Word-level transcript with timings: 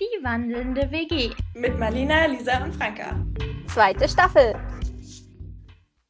Die 0.00 0.22
wandelnde 0.22 0.92
WG. 0.92 1.30
Mit 1.54 1.76
Marlina, 1.76 2.26
Lisa 2.26 2.62
und 2.62 2.72
Franka. 2.72 3.16
Zweite 3.66 4.08
Staffel. 4.08 4.54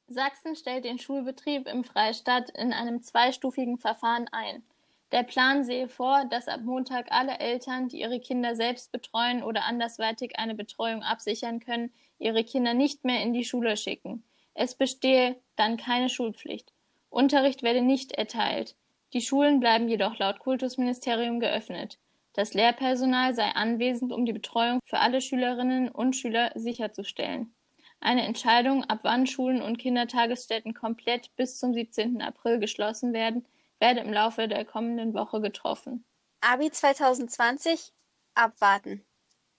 Sachsen 0.08 0.56
stellt 0.56 0.84
den 0.84 0.98
Schulbetrieb 0.98 1.66
im 1.66 1.84
Freistaat 1.84 2.50
in 2.50 2.74
einem 2.74 3.02
zweistufigen 3.02 3.78
Verfahren 3.78 4.28
ein. 4.30 4.62
Der 5.10 5.22
Plan 5.22 5.64
sehe 5.64 5.88
vor, 5.88 6.26
dass 6.26 6.48
ab 6.48 6.60
Montag 6.64 7.06
alle 7.10 7.38
Eltern, 7.38 7.88
die 7.88 8.00
ihre 8.00 8.20
Kinder 8.20 8.54
selbst 8.56 8.92
betreuen 8.92 9.42
oder 9.42 9.64
andersweitig 9.64 10.38
eine 10.38 10.54
Betreuung 10.54 11.02
absichern 11.02 11.58
können, 11.58 11.90
ihre 12.18 12.44
Kinder 12.44 12.74
nicht 12.74 13.06
mehr 13.06 13.22
in 13.22 13.32
die 13.32 13.46
Schule 13.46 13.78
schicken. 13.78 14.22
Es 14.52 14.74
bestehe 14.74 15.36
dann 15.56 15.78
keine 15.78 16.10
Schulpflicht. 16.10 16.74
Unterricht 17.08 17.62
werde 17.62 17.80
nicht 17.80 18.12
erteilt. 18.12 18.76
Die 19.14 19.22
Schulen 19.22 19.60
bleiben 19.60 19.88
jedoch 19.88 20.18
laut 20.18 20.40
Kultusministerium 20.40 21.40
geöffnet. 21.40 21.96
Das 22.38 22.54
Lehrpersonal 22.54 23.34
sei 23.34 23.50
anwesend, 23.50 24.12
um 24.12 24.24
die 24.24 24.32
Betreuung 24.32 24.78
für 24.84 25.00
alle 25.00 25.20
Schülerinnen 25.20 25.88
und 25.88 26.14
Schüler 26.14 26.52
sicherzustellen. 26.54 27.52
Eine 27.98 28.22
Entscheidung, 28.22 28.84
ab 28.84 29.00
wann 29.02 29.26
Schulen 29.26 29.60
und 29.60 29.78
Kindertagesstätten 29.78 30.72
komplett 30.72 31.34
bis 31.34 31.58
zum 31.58 31.74
17. 31.74 32.22
April 32.22 32.60
geschlossen 32.60 33.12
werden, 33.12 33.44
werde 33.80 34.02
im 34.02 34.12
Laufe 34.12 34.46
der 34.46 34.64
kommenden 34.64 35.14
Woche 35.14 35.40
getroffen. 35.40 36.04
Abi 36.40 36.70
2020 36.70 37.92
abwarten. 38.34 39.04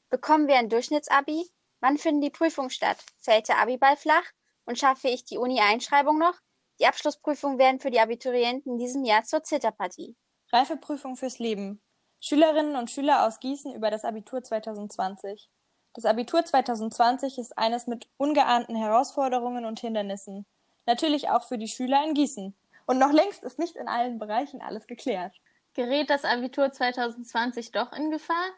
Bekommen 0.10 0.48
wir 0.48 0.56
ein 0.56 0.70
Durchschnittsabi? 0.70 1.50
Wann 1.82 1.98
finden 1.98 2.22
die 2.22 2.30
Prüfungen 2.30 2.70
statt? 2.70 3.04
Fällt 3.18 3.50
der 3.50 3.58
Abiball 3.58 3.98
flach? 3.98 4.24
Und 4.64 4.80
schaffe 4.80 5.10
ich 5.10 5.26
die 5.26 5.38
Uni-Einschreibung 5.38 6.18
noch? 6.18 6.40
Die 6.80 6.88
Abschlussprüfungen 6.88 7.60
werden 7.60 7.82
für 7.82 7.92
die 7.92 8.00
Abiturienten 8.00 8.72
in 8.72 8.78
diesem 8.78 9.04
Jahr 9.04 9.26
zur 9.26 9.44
Zitterpartie. 9.44 10.16
Reifeprüfung 10.54 11.18
fürs 11.18 11.40
Leben. 11.40 11.82
Schülerinnen 12.22 12.76
und 12.76 12.92
Schüler 12.92 13.26
aus 13.26 13.40
Gießen 13.40 13.74
über 13.74 13.90
das 13.90 14.04
Abitur 14.04 14.44
2020. 14.44 15.50
Das 15.94 16.06
Abitur 16.06 16.44
2020 16.44 17.38
ist 17.38 17.58
eines 17.58 17.88
mit 17.88 18.10
ungeahnten 18.18 18.76
Herausforderungen 18.76 19.66
und 19.66 19.80
Hindernissen. 19.80 20.46
Natürlich 20.86 21.30
auch 21.30 21.48
für 21.48 21.58
die 21.58 21.68
Schüler 21.68 22.04
in 22.06 22.14
Gießen. 22.14 22.56
Und 22.86 23.00
noch 23.00 23.12
längst 23.12 23.44
ist 23.44 23.60
nicht 23.60 23.76
in 23.76 23.88
allen 23.88 24.20
Bereichen 24.20 24.62
alles 24.62 24.86
geklärt. 24.86 25.36
Gerät 25.74 26.10
das 26.10 26.26
Abitur 26.26 26.72
2020 26.72 27.72
doch 27.72 27.94
in 27.94 28.12
Gefahr? 28.12 28.50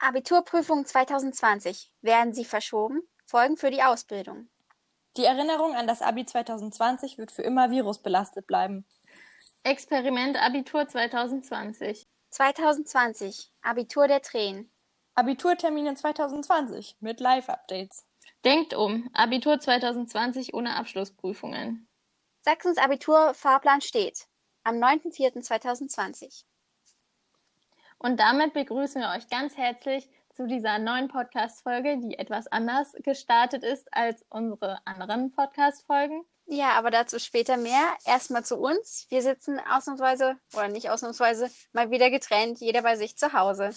Abiturprüfungen 0.00 0.84
2020. 0.84 1.90
Werden 2.02 2.32
sie 2.34 2.44
verschoben? 2.44 3.02
Folgen 3.24 3.56
für 3.56 3.70
die 3.70 3.82
Ausbildung. 3.82 4.48
Die 5.16 5.24
Erinnerung 5.24 5.74
an 5.74 5.86
das 5.86 6.02
Abi 6.02 6.26
2020 6.26 7.18
wird 7.18 7.32
für 7.32 7.42
immer 7.42 7.70
virusbelastet 7.70 8.46
bleiben. 8.46 8.84
Experiment 9.64 10.36
Abitur 10.40 10.86
2020. 10.86 12.06
2020. 12.30 13.50
Abitur 13.62 14.08
der 14.08 14.22
Tränen. 14.22 14.70
Abiturtermine 15.14 15.94
2020 15.94 16.96
mit 17.00 17.20
Live-Updates. 17.20 18.06
Denkt 18.44 18.74
um. 18.74 19.10
Abitur 19.14 19.58
2020 19.58 20.54
ohne 20.54 20.76
Abschlussprüfungen. 20.76 21.88
Sachsens 22.42 22.78
Abitur-Fahrplan 22.78 23.80
steht. 23.80 24.26
Am 24.62 24.76
9.04.2020. 24.76 26.44
Und 27.98 28.20
damit 28.20 28.52
begrüßen 28.52 29.00
wir 29.00 29.10
euch 29.10 29.28
ganz 29.28 29.56
herzlich 29.56 30.08
zu 30.34 30.46
dieser 30.46 30.78
neuen 30.78 31.08
Podcast-Folge, 31.08 31.98
die 31.98 32.16
etwas 32.16 32.46
anders 32.46 32.92
gestartet 33.02 33.64
ist 33.64 33.92
als 33.92 34.24
unsere 34.30 34.78
anderen 34.86 35.32
Podcast-Folgen. 35.32 36.24
Ja, 36.50 36.78
aber 36.78 36.90
dazu 36.90 37.18
später 37.18 37.58
mehr. 37.58 37.94
Erstmal 38.06 38.42
zu 38.42 38.56
uns. 38.56 39.06
Wir 39.10 39.20
sitzen 39.20 39.60
ausnahmsweise, 39.60 40.38
oder 40.54 40.68
nicht 40.68 40.88
ausnahmsweise, 40.88 41.50
mal 41.72 41.90
wieder 41.90 42.10
getrennt, 42.10 42.60
jeder 42.60 42.80
bei 42.80 42.96
sich 42.96 43.18
zu 43.18 43.34
Hause. 43.34 43.70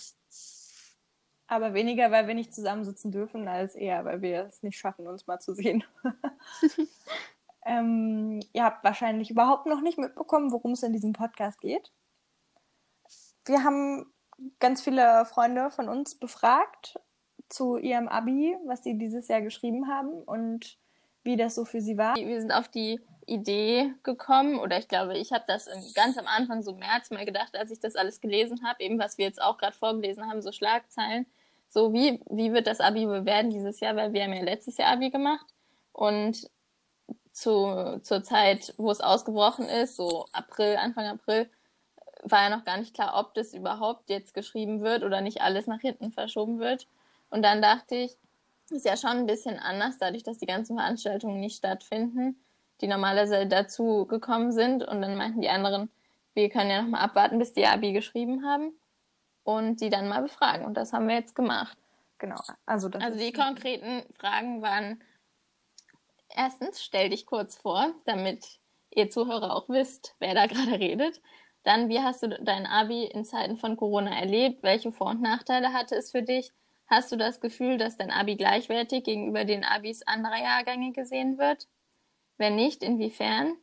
Aber 1.47 1.73
weniger, 1.73 2.11
weil 2.11 2.27
wir 2.27 2.33
nicht 2.33 2.55
zusammensitzen 2.55 3.11
dürfen, 3.11 3.49
als 3.49 3.75
eher, 3.75 4.05
weil 4.05 4.21
wir 4.21 4.45
es 4.45 4.63
nicht 4.63 4.77
schaffen, 4.77 5.05
uns 5.05 5.27
mal 5.27 5.39
zu 5.39 5.53
sehen. 5.53 5.83
ähm, 7.65 8.39
ihr 8.53 8.63
habt 8.63 8.85
wahrscheinlich 8.85 9.29
überhaupt 9.29 9.65
noch 9.65 9.81
nicht 9.81 9.97
mitbekommen, 9.97 10.53
worum 10.53 10.71
es 10.71 10.83
in 10.83 10.93
diesem 10.93 11.11
Podcast 11.11 11.59
geht. 11.59 11.91
Wir 13.43 13.65
haben 13.65 14.13
ganz 14.59 14.81
viele 14.81 15.25
Freunde 15.25 15.71
von 15.71 15.89
uns 15.89 16.15
befragt 16.17 16.97
zu 17.49 17.75
ihrem 17.75 18.07
Abi, 18.07 18.55
was 18.65 18.81
sie 18.81 18.97
dieses 18.97 19.27
Jahr 19.27 19.41
geschrieben 19.41 19.89
haben 19.89 20.23
und 20.23 20.79
wie 21.23 21.37
das 21.37 21.55
so 21.55 21.65
für 21.65 21.81
sie 21.81 21.97
war. 21.97 22.15
Wir 22.15 22.39
sind 22.39 22.51
auf 22.51 22.67
die 22.67 22.99
Idee 23.25 23.93
gekommen, 24.03 24.59
oder 24.59 24.77
ich 24.77 24.87
glaube, 24.87 25.17
ich 25.17 25.31
habe 25.31 25.43
das 25.47 25.69
ganz 25.93 26.17
am 26.17 26.27
Anfang 26.27 26.63
so 26.63 26.73
März 26.73 27.11
mal 27.11 27.25
gedacht, 27.25 27.55
als 27.55 27.71
ich 27.71 27.79
das 27.79 27.95
alles 27.95 28.19
gelesen 28.19 28.63
habe, 28.63 28.83
eben 28.83 28.99
was 28.99 29.17
wir 29.17 29.25
jetzt 29.25 29.41
auch 29.41 29.57
gerade 29.57 29.75
vorgelesen 29.75 30.29
haben, 30.29 30.41
so 30.41 30.51
Schlagzeilen. 30.51 31.25
So, 31.69 31.93
wie, 31.93 32.21
wie 32.29 32.51
wird 32.51 32.67
das 32.67 32.81
Abi 32.81 33.07
werden 33.07 33.51
dieses 33.51 33.79
Jahr? 33.79 33.95
Weil 33.95 34.11
wir 34.11 34.23
haben 34.23 34.33
ja 34.33 34.43
letztes 34.43 34.77
Jahr 34.77 34.91
Abi 34.91 35.09
gemacht 35.09 35.45
und 35.93 36.49
zu, 37.31 37.99
zur 38.03 38.23
Zeit, 38.23 38.73
wo 38.77 38.91
es 38.91 38.99
ausgebrochen 38.99 39.65
ist, 39.65 39.95
so 39.95 40.25
April, 40.33 40.75
Anfang 40.75 41.05
April, 41.05 41.49
war 42.23 42.43
ja 42.43 42.55
noch 42.55 42.65
gar 42.65 42.77
nicht 42.77 42.93
klar, 42.93 43.17
ob 43.17 43.33
das 43.33 43.53
überhaupt 43.53 44.09
jetzt 44.09 44.33
geschrieben 44.33 44.81
wird 44.81 45.03
oder 45.03 45.21
nicht 45.21 45.41
alles 45.41 45.67
nach 45.67 45.79
hinten 45.79 46.11
verschoben 46.11 46.59
wird. 46.59 46.87
Und 47.29 47.43
dann 47.43 47.61
dachte 47.61 47.95
ich, 47.95 48.17
ist 48.71 48.85
ja 48.85 48.97
schon 48.97 49.11
ein 49.11 49.25
bisschen 49.25 49.59
anders, 49.59 49.97
dadurch, 49.97 50.23
dass 50.23 50.37
die 50.37 50.45
ganzen 50.45 50.77
Veranstaltungen 50.77 51.39
nicht 51.39 51.57
stattfinden, 51.57 52.43
die 52.81 52.87
normalerweise 52.87 53.47
dazu 53.47 54.05
gekommen 54.05 54.51
sind. 54.51 54.83
Und 54.83 55.01
dann 55.01 55.15
meinten 55.15 55.41
die 55.41 55.49
anderen, 55.49 55.89
wir 56.33 56.49
können 56.49 56.69
ja 56.69 56.81
noch 56.81 56.89
mal 56.89 57.01
abwarten, 57.01 57.39
bis 57.39 57.53
die 57.53 57.65
Abi 57.65 57.93
geschrieben 57.93 58.45
haben 58.45 58.73
und 59.43 59.81
die 59.81 59.89
dann 59.89 60.07
mal 60.07 60.21
befragen. 60.21 60.65
Und 60.65 60.75
das 60.75 60.93
haben 60.93 61.07
wir 61.07 61.15
jetzt 61.15 61.35
gemacht. 61.35 61.77
Genau. 62.17 62.39
Also, 62.65 62.89
also 62.89 63.17
die 63.17 63.33
konkreten 63.33 64.03
Fragen 64.17 64.61
waren, 64.61 65.03
erstens, 66.29 66.83
stell 66.83 67.09
dich 67.09 67.25
kurz 67.25 67.57
vor, 67.57 67.93
damit 68.05 68.59
ihr 68.91 69.09
Zuhörer 69.09 69.55
auch 69.55 69.69
wisst, 69.69 70.15
wer 70.19 70.35
da 70.35 70.45
gerade 70.45 70.79
redet. 70.79 71.21
Dann, 71.63 71.89
wie 71.89 71.99
hast 71.99 72.23
du 72.23 72.29
dein 72.29 72.65
Abi 72.65 73.05
in 73.05 73.25
Zeiten 73.25 73.57
von 73.57 73.77
Corona 73.77 74.17
erlebt? 74.17 74.63
Welche 74.63 74.91
Vor- 74.91 75.11
und 75.11 75.21
Nachteile 75.21 75.73
hatte 75.73 75.95
es 75.95 76.11
für 76.11 76.23
dich? 76.23 76.51
Hast 76.91 77.09
du 77.09 77.15
das 77.15 77.39
Gefühl, 77.39 77.77
dass 77.77 77.95
dein 77.95 78.11
Abi 78.11 78.35
gleichwertig 78.35 79.05
gegenüber 79.05 79.45
den 79.45 79.63
Abis 79.63 80.05
anderer 80.05 80.41
Jahrgänge 80.41 80.91
gesehen 80.91 81.37
wird? 81.37 81.69
Wenn 82.37 82.57
nicht, 82.57 82.83
inwiefern? 82.83 83.55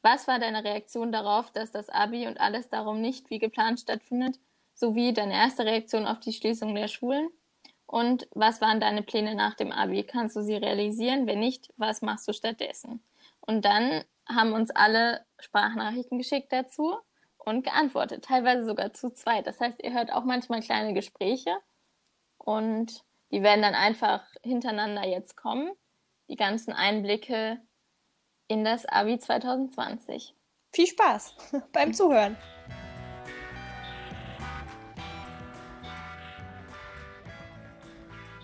Was 0.00 0.28
war 0.28 0.38
deine 0.38 0.62
Reaktion 0.62 1.10
darauf, 1.10 1.50
dass 1.50 1.72
das 1.72 1.88
Abi 1.88 2.28
und 2.28 2.40
alles 2.40 2.68
darum 2.68 3.00
nicht 3.00 3.30
wie 3.30 3.40
geplant 3.40 3.80
stattfindet, 3.80 4.38
sowie 4.74 5.12
deine 5.12 5.34
erste 5.34 5.64
Reaktion 5.64 6.06
auf 6.06 6.20
die 6.20 6.32
Schließung 6.32 6.76
der 6.76 6.86
Schulen? 6.86 7.30
Und 7.84 8.28
was 8.30 8.60
waren 8.60 8.78
deine 8.78 9.02
Pläne 9.02 9.34
nach 9.34 9.54
dem 9.54 9.72
Abi? 9.72 10.04
Kannst 10.04 10.36
du 10.36 10.42
sie 10.42 10.54
realisieren? 10.54 11.26
Wenn 11.26 11.40
nicht, 11.40 11.72
was 11.78 12.00
machst 12.00 12.28
du 12.28 12.32
stattdessen? 12.32 13.02
Und 13.40 13.64
dann 13.64 14.04
haben 14.28 14.52
uns 14.52 14.70
alle 14.70 15.26
Sprachnachrichten 15.40 16.16
geschickt 16.16 16.52
dazu 16.52 16.94
und 17.38 17.64
geantwortet, 17.64 18.24
teilweise 18.24 18.64
sogar 18.64 18.92
zu 18.92 19.12
zweit. 19.12 19.48
Das 19.48 19.58
heißt, 19.58 19.82
ihr 19.82 19.92
hört 19.92 20.12
auch 20.12 20.22
manchmal 20.22 20.60
kleine 20.60 20.94
Gespräche 20.94 21.56
und 22.44 23.04
die 23.30 23.42
werden 23.42 23.62
dann 23.62 23.74
einfach 23.74 24.22
hintereinander 24.42 25.06
jetzt 25.06 25.36
kommen. 25.36 25.72
Die 26.28 26.36
ganzen 26.36 26.72
Einblicke 26.72 27.60
in 28.48 28.64
das 28.64 28.84
Abi 28.86 29.18
2020. 29.18 30.34
Viel 30.72 30.86
Spaß 30.86 31.36
beim 31.72 31.94
Zuhören. 31.94 32.36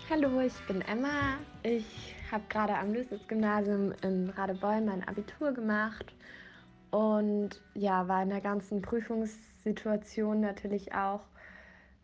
Hallo, 0.09 0.41
ich 0.41 0.55
bin 0.65 0.81
Emma. 0.81 1.37
Ich 1.61 2.15
habe 2.31 2.43
gerade 2.49 2.75
am 2.75 2.93
Lösitz-Gymnasium 2.93 3.93
in 4.01 4.29
Radebeul 4.29 4.81
mein 4.81 5.07
Abitur 5.07 5.51
gemacht 5.51 6.15
und 6.89 7.61
ja, 7.75 8.07
war 8.07 8.23
in 8.23 8.29
der 8.29 8.41
ganzen 8.41 8.81
Prüfungssituation 8.81 10.39
natürlich 10.39 10.93
auch 10.93 11.21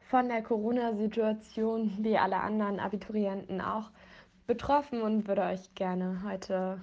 von 0.09 0.29
der 0.29 0.41
Corona-Situation, 0.41 1.97
wie 1.99 2.17
alle 2.17 2.37
anderen 2.37 2.79
Abiturienten 2.79 3.61
auch, 3.61 3.91
betroffen 4.47 5.01
und 5.01 5.27
würde 5.27 5.41
euch 5.41 5.73
gerne 5.73 6.21
heute 6.23 6.79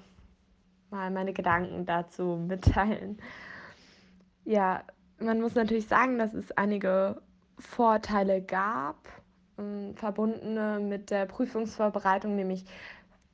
mal 0.91 1.11
meine 1.11 1.33
Gedanken 1.33 1.87
dazu 1.87 2.37
mitteilen. 2.37 3.19
Ja, 4.45 4.83
man 5.19 5.41
muss 5.41 5.55
natürlich 5.55 5.87
sagen, 5.87 6.19
dass 6.19 6.35
es 6.35 6.51
einige 6.53 7.23
Vorteile 7.59 8.43
gab, 8.43 8.97
ähm, 9.59 9.95
verbundene 9.95 10.81
mit 10.81 11.11
der 11.11 11.27
Prüfungsvorbereitung, 11.27 12.35
nämlich 12.35 12.65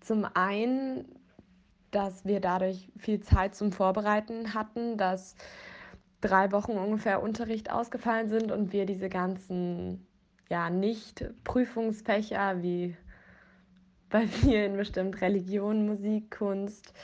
zum 0.01 0.27
einen 0.35 1.19
dass 1.91 2.25
wir 2.25 2.41
dadurch 2.41 2.91
viel 2.97 3.21
Zeit 3.21 3.55
zum 3.55 3.73
Vorbereiten 3.73 4.55
hatten, 4.55 4.97
dass 4.97 5.37
drei 6.20 6.53
Wochen 6.53 6.73
ungefähr 6.73 7.23
Unterricht 7.23 7.70
ausgefallen 7.70 8.29
sind 8.29 8.50
und 8.50 8.73
wir 8.73 8.87
diese 8.87 9.09
ganzen 9.09 10.06
ja 10.49 10.70
nicht 10.70 11.25
Prüfungsfächer 11.44 12.62
wie 12.62 12.97
bei 14.09 14.26
vielen 14.26 14.76
bestimmt 14.76 15.20
Religion, 15.20 15.87
Musik, 15.87 16.31
Kunst, 16.31 16.94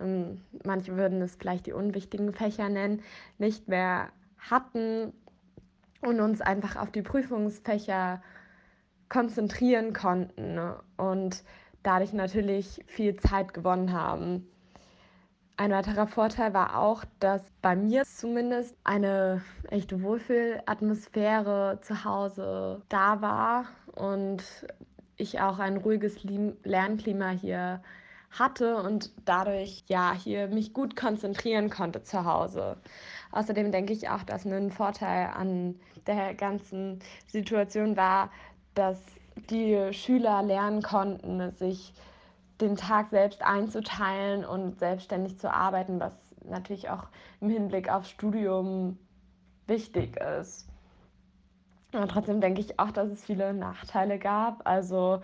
ähm, 0.00 0.40
manche 0.64 0.96
würden 0.96 1.22
es 1.22 1.36
vielleicht 1.36 1.66
die 1.66 1.72
unwichtigen 1.72 2.32
Fächer 2.32 2.68
nennen, 2.68 3.02
nicht 3.38 3.68
mehr 3.68 4.08
hatten 4.38 5.12
und 6.00 6.20
uns 6.20 6.40
einfach 6.40 6.76
auf 6.76 6.90
die 6.90 7.02
Prüfungsfächer 7.02 8.22
konzentrieren 9.08 9.92
konnten 9.92 10.58
und 10.96 11.44
dadurch 11.82 12.12
natürlich 12.12 12.82
viel 12.86 13.16
Zeit 13.16 13.54
gewonnen 13.54 13.92
haben. 13.92 14.46
Ein 15.60 15.72
weiterer 15.72 16.06
Vorteil 16.06 16.54
war 16.54 16.78
auch, 16.78 17.04
dass 17.18 17.42
bei 17.60 17.76
mir 17.76 18.04
zumindest 18.04 18.74
eine 18.82 19.42
echte 19.68 20.02
Wohlfühlatmosphäre 20.02 21.80
zu 21.82 22.02
Hause 22.02 22.80
da 22.88 23.20
war 23.20 23.66
und 23.94 24.42
ich 25.18 25.38
auch 25.42 25.58
ein 25.58 25.76
ruhiges 25.76 26.24
Lernklima 26.64 27.28
hier 27.28 27.82
hatte 28.30 28.82
und 28.82 29.10
dadurch 29.26 29.84
ja 29.86 30.14
hier 30.14 30.48
mich 30.48 30.72
gut 30.72 30.96
konzentrieren 30.96 31.68
konnte 31.68 32.02
zu 32.02 32.24
Hause. 32.24 32.78
Außerdem 33.30 33.70
denke 33.70 33.92
ich 33.92 34.08
auch, 34.08 34.22
dass 34.22 34.46
ein 34.46 34.70
Vorteil 34.70 35.28
an 35.36 35.78
der 36.06 36.32
ganzen 36.32 37.00
Situation 37.26 37.98
war, 37.98 38.30
dass 38.74 38.98
die 39.50 39.92
Schüler 39.92 40.42
lernen 40.42 40.80
konnten, 40.80 41.52
sich 41.52 41.92
den 42.60 42.76
Tag 42.76 43.10
selbst 43.10 43.42
einzuteilen 43.42 44.44
und 44.44 44.78
selbstständig 44.78 45.38
zu 45.38 45.52
arbeiten, 45.52 46.00
was 46.00 46.14
natürlich 46.44 46.90
auch 46.90 47.04
im 47.40 47.50
Hinblick 47.50 47.90
auf 47.90 48.06
Studium 48.06 48.98
wichtig 49.66 50.16
ist. 50.16 50.68
Aber 51.92 52.06
trotzdem 52.06 52.40
denke 52.40 52.60
ich 52.60 52.78
auch, 52.78 52.90
dass 52.90 53.08
es 53.08 53.24
viele 53.24 53.52
Nachteile 53.52 54.18
gab. 54.18 54.66
Also 54.66 55.22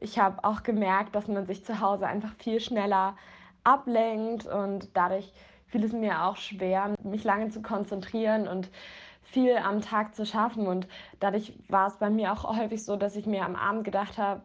ich 0.00 0.18
habe 0.18 0.42
auch 0.44 0.62
gemerkt, 0.62 1.14
dass 1.14 1.28
man 1.28 1.46
sich 1.46 1.64
zu 1.64 1.80
Hause 1.80 2.06
einfach 2.06 2.34
viel 2.34 2.60
schneller 2.60 3.16
ablenkt 3.64 4.46
und 4.46 4.96
dadurch 4.96 5.32
fiel 5.66 5.84
es 5.84 5.92
mir 5.92 6.24
auch 6.24 6.36
schwer, 6.36 6.94
mich 7.02 7.24
lange 7.24 7.50
zu 7.50 7.62
konzentrieren 7.62 8.48
und 8.48 8.70
viel 9.22 9.56
am 9.56 9.80
Tag 9.80 10.14
zu 10.14 10.24
schaffen. 10.24 10.66
Und 10.66 10.88
dadurch 11.20 11.52
war 11.68 11.88
es 11.88 11.96
bei 11.96 12.10
mir 12.10 12.32
auch 12.32 12.44
häufig 12.56 12.84
so, 12.84 12.96
dass 12.96 13.16
ich 13.16 13.26
mir 13.26 13.44
am 13.44 13.56
Abend 13.56 13.84
gedacht 13.84 14.18
habe, 14.18 14.42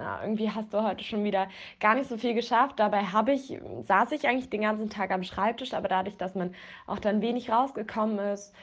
ja, 0.00 0.22
irgendwie 0.22 0.50
hast 0.50 0.72
du 0.72 0.82
heute 0.82 1.04
schon 1.04 1.24
wieder 1.24 1.48
gar 1.78 1.94
nicht 1.94 2.08
so 2.08 2.16
viel 2.16 2.34
geschafft. 2.34 2.78
Dabei 2.78 3.04
habe 3.04 3.32
ich, 3.32 3.60
saß 3.86 4.12
ich 4.12 4.26
eigentlich 4.26 4.48
den 4.48 4.62
ganzen 4.62 4.88
Tag 4.88 5.10
am 5.10 5.22
Schreibtisch, 5.22 5.74
aber 5.74 5.88
dadurch, 5.88 6.16
dass 6.16 6.34
man 6.34 6.54
auch 6.86 6.98
dann 6.98 7.20
wenig 7.20 7.50
rausgekommen 7.50 8.18
ist, 8.18 8.54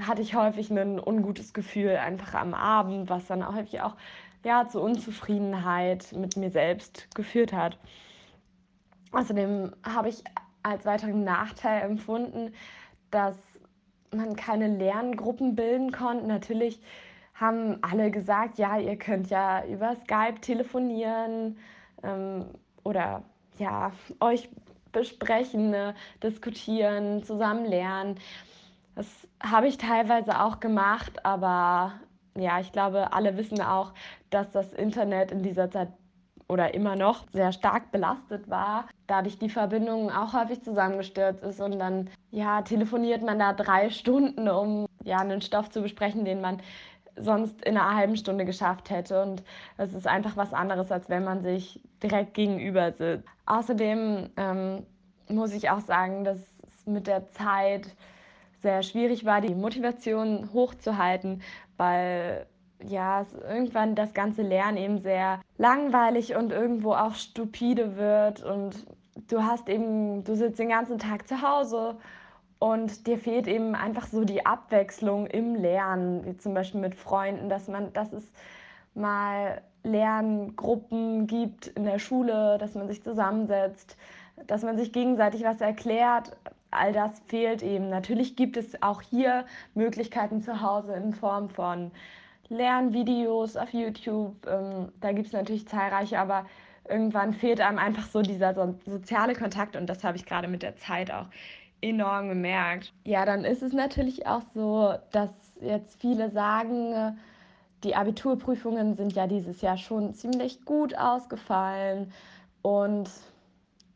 hatte 0.00 0.22
ich 0.22 0.34
häufig 0.34 0.70
ein 0.70 1.00
ungutes 1.00 1.52
Gefühl 1.52 1.96
einfach 1.96 2.34
am 2.34 2.54
Abend, 2.54 3.10
was 3.10 3.26
dann 3.26 3.42
auch 3.42 3.54
häufig 3.54 3.80
auch 3.80 3.96
ja, 4.44 4.66
zu 4.68 4.80
Unzufriedenheit 4.80 6.12
mit 6.12 6.36
mir 6.36 6.50
selbst 6.50 7.14
geführt 7.14 7.52
hat. 7.52 7.78
Außerdem 9.10 9.72
habe 9.84 10.08
ich 10.08 10.22
als 10.62 10.86
weiteren 10.86 11.24
Nachteil 11.24 11.82
empfunden, 11.82 12.54
dass 13.10 13.36
man 14.14 14.36
keine 14.36 14.68
Lerngruppen 14.68 15.54
bilden 15.54 15.92
konnte. 15.92 16.26
Natürlich 16.26 16.80
haben 17.42 17.78
alle 17.82 18.10
gesagt, 18.10 18.58
ja, 18.58 18.78
ihr 18.78 18.96
könnt 18.96 19.28
ja 19.28 19.64
über 19.66 19.96
Skype 19.96 20.40
telefonieren 20.40 21.58
ähm, 22.02 22.46
oder 22.84 23.22
ja, 23.58 23.92
euch 24.20 24.48
besprechen, 24.92 25.70
ne, 25.70 25.94
diskutieren, 26.22 27.22
zusammen 27.24 27.66
lernen. 27.66 28.14
Das 28.94 29.06
habe 29.42 29.66
ich 29.68 29.76
teilweise 29.78 30.40
auch 30.40 30.60
gemacht, 30.60 31.24
aber 31.24 31.94
ja, 32.36 32.60
ich 32.60 32.72
glaube, 32.72 33.12
alle 33.12 33.36
wissen 33.36 33.60
auch, 33.60 33.92
dass 34.30 34.50
das 34.52 34.72
Internet 34.72 35.32
in 35.32 35.42
dieser 35.42 35.70
Zeit 35.70 35.88
oder 36.48 36.74
immer 36.74 36.96
noch 36.96 37.24
sehr 37.32 37.52
stark 37.52 37.90
belastet 37.92 38.48
war, 38.50 38.86
dadurch 39.06 39.38
die 39.38 39.48
Verbindung 39.48 40.10
auch 40.10 40.34
häufig 40.34 40.62
zusammengestürzt 40.62 41.42
ist 41.42 41.60
und 41.60 41.78
dann 41.78 42.10
ja 42.30 42.60
telefoniert 42.62 43.22
man 43.22 43.38
da 43.38 43.54
drei 43.54 43.88
Stunden, 43.88 44.48
um 44.48 44.86
ja 45.02 45.18
einen 45.18 45.40
Stoff 45.40 45.70
zu 45.70 45.80
besprechen, 45.80 46.24
den 46.26 46.42
man 46.42 46.60
sonst 47.16 47.64
in 47.64 47.76
einer 47.76 47.96
halben 47.96 48.16
Stunde 48.16 48.44
geschafft 48.44 48.90
hätte. 48.90 49.22
Und 49.22 49.42
es 49.76 49.94
ist 49.94 50.06
einfach 50.06 50.36
was 50.36 50.52
anderes, 50.52 50.90
als 50.90 51.08
wenn 51.08 51.24
man 51.24 51.42
sich 51.42 51.80
direkt 52.02 52.34
gegenüber 52.34 52.92
sitzt. 52.92 53.26
Außerdem 53.46 54.30
ähm, 54.36 54.86
muss 55.28 55.52
ich 55.52 55.70
auch 55.70 55.80
sagen, 55.80 56.24
dass 56.24 56.38
es 56.38 56.86
mit 56.86 57.06
der 57.06 57.28
Zeit 57.28 57.88
sehr 58.62 58.82
schwierig 58.82 59.24
war, 59.24 59.40
die 59.40 59.54
Motivation 59.54 60.50
hochzuhalten, 60.52 61.42
weil 61.76 62.46
ja, 62.84 63.26
irgendwann 63.48 63.94
das 63.94 64.14
ganze 64.14 64.42
Lernen 64.42 64.76
eben 64.76 64.98
sehr 64.98 65.40
langweilig 65.58 66.34
und 66.34 66.52
irgendwo 66.52 66.94
auch 66.94 67.14
stupide 67.14 67.96
wird 67.96 68.42
und 68.42 68.86
du 69.28 69.42
hast 69.42 69.68
eben, 69.68 70.24
du 70.24 70.34
sitzt 70.34 70.58
den 70.58 70.68
ganzen 70.68 70.98
Tag 70.98 71.28
zu 71.28 71.42
Hause 71.42 71.96
und 72.62 73.08
dir 73.08 73.18
fehlt 73.18 73.48
eben 73.48 73.74
einfach 73.74 74.06
so 74.06 74.24
die 74.24 74.46
Abwechslung 74.46 75.26
im 75.26 75.56
Lernen, 75.56 76.24
wie 76.24 76.36
zum 76.36 76.54
Beispiel 76.54 76.80
mit 76.80 76.94
Freunden, 76.94 77.48
dass 77.48 77.66
man, 77.66 77.92
dass 77.92 78.12
es 78.12 78.30
mal 78.94 79.60
Lerngruppen 79.82 81.26
gibt 81.26 81.66
in 81.66 81.82
der 81.82 81.98
Schule, 81.98 82.58
dass 82.58 82.76
man 82.76 82.86
sich 82.86 83.02
zusammensetzt, 83.02 83.96
dass 84.46 84.62
man 84.62 84.78
sich 84.78 84.92
gegenseitig 84.92 85.42
was 85.42 85.60
erklärt. 85.60 86.36
All 86.70 86.92
das 86.92 87.20
fehlt 87.26 87.64
eben. 87.64 87.88
Natürlich 87.88 88.36
gibt 88.36 88.56
es 88.56 88.80
auch 88.80 89.02
hier 89.02 89.44
Möglichkeiten 89.74 90.40
zu 90.40 90.62
Hause 90.62 90.94
in 90.94 91.14
Form 91.14 91.50
von 91.50 91.90
Lernvideos 92.48 93.56
auf 93.56 93.72
YouTube. 93.72 94.36
Ähm, 94.46 94.92
da 95.00 95.10
gibt 95.10 95.26
es 95.26 95.32
natürlich 95.32 95.66
zahlreiche, 95.66 96.16
aber 96.16 96.46
irgendwann 96.88 97.32
fehlt 97.32 97.60
einem 97.60 97.78
einfach 97.78 98.06
so 98.06 98.22
dieser 98.22 98.54
so 98.54 98.72
soziale 98.86 99.34
Kontakt 99.34 99.74
und 99.74 99.86
das 99.86 100.04
habe 100.04 100.16
ich 100.16 100.26
gerade 100.26 100.46
mit 100.46 100.62
der 100.62 100.76
Zeit 100.76 101.10
auch 101.10 101.26
enorm 101.82 102.28
gemerkt. 102.28 102.92
Ja, 103.04 103.24
dann 103.26 103.44
ist 103.44 103.62
es 103.62 103.72
natürlich 103.72 104.26
auch 104.26 104.42
so, 104.54 104.94
dass 105.10 105.30
jetzt 105.60 106.00
viele 106.00 106.30
sagen, 106.30 107.18
die 107.84 107.94
Abiturprüfungen 107.94 108.94
sind 108.94 109.12
ja 109.12 109.26
dieses 109.26 109.60
Jahr 109.60 109.76
schon 109.76 110.14
ziemlich 110.14 110.64
gut 110.64 110.96
ausgefallen 110.96 112.12
und 112.62 113.10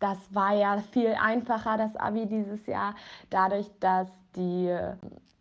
das 0.01 0.19
war 0.35 0.55
ja 0.55 0.83
viel 0.93 1.15
einfacher, 1.21 1.79
das 1.79 1.97
Abi 1.97 2.27
dieses 2.27 2.67
Jahr, 2.67 2.95
dadurch, 3.31 3.71
dass 3.81 4.09
die 4.35 4.77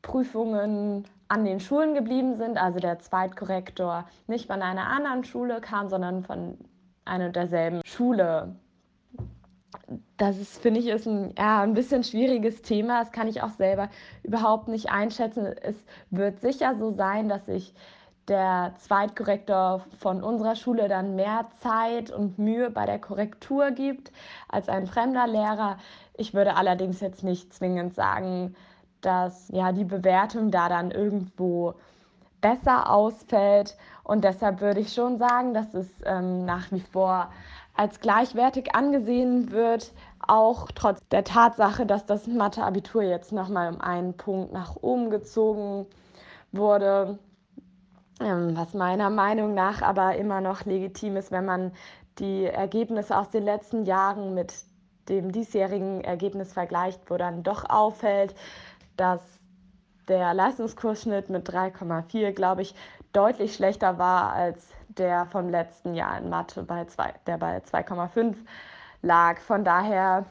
Prüfungen 0.02 1.06
an 1.28 1.44
den 1.44 1.60
Schulen 1.60 1.96
geblieben 1.96 2.38
sind, 2.38 2.58
also 2.58 2.80
der 2.80 3.00
Zweitkorrektor 3.00 4.06
nicht 4.28 4.48
von 4.48 4.62
einer 4.62 4.88
anderen 4.88 5.24
Schule 5.24 5.60
kam, 5.60 5.90
sondern 5.90 6.24
von 6.24 6.58
einer 7.04 7.28
und 7.28 7.36
derselben 7.36 7.82
Schule. 7.86 8.56
Das 10.18 10.38
ist, 10.38 10.62
finde 10.62 10.80
ich, 10.80 10.88
ist 10.88 11.08
ein, 11.08 11.34
ja, 11.38 11.62
ein 11.62 11.74
bisschen 11.74 12.04
schwieriges 12.04 12.62
Thema. 12.62 13.00
Das 13.00 13.12
kann 13.12 13.28
ich 13.28 13.42
auch 13.42 13.50
selber 13.50 13.90
überhaupt 14.24 14.68
nicht 14.68 14.90
einschätzen. 14.90 15.46
Es 15.46 15.76
wird 16.10 16.42
sicher 16.42 16.76
so 16.78 16.92
sein, 16.92 17.30
dass 17.30 17.48
ich 17.48 17.74
der 18.28 18.74
Zweitkorrektor 18.80 19.86
von 20.00 20.24
unserer 20.24 20.56
Schule 20.56 20.88
dann 20.88 21.16
mehr 21.16 21.46
Zeit 21.60 22.10
und 22.12 22.40
Mühe 22.40 22.72
bei 22.72 22.86
der 22.86 23.00
Korrektur 23.00 23.72
gibt 23.72 24.12
als 24.50 24.68
ein 24.68 24.88
fremder 24.88 25.28
Lehrer. 25.28 25.78
Ich 26.16 26.34
würde 26.34 26.56
allerdings 26.56 27.02
jetzt 27.02 27.24
nicht 27.24 27.54
zwingend 27.54 27.94
sagen, 27.94 28.56
dass 29.02 29.50
ja 29.50 29.72
die 29.72 29.84
Bewertung 29.84 30.50
da 30.50 30.70
dann 30.70 30.90
irgendwo 30.90 31.76
besser 32.42 32.90
ausfällt. 32.92 33.78
Und 34.04 34.24
deshalb 34.24 34.62
würde 34.62 34.80
ich 34.80 34.94
schon 34.94 35.18
sagen, 35.18 35.54
dass 35.54 35.74
es 35.74 35.88
ähm, 36.06 36.46
nach 36.46 36.72
wie 36.72 36.80
vor 36.80 37.32
als 37.76 38.00
gleichwertig 38.00 38.74
angesehen 38.74 39.52
wird, 39.52 39.92
auch 40.28 40.70
trotz 40.74 41.00
der 41.10 41.24
Tatsache, 41.24 41.86
dass 41.86 42.06
das 42.06 42.28
Mathe-Abitur 42.28 43.04
jetzt 43.04 43.32
nochmal 43.32 43.74
um 43.74 43.82
einen 43.82 44.16
Punkt 44.16 44.54
nach 44.54 44.76
oben 44.78 45.10
gezogen 45.10 45.86
wurde, 46.52 47.20
ähm, 48.22 48.56
was 48.56 48.74
meiner 48.74 49.10
Meinung 49.10 49.54
nach 49.54 49.82
aber 49.82 50.16
immer 50.16 50.42
noch 50.42 50.66
legitim 50.66 51.18
ist, 51.18 51.32
wenn 51.32 51.46
man 51.46 51.72
die 52.20 52.46
Ergebnisse 52.46 53.18
aus 53.18 53.30
den 53.30 53.44
letzten 53.44 53.84
Jahren 53.84 54.34
mit 54.34 54.54
dem 55.10 55.32
diesjährigen 55.32 56.02
Ergebnis 56.02 56.54
vergleicht, 56.54 57.02
wo 57.10 57.18
dann 57.18 57.44
doch 57.44 57.70
auffällt, 57.70 58.34
dass 58.96 59.22
der 60.08 60.34
Leistungskursschnitt 60.34 61.30
mit 61.30 61.50
3,4, 61.50 62.32
glaube 62.32 62.62
ich, 62.62 62.74
deutlich 63.12 63.56
schlechter 63.56 63.98
war 63.98 64.34
als 64.34 64.68
der 64.98 65.26
vom 65.28 65.50
letzten 65.50 65.94
Jahr 65.94 66.18
in 66.18 66.30
Mathe, 66.30 66.64
bei 66.64 66.86
zwei, 66.86 67.14
der 67.28 67.38
bei 67.38 67.58
2,5 67.58 68.36
lag. 69.02 69.40
Von 69.40 69.64
daher 69.64 70.26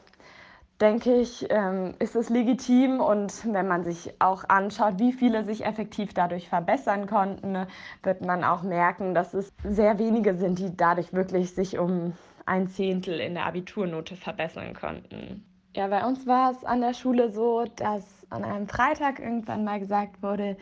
denke 0.81 1.13
ich, 1.15 1.45
ähm, 1.49 1.93
ist 1.99 2.15
es 2.15 2.29
legitim 2.29 2.99
und 2.99 3.53
wenn 3.53 3.67
man 3.67 3.83
sich 3.83 4.13
auch 4.19 4.43
anschaut, 4.49 4.99
wie 4.99 5.13
viele 5.13 5.43
sich 5.45 5.65
effektiv 5.65 6.13
dadurch 6.13 6.49
verbessern 6.49 7.07
konnten, 7.07 7.65
wird 8.03 8.21
man 8.21 8.43
auch 8.43 8.63
merken, 8.63 9.13
dass 9.15 9.33
es 9.33 9.51
sehr 9.63 9.99
wenige 9.99 10.35
sind, 10.35 10.59
die 10.59 10.75
dadurch 10.75 11.13
wirklich 11.13 11.55
sich 11.55 11.79
um 11.79 12.13
ein 12.45 12.67
Zehntel 12.67 13.19
in 13.19 13.35
der 13.35 13.45
Abiturnote 13.45 14.15
verbessern 14.15 14.73
konnten. 14.73 15.45
Ja, 15.75 15.87
bei 15.87 16.05
uns 16.05 16.25
war 16.25 16.51
es 16.51 16.63
an 16.63 16.79
der 16.79 16.93
Schule 16.93 17.31
so, 17.31 17.65
dass 17.75 18.25
an 18.29 18.45
einem 18.45 18.67
Freitag 18.67 19.19
irgendwann 19.19 19.65
mal 19.65 19.79
gesagt 19.79 20.21
wurde, 20.23 20.55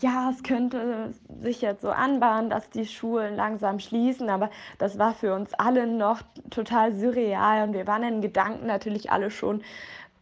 ja, 0.00 0.30
es 0.30 0.42
könnte 0.42 1.12
sich 1.42 1.62
jetzt 1.62 1.82
so 1.82 1.90
anbahnen, 1.90 2.50
dass 2.50 2.68
die 2.70 2.86
Schulen 2.86 3.36
langsam 3.36 3.78
schließen, 3.78 4.28
aber 4.28 4.50
das 4.78 4.98
war 4.98 5.14
für 5.14 5.34
uns 5.34 5.54
alle 5.54 5.86
noch 5.86 6.20
total 6.50 6.92
surreal 6.92 7.66
und 7.66 7.74
wir 7.74 7.86
waren 7.86 8.02
in 8.02 8.20
Gedanken 8.20 8.66
natürlich 8.66 9.10
alle 9.10 9.30
schon 9.30 9.62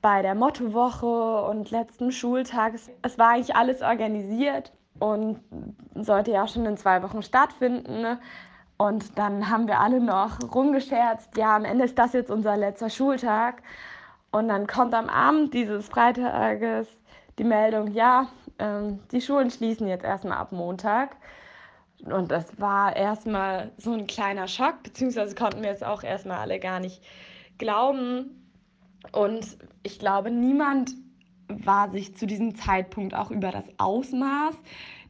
bei 0.01 0.23
der 0.23 0.35
Mottowoche 0.35 1.45
und 1.47 1.71
letzten 1.71 2.13
Schultag. 2.13 2.75
Es 3.03 3.19
war 3.19 3.31
eigentlich 3.31 3.57
alles 3.57 3.83
organisiert 3.83 4.73
und 5.01 5.41
sollte 5.95 6.33
ja 6.33 6.45
auch 6.45 6.49
schon 6.49 6.67
in 6.67 6.77
zwei 6.77 7.03
Wochen 7.03 7.23
stattfinden. 7.23 8.03
Ne? 8.03 8.21
Und 8.77 9.19
dann 9.19 9.49
haben 9.51 9.67
wir 9.67 9.81
alle 9.81 10.01
noch 10.01 10.39
rumgescherzt, 10.55 11.37
ja, 11.37 11.57
am 11.57 11.65
Ende 11.65 11.85
ist 11.85 11.99
das 11.99 12.13
jetzt 12.13 12.31
unser 12.31 12.57
letzter 12.57 12.91
Schultag. 12.91 13.63
Und 14.31 14.49
dann 14.49 14.67
kommt 14.67 14.95
am 14.95 15.09
Abend 15.09 15.55
dieses 15.55 15.89
Freitages 15.89 16.89
die 17.39 17.45
Meldung, 17.45 17.89
ja, 17.93 18.29
ähm, 18.59 19.01
die 19.13 19.21
Schulen 19.21 19.51
schließen 19.51 19.89
jetzt 19.89 20.05
erstmal 20.05 20.39
ab 20.39 20.53
Montag. 20.53 21.17
Und 22.05 22.31
das 22.31 22.61
war 22.61 22.95
erstmal 22.97 23.73
so 23.79 23.93
ein 23.93 24.07
kleiner 24.07 24.49
Schock, 24.49 24.83
beziehungsweise 24.83 25.35
konnten 25.35 25.63
wir 25.63 25.71
es 25.71 25.83
auch 25.83 26.03
erstmal 26.03 26.39
alle 26.39 26.59
gar 26.59 26.81
nicht 26.81 27.03
glauben. 27.59 28.51
Und 29.13 29.57
ich 29.83 29.99
glaube, 29.99 30.31
niemand 30.31 30.93
war 31.49 31.91
sich 31.91 32.17
zu 32.17 32.27
diesem 32.27 32.55
Zeitpunkt 32.57 33.15
auch 33.15 33.31
über 33.31 33.51
das 33.51 33.65
Ausmaß 33.79 34.55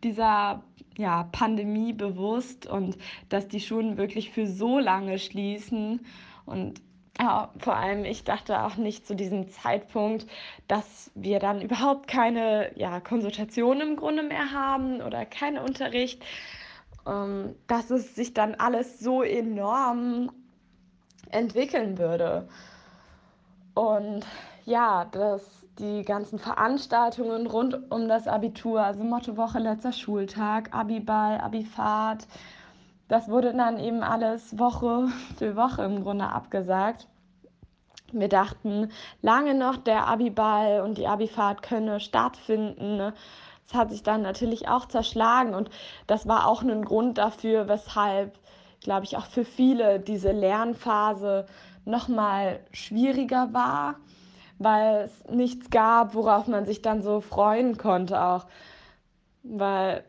dieser 0.03 0.63
ja, 0.97 1.25
Pandemie 1.33 1.93
bewusst 1.93 2.67
und 2.67 2.97
dass 3.29 3.49
die 3.49 3.61
Schulen 3.61 3.97
wirklich 3.97 4.31
für 4.31 4.47
so 4.47 4.79
lange 4.79 5.19
schließen. 5.19 6.01
Und 6.47 6.81
ja, 7.19 7.51
vor 7.59 7.77
allem, 7.77 8.05
ich 8.05 8.25
dachte 8.25 8.63
auch 8.63 8.77
nicht 8.77 9.07
zu 9.07 9.15
diesem 9.15 9.49
Zeitpunkt, 9.49 10.27
dass 10.69 11.11
wir 11.15 11.39
dann 11.39 11.61
überhaupt 11.61 12.09
keine 12.09 12.77
ja, 12.77 13.01
Konsultation 13.01 13.81
im 13.81 13.97
Grunde 13.97 14.23
mehr 14.23 14.53
haben 14.53 15.01
oder 15.01 15.25
keinen 15.25 15.59
Unterricht. 15.59 16.23
Ähm, 17.07 17.55
dass 17.67 17.91
es 17.91 18.15
sich 18.15 18.33
dann 18.33 18.55
alles 18.55 18.99
so 18.99 19.23
enorm 19.23 20.31
entwickeln 21.31 21.99
würde. 21.99 22.49
Und 23.75 24.25
ja, 24.65 25.05
dass 25.07 25.43
die 25.79 26.03
ganzen 26.05 26.39
Veranstaltungen 26.39 27.47
rund 27.47 27.91
um 27.91 28.09
das 28.09 28.27
Abitur, 28.27 28.81
also 28.83 29.03
Mottowoche, 29.03 29.59
letzter 29.59 29.93
Schultag, 29.93 30.73
Abiball, 30.73 31.39
Abifahrt, 31.41 32.27
das 33.09 33.29
wurde 33.29 33.55
dann 33.55 33.79
eben 33.79 34.03
alles 34.03 34.59
Woche 34.59 35.09
für 35.39 35.57
Woche 35.57 35.83
im 35.83 36.03
Grunde 36.03 36.27
abgesagt. 36.27 37.09
Wir 38.13 38.29
dachten 38.29 38.91
lange 39.23 39.55
noch, 39.55 39.77
der 39.77 40.07
Abiball 40.07 40.83
und 40.83 40.99
die 40.99 41.07
Abifahrt 41.07 41.63
könne 41.63 41.99
stattfinden. 41.99 42.99
Das 42.99 43.75
hat 43.75 43.91
sich 43.91 44.03
dann 44.03 44.23
natürlich 44.23 44.69
auch 44.69 44.87
zerschlagen 44.87 45.55
und 45.55 45.71
das 46.07 46.29
war 46.29 46.47
auch 46.47 46.63
ein 46.63 46.85
Grund 46.85 47.19
dafür, 47.19 47.67
weshalb, 47.69 48.39
glaube 48.81 49.05
ich, 49.05 49.17
auch 49.17 49.27
für 49.27 49.45
viele 49.45 49.99
diese 49.99 50.33
Lernphase 50.33 51.47
noch 51.85 52.09
mal 52.09 52.61
schwieriger 52.73 53.53
war 53.53 53.97
weil 54.59 55.05
es 55.05 55.25
nichts 55.31 55.71
gab, 55.71 56.15
worauf 56.15 56.47
man 56.47 56.67
sich 56.67 56.83
dann 56.83 57.03
so 57.03 57.21
freuen 57.21 57.77
konnte 57.77 58.21
auch. 58.23 58.47
Weil 59.43 60.05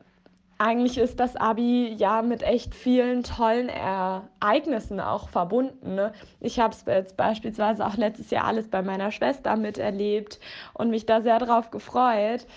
eigentlich 0.57 0.97
ist 0.97 1.19
das 1.19 1.35
Abi 1.35 1.93
ja 1.97 2.21
mit 2.21 2.41
echt 2.41 2.73
vielen 2.73 3.23
tollen 3.23 3.69
Ereignissen 3.69 4.99
auch 4.99 5.29
verbunden. 5.29 5.95
Ne? 5.95 6.13
Ich 6.39 6.59
habe 6.59 6.73
es 6.73 6.85
jetzt 6.85 7.17
beispielsweise 7.17 7.85
auch 7.85 7.97
letztes 7.97 8.31
Jahr 8.31 8.45
alles 8.45 8.69
bei 8.69 8.81
meiner 8.81 9.11
Schwester 9.11 9.55
miterlebt 9.57 10.39
und 10.73 10.89
mich 10.89 11.05
da 11.05 11.21
sehr 11.21 11.39
drauf 11.39 11.71
gefreut. 11.71 12.47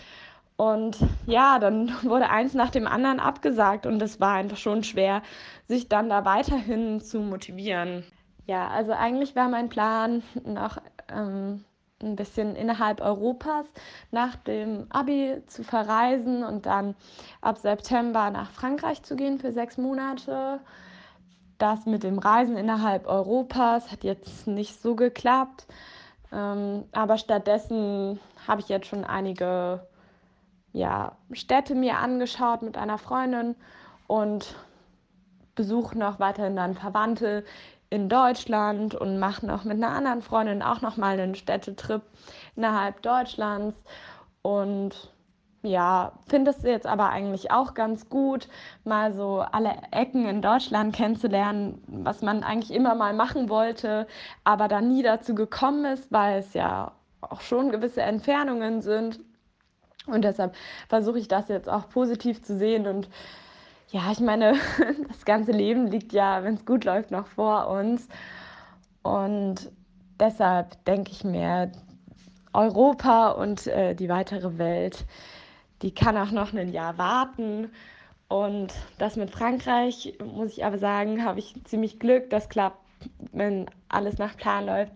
Und 0.56 0.98
ja, 1.26 1.58
dann 1.58 1.92
wurde 2.02 2.30
eins 2.30 2.54
nach 2.54 2.70
dem 2.70 2.86
anderen 2.86 3.20
abgesagt 3.20 3.86
und 3.86 4.00
es 4.00 4.20
war 4.20 4.34
einfach 4.34 4.56
schon 4.56 4.84
schwer, 4.84 5.22
sich 5.66 5.88
dann 5.88 6.08
da 6.08 6.24
weiterhin 6.24 7.00
zu 7.00 7.20
motivieren. 7.20 8.04
Ja, 8.46 8.68
also 8.68 8.92
eigentlich 8.92 9.36
war 9.36 9.48
mein 9.48 9.68
Plan, 9.68 10.22
noch 10.44 10.78
ähm, 11.12 11.64
ein 12.02 12.16
bisschen 12.16 12.54
innerhalb 12.54 13.00
Europas 13.00 13.66
nach 14.10 14.36
dem 14.36 14.86
Abi 14.90 15.42
zu 15.46 15.64
verreisen 15.64 16.44
und 16.44 16.66
dann 16.66 16.94
ab 17.40 17.58
September 17.58 18.30
nach 18.30 18.50
Frankreich 18.50 19.02
zu 19.02 19.16
gehen 19.16 19.38
für 19.38 19.52
sechs 19.52 19.78
Monate. 19.78 20.60
Das 21.58 21.86
mit 21.86 22.04
dem 22.04 22.18
Reisen 22.18 22.56
innerhalb 22.56 23.08
Europas 23.08 23.90
hat 23.90 24.04
jetzt 24.04 24.46
nicht 24.46 24.80
so 24.80 24.94
geklappt. 24.94 25.66
Ähm, 26.32 26.84
aber 26.92 27.18
stattdessen 27.18 28.20
habe 28.46 28.60
ich 28.60 28.68
jetzt 28.68 28.86
schon 28.86 29.04
einige 29.04 29.86
ja, 30.72 31.16
Städte 31.32 31.74
mir 31.74 31.98
angeschaut 31.98 32.62
mit 32.62 32.76
einer 32.76 32.98
Freundin 32.98 33.56
und 34.06 34.54
besuche 35.56 35.98
noch 35.98 36.20
weiterhin 36.20 36.54
dann 36.54 36.74
Verwandte 36.74 37.44
in 37.90 38.08
Deutschland 38.08 38.94
und 38.94 39.18
mache 39.18 39.46
noch 39.46 39.64
mit 39.64 39.76
einer 39.76 39.90
anderen 39.90 40.22
Freundin 40.22 40.62
auch 40.62 40.80
noch 40.80 40.96
mal 40.96 41.18
einen 41.18 41.34
Städtetrip 41.34 42.02
innerhalb 42.56 43.02
Deutschlands 43.02 43.76
und 44.42 45.12
ja, 45.62 46.12
finde 46.28 46.52
es 46.52 46.62
jetzt 46.62 46.86
aber 46.86 47.10
eigentlich 47.10 47.50
auch 47.50 47.74
ganz 47.74 48.08
gut, 48.08 48.48
mal 48.84 49.12
so 49.12 49.40
alle 49.40 49.72
Ecken 49.90 50.26
in 50.26 50.40
Deutschland 50.40 50.94
kennenzulernen, 50.94 51.82
was 51.88 52.22
man 52.22 52.44
eigentlich 52.44 52.72
immer 52.72 52.94
mal 52.94 53.12
machen 53.12 53.48
wollte, 53.48 54.06
aber 54.44 54.68
dann 54.68 54.88
nie 54.88 55.02
dazu 55.02 55.34
gekommen 55.34 55.84
ist, 55.84 56.12
weil 56.12 56.38
es 56.38 56.54
ja 56.54 56.92
auch 57.20 57.40
schon 57.40 57.70
gewisse 57.70 58.02
Entfernungen 58.02 58.82
sind. 58.82 59.20
Und 60.06 60.22
deshalb 60.22 60.54
versuche 60.88 61.18
ich 61.18 61.28
das 61.28 61.48
jetzt 61.48 61.68
auch 61.68 61.88
positiv 61.88 62.42
zu 62.42 62.56
sehen 62.56 62.86
und 62.86 63.08
ja, 63.90 64.12
ich 64.12 64.20
meine, 64.20 64.54
das 65.08 65.24
ganze 65.24 65.52
Leben 65.52 65.86
liegt 65.86 66.12
ja, 66.12 66.42
wenn 66.44 66.54
es 66.54 66.66
gut 66.66 66.84
läuft, 66.84 67.10
noch 67.10 67.26
vor 67.26 67.68
uns. 67.68 68.08
Und 69.02 69.70
deshalb 70.20 70.84
denke 70.84 71.12
ich 71.12 71.24
mir, 71.24 71.72
Europa 72.52 73.30
und 73.30 73.66
äh, 73.66 73.94
die 73.94 74.08
weitere 74.08 74.58
Welt, 74.58 75.06
die 75.82 75.94
kann 75.94 76.16
auch 76.16 76.32
noch 76.32 76.52
ein 76.52 76.72
Jahr 76.72 76.98
warten. 76.98 77.70
Und 78.28 78.74
das 78.98 79.16
mit 79.16 79.30
Frankreich, 79.30 80.18
muss 80.22 80.52
ich 80.52 80.64
aber 80.64 80.78
sagen, 80.78 81.24
habe 81.24 81.38
ich 81.38 81.54
ziemlich 81.64 81.98
Glück. 81.98 82.28
Das 82.30 82.48
klappt, 82.48 82.84
wenn 83.32 83.66
alles 83.88 84.18
nach 84.18 84.36
Plan 84.36 84.66
läuft. 84.66 84.92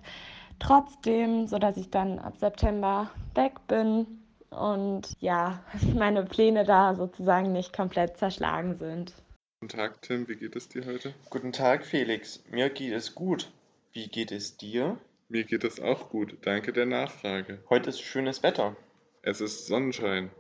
Trotzdem, 0.58 1.46
sodass 1.46 1.76
ich 1.76 1.90
dann 1.90 2.18
ab 2.18 2.36
September 2.36 3.10
weg 3.34 3.54
bin 3.68 4.21
und 4.52 5.16
ja, 5.20 5.64
meine 5.94 6.24
Pläne 6.24 6.64
da 6.64 6.94
sozusagen 6.94 7.52
nicht 7.52 7.72
komplett 7.72 8.16
zerschlagen 8.16 8.76
sind. 8.76 9.14
Guten 9.60 9.76
Tag, 9.76 10.02
Tim, 10.02 10.28
wie 10.28 10.36
geht 10.36 10.56
es 10.56 10.68
dir 10.68 10.84
heute? 10.86 11.14
Guten 11.30 11.52
Tag, 11.52 11.86
Felix. 11.86 12.42
Mir 12.50 12.68
geht 12.70 12.92
es 12.92 13.14
gut. 13.14 13.50
Wie 13.92 14.08
geht 14.08 14.32
es 14.32 14.56
dir? 14.56 14.98
Mir 15.28 15.44
geht 15.44 15.64
es 15.64 15.80
auch 15.80 16.10
gut. 16.10 16.36
Danke 16.42 16.72
der 16.72 16.86
Nachfrage. 16.86 17.62
Heute 17.70 17.90
ist 17.90 18.00
schönes 18.00 18.42
Wetter. 18.42 18.76
Es 19.22 19.40
ist 19.40 19.66
Sonnenschein. 19.66 20.30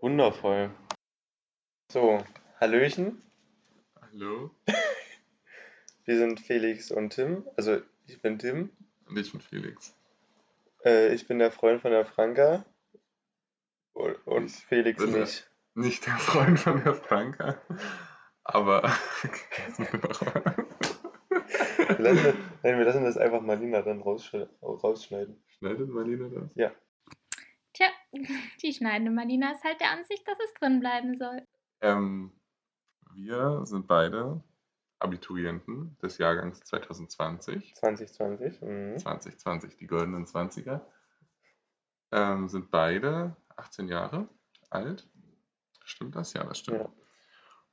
Wundervoll. 0.00 0.70
So, 1.92 2.18
Hallöchen. 2.60 3.22
Hallo. 4.00 4.50
Wir 6.04 6.18
sind 6.18 6.40
Felix 6.40 6.90
und 6.90 7.10
Tim. 7.10 7.44
Also, 7.56 7.80
ich 8.06 8.20
bin 8.22 8.38
Tim. 8.38 8.70
Und 9.06 9.18
ich 9.18 9.30
bin 9.30 9.40
Felix. 9.40 9.94
Äh, 10.84 11.14
ich 11.14 11.26
bin 11.26 11.38
der 11.38 11.50
Freund 11.50 11.82
von 11.82 11.90
der 11.90 12.06
Franka. 12.06 12.64
Und 13.94 14.46
ich 14.46 14.52
Felix 14.52 15.04
nicht. 15.04 15.50
Nicht 15.74 16.06
der 16.06 16.14
Freund 16.14 16.58
von 16.58 16.82
der 16.84 16.94
Franka. 16.94 17.58
Aber. 18.44 18.82
wir, 21.88 21.98
lassen, 21.98 22.38
nein, 22.62 22.78
wir 22.78 22.84
lassen 22.84 23.04
das 23.04 23.16
einfach 23.16 23.40
Marlina 23.40 23.82
dann 23.82 24.00
rausschneiden. 24.00 25.42
Schneidet 25.46 25.88
Marlina 25.88 26.28
das? 26.28 26.50
Ja. 26.54 26.70
Tja, 27.72 27.88
die 28.62 28.72
schneidende 28.72 29.10
Marlina 29.10 29.50
ist 29.50 29.64
halt 29.64 29.80
der 29.80 29.90
Ansicht, 29.90 30.28
dass 30.28 30.38
es 30.38 30.54
drin 30.54 30.78
bleiben 30.78 31.16
soll. 31.16 31.44
Ähm, 31.80 32.32
wir 33.14 33.62
sind 33.64 33.88
beide 33.88 34.42
Abiturienten 35.00 35.96
des 35.98 36.18
Jahrgangs 36.18 36.60
2020. 36.60 37.74
2020. 37.74 38.60
Mhm. 38.62 38.98
2020, 38.98 39.76
die 39.76 39.86
goldenen 39.86 40.24
20er. 40.24 40.82
Ähm, 42.12 42.48
sind 42.48 42.70
beide 42.70 43.36
18 43.56 43.88
Jahre 43.88 44.28
alt. 44.70 45.08
Stimmt 45.84 46.16
das? 46.16 46.32
Ja, 46.32 46.44
das 46.44 46.58
stimmt. 46.58 46.80
Ja. 46.80 46.92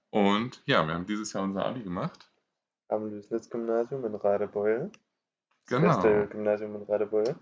Und 0.10 0.62
ja, 0.66 0.86
wir 0.86 0.94
haben 0.94 1.06
dieses 1.06 1.34
Jahr 1.34 1.44
unser 1.44 1.66
Abi 1.66 1.84
gemacht. 1.84 2.30
Am 2.90 3.10
Lösnitz-Gymnasium 3.10 4.06
in 4.06 4.16
Radebeul. 4.16 4.92
Das 5.66 5.80
genau. 5.80 5.94
beste 5.94 6.28
Gymnasium 6.28 6.76
in 6.76 6.84
Radebeul. 6.84 7.36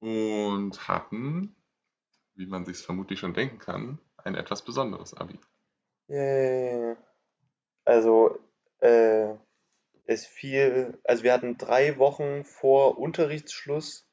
Und 0.00 0.88
hatten, 0.88 1.54
wie 2.34 2.46
man 2.46 2.64
sich 2.64 2.78
vermutlich 2.78 3.20
schon 3.20 3.34
denken 3.34 3.58
kann, 3.58 3.98
ein 4.16 4.34
etwas 4.34 4.62
besonderes 4.62 5.14
Abi. 5.14 5.38
Yeah. 6.08 6.96
Also, 7.84 8.38
äh, 8.80 9.34
es 10.06 10.26
fiel, 10.26 10.98
also 11.04 11.22
wir 11.22 11.32
hatten 11.32 11.56
drei 11.58 11.98
Wochen 11.98 12.44
vor 12.44 12.98
Unterrichtsschluss 12.98 14.06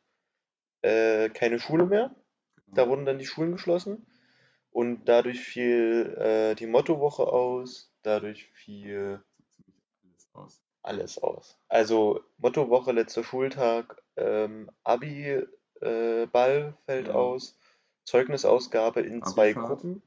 äh, 0.82 1.30
keine 1.30 1.60
Schule 1.60 1.86
mehr. 1.86 2.16
Da 2.74 2.88
wurden 2.88 3.06
dann 3.06 3.20
die 3.20 3.26
Schulen 3.26 3.52
geschlossen 3.54 4.06
und 4.72 5.06
dadurch 5.06 5.42
fiel 5.42 6.16
äh, 6.18 6.56
die 6.56 6.68
Mottowoche 6.68 7.28
aus, 7.28 7.92
dadurch 8.04 8.50
fiel 8.54 9.22
alles 10.04 10.30
aus. 10.34 10.62
Alles 10.84 11.18
aus. 11.22 11.60
Also 11.68 12.22
Mottowoche, 12.38 12.92
letzter 12.92 13.24
Schultag, 13.24 14.02
ähm, 14.16 14.72
Abi-Ball 14.84 15.48
äh, 15.82 16.86
fällt 16.86 17.08
ja. 17.08 17.14
aus, 17.14 17.58
Zeugnisausgabe 18.06 19.02
in 19.02 19.22
Abifahrt. 19.22 19.34
zwei 19.34 19.54
Gruppen. 19.54 20.02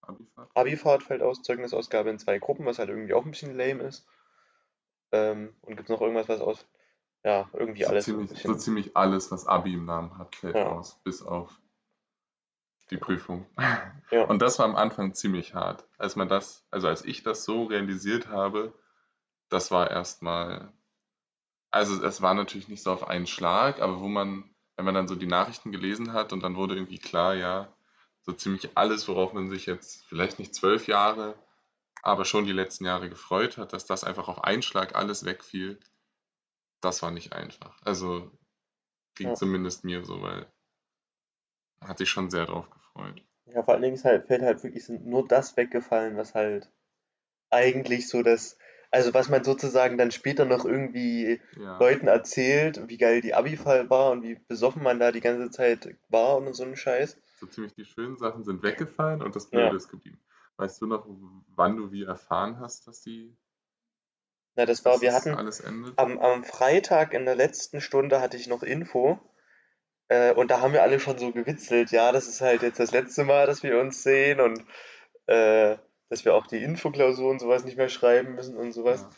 Abifahrt. 0.00 0.50
Abifahrt 0.54 1.02
fällt 1.02 1.22
aus, 1.22 1.42
Zeugnisausgabe 1.42 2.10
in 2.10 2.18
zwei 2.18 2.38
Gruppen, 2.38 2.64
was 2.64 2.78
halt 2.78 2.88
irgendwie 2.88 3.14
auch 3.14 3.24
ein 3.24 3.30
bisschen 3.30 3.56
lame 3.56 3.82
ist. 3.84 4.06
Ähm, 5.12 5.54
und 5.62 5.76
gibt 5.76 5.88
es 5.88 5.94
noch 5.94 6.00
irgendwas, 6.00 6.28
was 6.28 6.40
aus. 6.40 6.66
Ja, 7.22 7.50
irgendwie 7.52 7.84
So 7.84 7.90
alles. 7.90 8.04
ziemlich, 8.06 8.30
so 8.30 8.54
ziemlich 8.54 8.96
alles, 8.96 9.30
was 9.30 9.46
Abi 9.46 9.74
im 9.74 9.84
Namen 9.84 10.16
hat, 10.16 10.34
fällt 10.36 10.56
Ja. 10.56 10.70
aus, 10.70 10.98
bis 11.04 11.22
auf 11.22 11.60
die 12.90 12.96
Prüfung. 12.96 13.46
Ja. 14.10 14.24
Und 14.24 14.42
das 14.42 14.58
war 14.58 14.66
am 14.66 14.76
Anfang 14.76 15.14
ziemlich 15.14 15.54
hart. 15.54 15.84
Als 15.98 16.16
man 16.16 16.28
das, 16.28 16.66
also 16.70 16.88
als 16.88 17.04
ich 17.04 17.22
das 17.22 17.44
so 17.44 17.64
realisiert 17.64 18.28
habe, 18.28 18.72
das 19.48 19.70
war 19.70 19.90
erstmal, 19.90 20.72
also 21.70 22.02
es 22.04 22.20
war 22.20 22.34
natürlich 22.34 22.68
nicht 22.68 22.82
so 22.82 22.92
auf 22.92 23.08
einen 23.08 23.26
Schlag, 23.26 23.80
aber 23.80 24.00
wo 24.00 24.08
man, 24.08 24.50
wenn 24.76 24.84
man 24.84 24.94
dann 24.94 25.08
so 25.08 25.14
die 25.14 25.26
Nachrichten 25.26 25.72
gelesen 25.72 26.12
hat 26.12 26.32
und 26.32 26.42
dann 26.42 26.56
wurde 26.56 26.74
irgendwie 26.74 26.98
klar, 26.98 27.34
ja, 27.34 27.72
so 28.22 28.32
ziemlich 28.32 28.76
alles, 28.76 29.08
worauf 29.08 29.32
man 29.32 29.48
sich 29.48 29.66
jetzt 29.66 30.04
vielleicht 30.06 30.38
nicht 30.38 30.54
zwölf 30.54 30.86
Jahre, 30.88 31.34
aber 32.02 32.24
schon 32.24 32.46
die 32.46 32.52
letzten 32.52 32.84
Jahre 32.84 33.08
gefreut 33.08 33.58
hat, 33.58 33.72
dass 33.72 33.86
das 33.86 34.04
einfach 34.04 34.28
auf 34.28 34.44
einen 34.44 34.62
Schlag 34.62 34.94
alles 34.94 35.24
wegfiel, 35.24 35.78
das 36.80 37.02
war 37.02 37.10
nicht 37.10 37.32
einfach. 37.32 37.80
Also 37.84 38.30
ging 39.14 39.28
Ja. 39.28 39.34
zumindest 39.34 39.84
mir 39.84 40.04
so, 40.04 40.22
weil 40.22 40.46
hat 41.84 41.98
sich 41.98 42.08
schon 42.10 42.30
sehr 42.30 42.46
drauf 42.46 42.70
gefreut. 42.70 43.22
Ja, 43.46 43.62
vor 43.62 43.74
allen 43.74 43.82
Dingen 43.82 43.94
ist 43.94 44.04
halt, 44.04 44.26
fällt 44.26 44.42
halt 44.42 44.62
wirklich 44.62 44.88
nur 44.88 45.26
das 45.28 45.56
weggefallen, 45.56 46.16
was 46.16 46.34
halt 46.34 46.70
eigentlich 47.50 48.08
so 48.08 48.22
das, 48.22 48.58
also 48.90 49.14
was 49.14 49.28
man 49.28 49.44
sozusagen 49.44 49.98
dann 49.98 50.10
später 50.10 50.44
noch 50.44 50.64
irgendwie 50.64 51.40
Ja. 51.56 51.78
Leuten 51.78 52.08
erzählt, 52.08 52.88
wie 52.88 52.98
geil 52.98 53.20
die 53.20 53.34
Abi-Fall 53.34 53.90
war 53.90 54.12
und 54.12 54.22
wie 54.22 54.36
besoffen 54.48 54.82
man 54.82 54.98
da 55.00 55.12
die 55.12 55.20
ganze 55.20 55.50
Zeit 55.50 55.96
war 56.08 56.36
und 56.38 56.54
so 56.54 56.64
einen 56.64 56.76
Scheiß. 56.76 57.18
So 57.40 57.46
ziemlich 57.46 57.74
die 57.74 57.84
schönen 57.84 58.16
Sachen 58.18 58.44
sind 58.44 58.62
weggefallen 58.62 59.22
und 59.22 59.34
das 59.34 59.50
Blöde 59.50 59.66
Ja. 59.66 59.76
ist 59.76 59.88
geblieben. 59.88 60.20
Weißt 60.56 60.80
du 60.82 60.86
noch, 60.86 61.06
wann 61.56 61.76
du 61.76 61.90
wie 61.90 62.04
erfahren 62.04 62.60
hast, 62.60 62.86
dass 62.86 63.00
die 63.00 63.36
Na, 64.54 64.64
das 64.64 64.84
war, 64.84 65.00
wir 65.00 65.12
hatten 65.12 65.36
am, 65.96 66.18
am 66.18 66.44
Freitag 66.44 67.14
in 67.14 67.24
der 67.24 67.34
letzten 67.34 67.80
Stunde 67.80 68.20
hatte 68.20 68.36
ich 68.36 68.46
noch 68.46 68.62
Info 68.62 69.18
äh, 70.10 70.32
und 70.34 70.50
da 70.50 70.60
haben 70.60 70.72
wir 70.72 70.82
alle 70.82 70.98
schon 70.98 71.18
so 71.18 71.30
gewitzelt, 71.30 71.92
ja, 71.92 72.10
das 72.10 72.26
ist 72.26 72.40
halt 72.40 72.62
jetzt 72.62 72.80
das 72.80 72.90
letzte 72.90 73.22
Mal, 73.24 73.46
dass 73.46 73.62
wir 73.62 73.78
uns 73.78 74.02
sehen 74.02 74.40
und 74.40 74.60
äh, 75.26 75.76
dass 76.08 76.24
wir 76.24 76.34
auch 76.34 76.48
die 76.48 76.62
Infoklausur 76.62 77.30
und 77.30 77.38
sowas 77.38 77.64
nicht 77.64 77.76
mehr 77.76 77.88
schreiben 77.88 78.34
müssen 78.34 78.56
und 78.56 78.72
sowas. 78.72 79.02
Ja. 79.02 79.10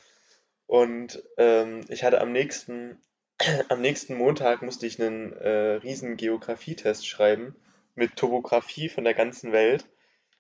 Und 0.67 1.23
ähm, 1.39 1.81
ich 1.89 2.05
hatte 2.05 2.21
am 2.21 2.31
nächsten, 2.31 3.01
am 3.71 3.81
nächsten 3.81 4.17
Montag 4.17 4.61
musste 4.61 4.87
ich 4.87 5.03
einen 5.03 5.33
äh, 5.33 5.77
riesen 5.77 6.19
Geografietest 6.19 7.07
schreiben 7.07 7.57
mit 7.95 8.17
Topografie 8.17 8.91
von 8.91 9.05
der 9.05 9.15
ganzen 9.15 9.51
Welt. 9.51 9.87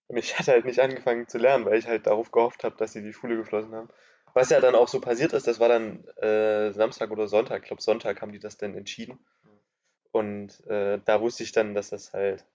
Und 0.06 0.18
ich 0.18 0.38
hatte 0.38 0.52
halt 0.52 0.66
nicht 0.66 0.80
angefangen 0.80 1.28
zu 1.28 1.38
lernen, 1.38 1.64
weil 1.64 1.78
ich 1.78 1.86
halt 1.86 2.06
darauf 2.06 2.30
gehofft 2.30 2.62
habe, 2.62 2.76
dass 2.76 2.92
sie 2.92 3.02
die 3.02 3.14
Schule 3.14 3.38
geschlossen 3.38 3.74
haben. 3.74 3.88
Was 4.34 4.50
ja 4.50 4.60
dann 4.60 4.74
auch 4.74 4.88
so 4.88 5.00
passiert 5.00 5.32
ist, 5.32 5.46
das 5.46 5.60
war 5.60 5.70
dann 5.70 6.06
äh, 6.18 6.72
Samstag 6.72 7.10
oder 7.10 7.26
Sonntag. 7.26 7.62
Ich 7.62 7.68
glaube, 7.68 7.82
Sonntag 7.82 8.20
haben 8.20 8.32
die 8.32 8.38
das 8.38 8.58
dann 8.58 8.74
entschieden. 8.74 9.18
Und 10.12 10.64
äh, 10.66 11.00
da 11.04 11.20
wusste 11.20 11.42
ich 11.42 11.52
dann, 11.52 11.74
dass 11.74 11.90
das 11.90 12.12
halt, 12.12 12.46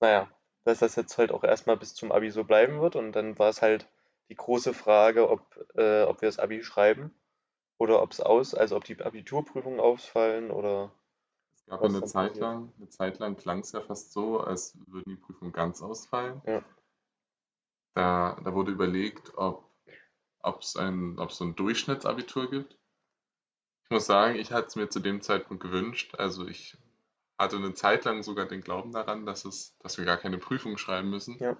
naja, 0.00 0.30
dass 0.64 0.80
das 0.80 0.96
jetzt 0.96 1.18
halt 1.18 1.32
auch 1.32 1.44
erstmal 1.44 1.76
bis 1.76 1.94
zum 1.94 2.12
Abi 2.12 2.30
so 2.30 2.44
bleiben 2.44 2.80
wird. 2.80 2.96
Und 2.96 3.12
dann 3.12 3.38
war 3.38 3.48
es 3.50 3.62
halt 3.62 3.88
die 4.28 4.36
große 4.36 4.74
Frage, 4.74 5.28
ob, 5.30 5.42
äh, 5.76 6.02
ob 6.04 6.20
wir 6.22 6.28
das 6.28 6.38
Abi 6.38 6.62
schreiben 6.64 7.14
oder 7.78 8.02
ob 8.02 8.12
es 8.12 8.20
aus, 8.20 8.54
also 8.54 8.76
ob 8.76 8.84
die 8.84 9.00
Abiturprüfungen 9.00 9.80
ausfallen 9.80 10.50
oder 10.50 10.92
Es 11.54 11.66
gab 11.66 11.82
eine 11.82 12.04
Zeit 12.04 12.30
passiert. 12.32 12.40
lang, 12.40 12.72
eine 12.76 12.88
Zeit 12.88 13.18
lang 13.18 13.36
klang 13.36 13.58
es 13.60 13.72
ja 13.72 13.80
fast 13.80 14.12
so, 14.12 14.40
als 14.40 14.78
würden 14.86 15.10
die 15.10 15.16
Prüfungen 15.20 15.52
ganz 15.52 15.82
ausfallen. 15.82 16.40
Ja. 16.46 16.62
Da, 17.94 18.40
da 18.44 18.54
wurde 18.54 18.70
überlegt, 18.72 19.32
ob 19.36 19.64
es 20.60 20.76
ein, 20.76 21.18
ob 21.18 21.30
es 21.30 21.38
so 21.38 21.44
ein 21.44 21.56
Durchschnittsabitur 21.56 22.48
gibt. 22.50 22.78
Ich 23.84 23.90
muss 23.90 24.06
sagen, 24.06 24.36
ich 24.36 24.52
hatte 24.52 24.68
es 24.68 24.76
mir 24.76 24.88
zu 24.88 25.00
dem 25.00 25.20
Zeitpunkt 25.22 25.62
gewünscht. 25.62 26.14
Also 26.16 26.46
ich 26.46 26.76
hatte 27.38 27.56
eine 27.56 27.74
Zeit 27.74 28.04
lang 28.04 28.22
sogar 28.22 28.46
den 28.46 28.62
Glauben 28.62 28.92
daran, 28.92 29.26
dass 29.26 29.44
es, 29.44 29.76
dass 29.80 29.98
wir 29.98 30.04
gar 30.04 30.16
keine 30.16 30.38
Prüfung 30.38 30.78
schreiben 30.78 31.10
müssen. 31.10 31.38
Ja. 31.38 31.56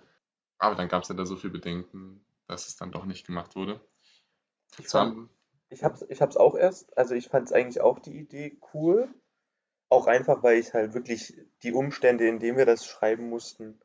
Aber 0.58 0.74
dann 0.74 0.88
gab 0.88 1.02
es 1.02 1.08
ja 1.08 1.14
da 1.14 1.26
so 1.26 1.36
viel 1.36 1.50
Bedenken, 1.50 2.24
dass 2.46 2.66
es 2.68 2.76
dann 2.76 2.92
doch 2.92 3.04
nicht 3.04 3.26
gemacht 3.26 3.56
wurde. 3.56 3.80
Ich 4.78 4.88
fand- 4.88 5.28
Ich 5.68 5.84
hab's, 5.84 6.02
ich 6.08 6.22
hab's 6.22 6.36
auch 6.36 6.54
erst, 6.54 6.96
also 6.96 7.14
ich 7.14 7.28
fand 7.28 7.46
es 7.46 7.52
eigentlich 7.52 7.80
auch 7.80 7.98
die 7.98 8.16
Idee 8.18 8.58
cool. 8.72 9.08
Auch 9.88 10.06
einfach, 10.06 10.42
weil 10.42 10.58
ich 10.58 10.74
halt 10.74 10.94
wirklich 10.94 11.34
die 11.62 11.72
Umstände, 11.72 12.26
in 12.26 12.40
denen 12.40 12.58
wir 12.58 12.66
das 12.66 12.86
schreiben 12.86 13.28
mussten, 13.28 13.80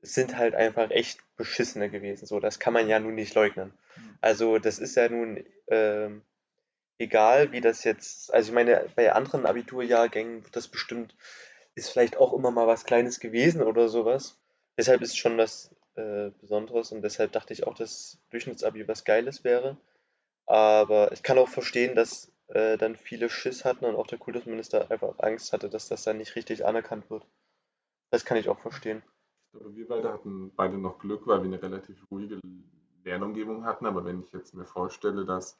sind 0.00 0.36
halt 0.38 0.54
einfach 0.54 0.90
echt 0.90 1.20
beschissene 1.36 1.90
gewesen. 1.90 2.26
So, 2.26 2.40
das 2.40 2.58
kann 2.58 2.72
man 2.72 2.88
ja 2.88 2.98
nun 3.00 3.14
nicht 3.14 3.34
leugnen. 3.34 3.72
Mhm. 3.96 4.18
Also, 4.20 4.58
das 4.58 4.78
ist 4.78 4.94
ja 4.94 5.08
nun 5.08 5.44
ähm, 5.68 6.22
egal, 6.98 7.52
wie 7.52 7.60
das 7.60 7.84
jetzt, 7.84 8.32
also 8.32 8.50
ich 8.50 8.54
meine, 8.54 8.88
bei 8.94 9.12
anderen 9.12 9.46
Abiturjahrgängen 9.46 10.44
wird 10.44 10.56
das 10.56 10.68
bestimmt, 10.68 11.16
ist 11.74 11.90
vielleicht 11.90 12.16
auch 12.16 12.32
immer 12.32 12.50
mal 12.50 12.66
was 12.66 12.84
Kleines 12.84 13.20
gewesen 13.20 13.62
oder 13.62 13.88
sowas. 13.88 14.38
Deshalb 14.78 15.02
ist 15.02 15.18
schon 15.18 15.38
was 15.38 15.74
äh, 15.94 16.30
Besonderes 16.40 16.92
und 16.92 17.02
deshalb 17.02 17.32
dachte 17.32 17.52
ich 17.52 17.66
auch, 17.66 17.74
dass 17.74 18.18
Durchschnittsabi 18.30 18.86
was 18.88 19.04
Geiles 19.04 19.44
wäre. 19.44 19.76
Aber 20.46 21.12
ich 21.12 21.22
kann 21.22 21.38
auch 21.38 21.48
verstehen, 21.48 21.94
dass 21.94 22.32
äh, 22.48 22.78
dann 22.78 22.96
viele 22.96 23.28
Schiss 23.28 23.64
hatten 23.64 23.84
und 23.84 23.96
auch 23.96 24.06
der 24.06 24.18
Kultusminister 24.18 24.90
einfach 24.90 25.18
Angst 25.18 25.52
hatte, 25.52 25.68
dass 25.68 25.88
das 25.88 26.04
dann 26.04 26.18
nicht 26.18 26.36
richtig 26.36 26.64
anerkannt 26.64 27.10
wird. 27.10 27.26
Das 28.10 28.24
kann 28.24 28.36
ich 28.36 28.48
auch 28.48 28.60
verstehen. 28.60 29.02
Wir 29.52 29.88
beide 29.88 30.12
hatten 30.12 30.52
beide 30.54 30.78
noch 30.78 30.98
Glück, 30.98 31.26
weil 31.26 31.40
wir 31.40 31.46
eine 31.46 31.62
relativ 31.62 31.96
ruhige 32.10 32.40
Lernumgebung 33.04 33.64
hatten. 33.64 33.86
Aber 33.86 34.04
wenn 34.04 34.20
ich 34.20 34.32
jetzt 34.32 34.54
mir 34.54 34.66
vorstelle, 34.66 35.24
dass 35.24 35.58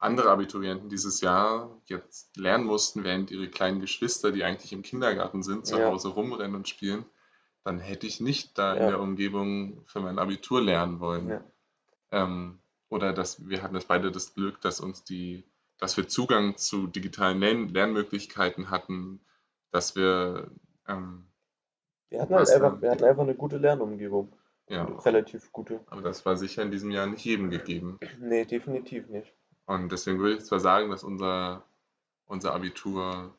andere 0.00 0.30
Abiturienten 0.30 0.88
dieses 0.88 1.20
Jahr 1.20 1.80
jetzt 1.84 2.36
lernen 2.36 2.64
mussten, 2.64 3.04
während 3.04 3.30
ihre 3.30 3.48
kleinen 3.48 3.80
Geschwister, 3.80 4.32
die 4.32 4.42
eigentlich 4.44 4.72
im 4.72 4.82
Kindergarten 4.82 5.42
sind, 5.42 5.66
zu 5.66 5.78
Ja. 5.78 5.86
Hause 5.88 6.08
rumrennen 6.08 6.56
und 6.56 6.68
spielen, 6.68 7.04
dann 7.64 7.78
hätte 7.78 8.06
ich 8.06 8.20
nicht 8.20 8.56
da 8.58 8.74
in 8.74 8.82
Ja. 8.82 8.88
der 8.88 9.00
Umgebung 9.00 9.82
für 9.86 10.00
mein 10.00 10.18
Abitur 10.18 10.62
lernen 10.62 11.00
wollen. 11.00 11.28
Ja. 11.28 11.44
Ähm, 12.12 12.58
oder 12.88 13.12
dass 13.12 13.46
wir 13.48 13.62
hatten 13.62 13.74
das 13.74 13.84
beide 13.84 14.10
das 14.10 14.34
Glück, 14.34 14.60
dass 14.62 14.80
uns 14.80 15.04
die, 15.04 15.44
dass 15.78 15.96
wir 15.96 16.08
Zugang 16.08 16.56
zu 16.56 16.86
digitalen 16.86 17.38
Lern 17.38 17.68
Lernmöglichkeiten 17.68 18.70
hatten, 18.70 19.20
dass 19.70 19.94
wir 19.94 20.50
ähm, 20.88 21.26
Wir 22.08 22.22
hatten 22.22 22.34
halt 22.34 22.48
einfach, 22.50 22.72
dann? 22.72 22.82
wir 22.82 22.90
hatten 22.90 23.04
einfach 23.04 23.22
eine 23.22 23.34
gute 23.34 23.58
Lernumgebung. 23.58 24.32
ja, 24.68 24.84
relativ 24.84 25.52
gute. 25.52 25.80
aber 25.88 26.00
das 26.02 26.24
war 26.24 26.36
sicher 26.36 26.62
in 26.62 26.70
diesem 26.70 26.90
Jahr 26.90 27.06
nicht 27.06 27.24
jedem 27.24 27.50
gegeben. 27.50 27.98
Nee, 28.18 28.44
definitiv 28.46 29.06
nicht. 29.08 29.32
Und 29.70 29.92
deswegen 29.92 30.18
würde 30.18 30.34
ich 30.36 30.44
zwar 30.44 30.58
sagen, 30.58 30.90
dass 30.90 31.04
unser, 31.04 31.62
unser 32.26 32.54
Abitur, 32.54 33.32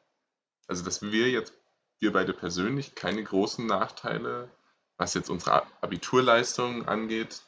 also 0.66 0.82
dass 0.86 1.02
wir 1.02 1.30
jetzt, 1.30 1.54
wir 2.00 2.14
beide 2.14 2.32
persönlich, 2.32 2.96
keine 2.96 3.22
großen 3.22 3.66
Nachteile, 3.66 4.48
was 4.96 5.14
jetzt 5.14 5.30
unsere 5.30 5.64
Abiturleistung 5.82 6.88
angeht, 6.88 7.42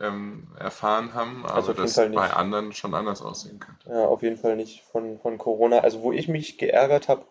ähm, 0.00 0.48
erfahren 0.58 1.12
haben, 1.12 1.44
aber 1.44 1.56
Also 1.56 1.72
auf 1.72 1.76
jeden 1.76 1.86
das 1.86 1.94
Fall 1.96 2.08
nicht. 2.08 2.16
bei 2.16 2.32
anderen 2.32 2.72
schon 2.72 2.94
anders 2.94 3.20
aussehen 3.20 3.60
könnte. 3.60 3.90
Ja, 3.90 4.06
auf 4.06 4.22
jeden 4.22 4.38
Fall 4.38 4.56
nicht 4.56 4.84
von, 4.84 5.18
von 5.18 5.36
Corona. 5.36 5.80
Also 5.80 6.00
wo 6.00 6.10
ich 6.10 6.28
mich 6.28 6.56
geärgert 6.56 7.08
habe 7.08 7.26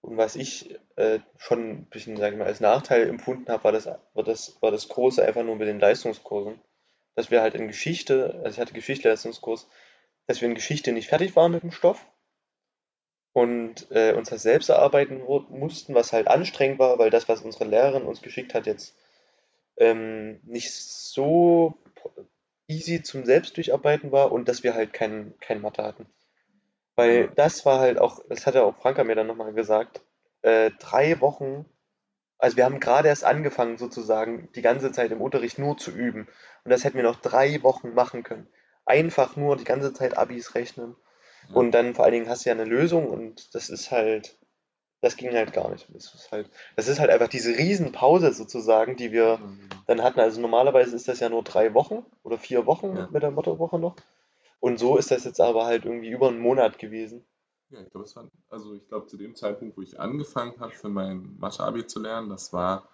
und 0.00 0.16
was 0.16 0.36
ich 0.36 0.78
äh, 0.94 1.18
schon 1.38 1.70
ein 1.70 1.84
bisschen, 1.86 2.16
sage 2.18 2.34
ich 2.34 2.38
mal, 2.38 2.46
als 2.46 2.60
Nachteil 2.60 3.08
empfunden 3.08 3.50
habe, 3.50 3.64
war 3.64 3.72
das, 3.72 3.86
war 3.86 4.22
das, 4.22 4.62
war 4.62 4.70
das 4.70 4.86
Große 4.86 5.24
einfach 5.24 5.42
nur 5.42 5.56
mit 5.56 5.66
den 5.66 5.80
Leistungskursen. 5.80 6.60
Dass 7.16 7.32
wir 7.32 7.42
halt 7.42 7.54
in 7.56 7.66
Geschichte, 7.66 8.34
also 8.44 8.50
ich 8.50 8.60
hatte 8.60 8.74
Geschichte-Leistungskurs, 8.74 9.66
dass 10.26 10.40
wir 10.40 10.48
in 10.48 10.54
Geschichte 10.54 10.92
nicht 10.92 11.08
fertig 11.08 11.36
waren 11.36 11.52
mit 11.52 11.62
dem 11.62 11.72
Stoff 11.72 12.06
und 13.32 13.90
äh, 13.90 14.12
uns 14.12 14.30
das 14.30 14.42
selbst 14.42 14.68
erarbeiten 14.68 15.22
mussten, 15.24 15.94
was 15.94 16.12
halt 16.12 16.28
anstrengend 16.28 16.78
war, 16.78 16.98
weil 16.98 17.10
das, 17.10 17.28
was 17.28 17.42
unsere 17.42 17.64
Lehrerin 17.64 18.04
uns 18.04 18.22
geschickt 18.22 18.54
hat, 18.54 18.66
jetzt 18.66 18.96
ähm, 19.76 20.40
nicht 20.44 20.72
so 20.72 21.76
easy 22.68 23.02
zum 23.02 23.24
Selbstdurcharbeiten 23.24 24.12
war 24.12 24.32
und 24.32 24.48
dass 24.48 24.62
wir 24.62 24.74
halt 24.74 24.92
kein, 24.92 25.34
kein 25.40 25.60
Mathe 25.60 25.82
hatten. 25.82 26.06
Weil 26.96 27.28
das 27.28 27.66
war 27.66 27.80
halt 27.80 27.98
auch, 27.98 28.20
das 28.28 28.46
hat 28.46 28.54
ja 28.54 28.62
auch 28.62 28.76
Franka 28.76 29.04
mir 29.04 29.16
dann 29.16 29.26
nochmal 29.26 29.52
gesagt, 29.52 30.00
äh, 30.42 30.70
drei 30.78 31.20
Wochen, 31.20 31.64
also 32.38 32.56
wir 32.56 32.64
haben 32.64 32.80
gerade 32.80 33.08
erst 33.08 33.24
angefangen 33.24 33.78
sozusagen 33.78 34.48
die 34.54 34.62
ganze 34.62 34.92
Zeit 34.92 35.10
im 35.10 35.20
Unterricht 35.20 35.58
nur 35.58 35.76
zu 35.76 35.90
üben 35.90 36.28
und 36.64 36.70
das 36.70 36.84
hätten 36.84 36.96
wir 36.96 37.02
noch 37.02 37.20
drei 37.20 37.62
Wochen 37.62 37.94
machen 37.94 38.22
können. 38.22 38.46
Einfach 38.86 39.36
nur 39.36 39.56
die 39.56 39.64
ganze 39.64 39.92
Zeit 39.92 40.16
Abis 40.18 40.54
rechnen 40.54 40.96
und 41.52 41.72
dann 41.72 41.94
vor 41.94 42.04
allen 42.04 42.14
Dingen 42.14 42.28
hast 42.28 42.44
du 42.44 42.50
ja 42.50 42.54
eine 42.54 42.64
Lösung 42.64 43.08
und 43.08 43.54
das 43.54 43.68
ist 43.68 43.90
halt, 43.90 44.36
das 45.00 45.16
ging 45.16 45.32
halt 45.32 45.52
gar 45.52 45.70
nicht. 45.70 45.86
Das 45.92 46.14
ist 46.14 46.32
halt, 46.32 46.50
das 46.76 46.88
ist 46.88 46.98
halt 47.00 47.10
einfach 47.10 47.28
diese 47.28 47.56
Riesenpause 47.56 48.32
sozusagen, 48.32 48.96
die 48.96 49.12
wir 49.12 49.38
dann 49.86 50.02
hatten. 50.02 50.20
Also 50.20 50.40
normalerweise 50.40 50.96
ist 50.96 51.08
das 51.08 51.20
ja 51.20 51.28
nur 51.28 51.42
drei 51.42 51.74
Wochen 51.74 52.04
oder 52.22 52.38
vier 52.38 52.66
Wochen 52.66 52.96
Ja. 52.96 53.08
mit 53.10 53.22
der 53.22 53.30
Mottowoche 53.30 53.78
noch. 53.78 53.96
Und 54.60 54.78
so 54.78 54.96
ist 54.96 55.10
das 55.10 55.24
jetzt 55.24 55.40
aber 55.40 55.66
halt 55.66 55.84
irgendwie 55.84 56.10
über 56.10 56.28
einen 56.28 56.40
Monat 56.40 56.78
gewesen. 56.78 57.24
Ja, 57.68 57.80
ich 57.80 57.90
glaube, 57.90 58.06
es 58.06 58.16
war, 58.16 58.28
also 58.48 58.74
ich 58.74 58.88
glaube, 58.88 59.06
zu 59.06 59.16
dem 59.16 59.34
Zeitpunkt, 59.34 59.76
wo 59.76 59.82
ich 59.82 60.00
angefangen 60.00 60.58
habe, 60.60 60.72
für 60.72 60.88
mein 60.88 61.36
Mathe-Abi 61.38 61.86
zu 61.86 62.00
lernen, 62.00 62.30
das 62.30 62.52
war 62.52 62.88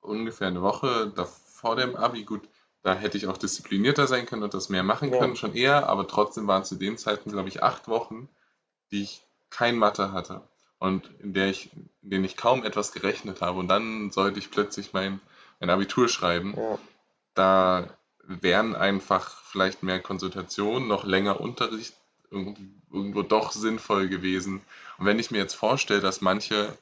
ungefähr 0.00 0.48
eine 0.48 0.62
Woche. 0.62 1.12
vor 1.26 1.76
dem 1.76 1.94
Abi, 1.96 2.24
gut, 2.24 2.48
da 2.82 2.94
hätte 2.94 3.16
ich 3.16 3.26
auch 3.26 3.36
disziplinierter 3.36 4.06
sein 4.06 4.26
können 4.26 4.42
und 4.42 4.54
das 4.54 4.68
mehr 4.68 4.82
machen 4.82 5.12
Ja. 5.12 5.18
können, 5.18 5.36
schon 5.36 5.54
eher, 5.54 5.88
aber 5.88 6.06
trotzdem 6.08 6.46
waren 6.46 6.64
zu 6.64 6.74
den 6.74 6.98
Zeiten, 6.98 7.30
glaube 7.30 7.48
ich, 7.48 7.62
acht 7.62 7.88
Wochen, 7.88 8.28
die 8.90 9.02
ich 9.02 9.22
kein 9.50 9.76
Mathe 9.76 10.12
hatte 10.12 10.42
und 10.78 11.08
in 11.20 11.32
der 11.32 11.48
ich, 11.48 11.70
in 12.02 12.10
denen 12.10 12.24
ich 12.24 12.36
kaum 12.36 12.64
etwas 12.64 12.92
gerechnet 12.92 13.40
habe. 13.40 13.58
Und 13.60 13.68
dann 13.68 14.10
sollte 14.10 14.40
ich 14.40 14.50
plötzlich 14.50 14.92
mein, 14.92 15.20
mein 15.60 15.70
Abitur 15.70 16.08
schreiben. 16.08 16.54
Ja. 16.56 16.78
Da 17.34 17.88
wären 18.24 18.74
einfach 18.74 19.42
vielleicht 19.44 19.82
mehr 19.82 20.00
Konsultationen, 20.00 20.88
noch 20.88 21.04
länger 21.04 21.40
Unterricht 21.40 21.94
irgendwo 22.30 23.22
doch 23.22 23.52
sinnvoll 23.52 24.08
gewesen. 24.08 24.62
Und 24.98 25.06
wenn 25.06 25.18
ich 25.18 25.30
mir 25.30 25.38
jetzt 25.38 25.54
vorstelle, 25.54 26.00
dass 26.00 26.20
manche 26.20 26.76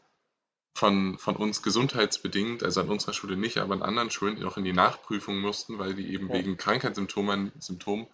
von, 0.81 1.19
von 1.19 1.37
uns 1.37 1.63
gesundheitsbedingt, 1.63 2.63
also 2.63 2.81
an 2.81 2.89
unserer 2.89 3.13
Schule 3.13 3.37
nicht, 3.37 3.59
aber 3.59 3.75
an 3.75 3.83
anderen 3.83 4.11
Schulen 4.11 4.43
auch 4.45 4.57
in 4.57 4.65
die 4.65 4.73
Nachprüfung 4.73 5.39
mussten, 5.39 5.79
weil 5.79 5.93
die 5.93 6.11
eben 6.15 6.29
Ja. 6.29 6.37
wegen 6.37 6.57
Krankheitssymptomen 6.57 7.53
Symptomen 7.59 8.07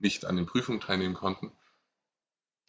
nicht 0.00 0.24
an 0.24 0.34
den 0.34 0.44
Prüfungen 0.44 0.80
teilnehmen 0.80 1.14
konnten, 1.14 1.52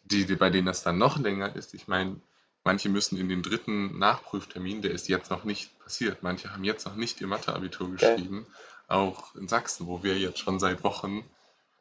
die, 0.04 0.26
die, 0.26 0.36
bei 0.36 0.48
denen 0.50 0.66
das 0.68 0.84
dann 0.84 0.96
noch 0.96 1.18
länger 1.18 1.56
ist. 1.56 1.74
Ich 1.74 1.88
meine, 1.88 2.20
manche 2.62 2.88
müssen 2.88 3.18
in 3.18 3.28
den 3.28 3.42
dritten 3.42 3.98
Nachprüftermin, 3.98 4.80
der 4.80 4.92
ist 4.92 5.08
jetzt 5.08 5.32
noch 5.32 5.42
nicht 5.42 5.76
passiert. 5.80 6.22
Manche 6.22 6.52
haben 6.52 6.62
jetzt 6.62 6.86
noch 6.86 6.94
nicht 6.94 7.20
ihr 7.20 7.26
Mathe-Abitur 7.26 7.90
geschrieben, 7.90 8.46
auch 8.86 9.34
in 9.34 9.48
Sachsen, 9.48 9.88
wo 9.88 10.04
wir 10.04 10.16
jetzt 10.18 10.38
schon 10.38 10.60
seit 10.60 10.84
Wochen 10.84 11.24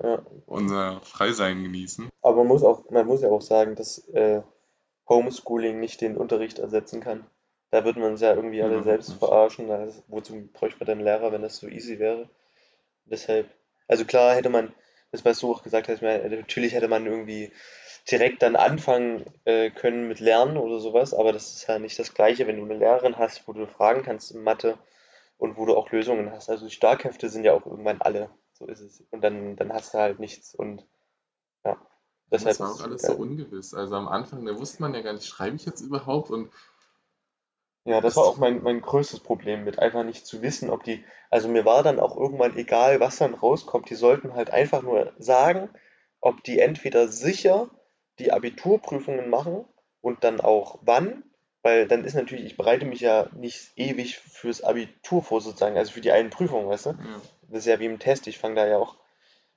Ja. 0.01 0.25
unser 0.47 0.99
Freisein 1.01 1.61
genießen. 1.61 2.09
Aber 2.23 2.37
man 2.37 2.47
muss 2.47 2.63
auch, 2.63 2.89
man 2.89 3.05
muss 3.05 3.21
ja 3.21 3.29
auch 3.29 3.43
sagen, 3.43 3.75
dass 3.75 3.99
äh, 4.07 4.41
Homeschooling 5.07 5.79
nicht 5.79 6.01
den 6.01 6.17
Unterricht 6.17 6.57
ersetzen 6.57 7.01
kann. 7.01 7.23
Da 7.71 7.83
wird 7.85 7.97
man 7.97 8.11
uns 8.11 8.21
ja 8.21 8.33
irgendwie 8.35 8.61
alle 8.61 8.79
Überhaupt 8.79 8.85
selbst 8.85 9.09
nicht. 9.09 9.19
verarschen. 9.19 9.71
Also, 9.71 10.03
wozu 10.07 10.49
bräuchte 10.53 10.79
man 10.79 10.87
denn 10.87 11.05
Lehrer, 11.05 11.31
wenn 11.31 11.41
das 11.41 11.57
so 11.57 11.67
easy 11.67 11.99
wäre? 11.99 12.29
Deshalb, 13.05 13.49
also 13.87 14.05
klar 14.05 14.35
hätte 14.35 14.49
man, 14.49 14.73
das 15.11 15.25
was 15.25 15.39
du 15.39 15.51
auch 15.51 15.63
gesagt 15.63 15.87
hast, 15.89 16.01
natürlich 16.01 16.73
hätte 16.73 16.87
man 16.87 17.05
irgendwie 17.05 17.51
direkt 18.09 18.41
dann 18.41 18.55
anfangen 18.55 19.25
äh, 19.45 19.69
können 19.71 20.07
mit 20.07 20.19
Lernen 20.19 20.57
oder 20.57 20.79
sowas, 20.79 21.13
aber 21.13 21.33
das 21.33 21.53
ist 21.53 21.67
ja 21.67 21.79
nicht 21.79 21.99
das 21.99 22.13
Gleiche, 22.13 22.47
wenn 22.47 22.57
du 22.57 22.63
eine 22.65 22.77
Lehrerin 22.77 23.17
hast, 23.17 23.47
wo 23.47 23.53
du 23.53 23.67
fragen 23.67 24.03
kannst 24.03 24.31
in 24.31 24.43
Mathe 24.43 24.77
und 25.37 25.57
wo 25.57 25.65
du 25.65 25.75
auch 25.77 25.91
Lösungen 25.91 26.31
hast. 26.31 26.49
Also 26.49 26.65
die 26.65 26.71
Starkhefte 26.73 27.29
sind 27.29 27.43
ja 27.43 27.53
auch 27.53 27.65
irgendwann 27.65 28.01
alle, 28.01 28.29
so 28.53 28.65
ist 28.67 28.81
es. 28.81 29.03
Und 29.11 29.23
dann, 29.23 29.55
dann 29.55 29.73
hast 29.73 29.93
du 29.93 29.99
halt 29.99 30.19
nichts 30.19 30.55
und 30.55 30.85
ja, 31.65 31.77
deshalb 32.31 32.57
Das 32.57 32.59
war 32.59 32.71
auch 32.71 32.75
es 32.75 32.81
alles 32.81 33.01
geil. 33.01 33.15
so 33.15 33.21
ungewiss. 33.21 33.73
Also 33.73 33.95
am 33.95 34.07
Anfang, 34.07 34.45
da 34.45 34.57
wusste 34.57 34.81
man 34.81 34.93
ja 34.93 35.01
gar 35.01 35.13
nicht, 35.13 35.25
schreibe 35.27 35.55
ich 35.55 35.65
jetzt 35.65 35.81
überhaupt? 35.81 36.29
Und 36.31 36.51
Ja, 37.85 37.99
das 37.99 38.15
war 38.15 38.25
auch 38.25 38.37
mein, 38.37 38.61
mein 38.61 38.81
größtes 38.81 39.21
Problem 39.21 39.63
mit 39.63 39.79
einfach 39.79 40.03
nicht 40.03 40.25
zu 40.25 40.41
wissen, 40.41 40.69
ob 40.69 40.83
die, 40.83 41.03
also 41.31 41.47
mir 41.47 41.65
war 41.65 41.81
dann 41.83 41.99
auch 41.99 42.15
irgendwann 42.15 42.55
egal, 42.57 42.99
was 42.99 43.17
dann 43.17 43.33
rauskommt, 43.33 43.89
die 43.89 43.95
sollten 43.95 44.33
halt 44.35 44.51
einfach 44.51 44.83
nur 44.83 45.13
sagen, 45.17 45.69
ob 46.19 46.43
die 46.43 46.59
entweder 46.59 47.07
sicher 47.07 47.69
die 48.19 48.31
Abiturprüfungen 48.31 49.29
machen 49.29 49.65
und 50.01 50.23
dann 50.23 50.41
auch 50.41 50.77
wann, 50.83 51.23
weil 51.63 51.87
dann 51.87 52.03
ist 52.05 52.13
natürlich, 52.13 52.45
ich 52.45 52.57
bereite 52.57 52.85
mich 52.85 52.99
ja 52.99 53.29
nicht 53.35 53.71
ewig 53.77 54.19
fürs 54.19 54.63
Abitur 54.63 55.23
vor 55.23 55.41
sozusagen, 55.41 55.77
also 55.77 55.91
für 55.91 56.01
die 56.01 56.11
einen 56.11 56.29
Prüfungen, 56.29 56.67
weißt 56.69 56.87
du? 56.87 56.89
ja, 56.89 57.21
Das 57.49 57.59
ist 57.59 57.65
ja 57.65 57.79
wie 57.79 57.85
im 57.85 57.99
Test, 57.99 58.27
ich 58.27 58.37
fange 58.37 58.55
da 58.55 58.67
ja 58.67 58.77
auch 58.77 58.95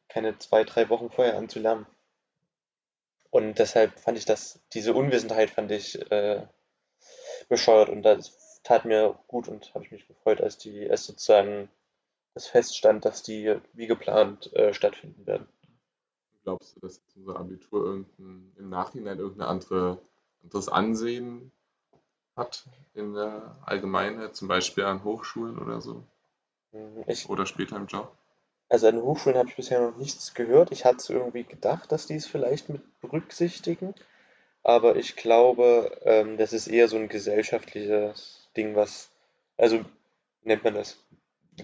keine 0.08 0.38
zwei, 0.38 0.64
drei 0.64 0.88
Wochen 0.88 1.10
vorher 1.10 1.36
an 1.36 1.48
zu 1.48 1.60
lernen. 1.60 1.86
Und 3.30 3.58
deshalb 3.58 3.98
fand 3.98 4.16
ich 4.16 4.24
das, 4.24 4.60
diese 4.72 4.94
Unwissenheit 4.94 5.50
fand 5.50 5.70
ich 5.72 6.10
äh, 6.10 6.46
bescheuert 7.48 7.88
und 7.88 8.02
das 8.02 8.60
tat 8.62 8.84
mir 8.84 9.18
gut 9.28 9.48
und 9.48 9.74
habe 9.74 9.84
ich 9.84 9.92
mich 9.92 10.06
gefreut, 10.08 10.40
als 10.40 10.58
die, 10.58 10.90
als 10.90 11.06
sozusagen 11.06 11.68
das 12.34 12.46
feststand, 12.48 13.04
dass 13.04 13.22
die 13.22 13.56
wie 13.74 13.86
geplant 13.88 14.52
äh, 14.54 14.74
stattfinden 14.74 15.26
werden. 15.26 15.48
glaubst 16.44 16.76
du, 16.76 16.80
dass 16.80 17.02
unser 17.16 17.38
Abitur 17.40 17.84
irgendein, 17.84 18.52
im 18.56 18.68
Nachhinein 18.68 19.18
irgendein 19.18 19.48
andere, 19.48 19.98
anderes 20.42 20.68
Ansehen 20.68 21.50
hat 22.36 22.66
in 22.94 23.14
der 23.14 23.56
Allgemeinheit, 23.66 24.36
zum 24.36 24.48
Beispiel 24.48 24.84
an 24.84 25.04
Hochschulen 25.04 25.58
oder 25.58 25.80
so? 25.80 26.04
Mhm, 26.72 27.04
Ich, 27.08 27.28
Oder 27.28 27.46
später 27.46 27.76
im 27.76 27.86
Job? 27.86 28.16
also 28.68 28.88
an 28.88 29.00
Hochschulen 29.00 29.38
habe 29.38 29.48
ich 29.48 29.56
bisher 29.56 29.80
noch 29.80 29.96
nichts 29.96 30.34
gehört. 30.34 30.70
Ich 30.70 30.84
hatte 30.84 31.12
irgendwie 31.14 31.44
gedacht, 31.44 31.90
dass 31.92 32.06
die 32.06 32.14
es 32.16 32.26
vielleicht 32.26 32.68
mit 32.68 32.82
berücksichtigen, 33.00 33.94
aber 34.64 34.96
ich 34.96 35.14
glaube, 35.16 35.96
ähm, 36.04 36.36
das 36.36 36.52
ist 36.52 36.66
eher 36.66 36.88
so 36.88 36.96
ein 36.96 37.08
gesellschaftliches 37.08 38.48
Ding, 38.56 38.74
was, 38.74 39.10
also 39.56 39.84
nennt 40.42 40.64
man 40.64 40.74
das? 40.74 40.96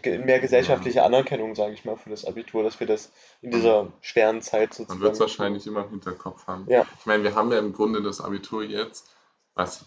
Ge- 0.02 0.18
Mehr 0.18 0.38
gesellschaftliche 0.38 1.02
Anerkennung, 1.02 1.56
sage 1.56 1.74
ich 1.74 1.84
mal, 1.84 1.96
für 1.96 2.10
das 2.10 2.24
Abitur, 2.24 2.62
dass 2.62 2.78
wir 2.78 2.86
das 2.86 3.10
in 3.42 3.50
dieser 3.50 3.92
schweren 4.02 4.40
Zeit 4.40 4.70
Man 4.70 4.76
sozusagen. 4.76 5.00
wird 5.00 5.14
es 5.14 5.20
wahrscheinlich 5.20 5.66
immer 5.66 5.82
im 5.84 5.90
Hinterkopf 5.90 6.46
haben. 6.46 6.66
Ja. 6.68 6.86
Ich 7.00 7.06
meine, 7.06 7.24
wir 7.24 7.34
haben 7.34 7.50
ja 7.50 7.58
im 7.58 7.72
Grunde 7.72 8.00
das 8.00 8.20
Abitur 8.20 8.62
jetzt, 8.62 9.08
was 9.54 9.84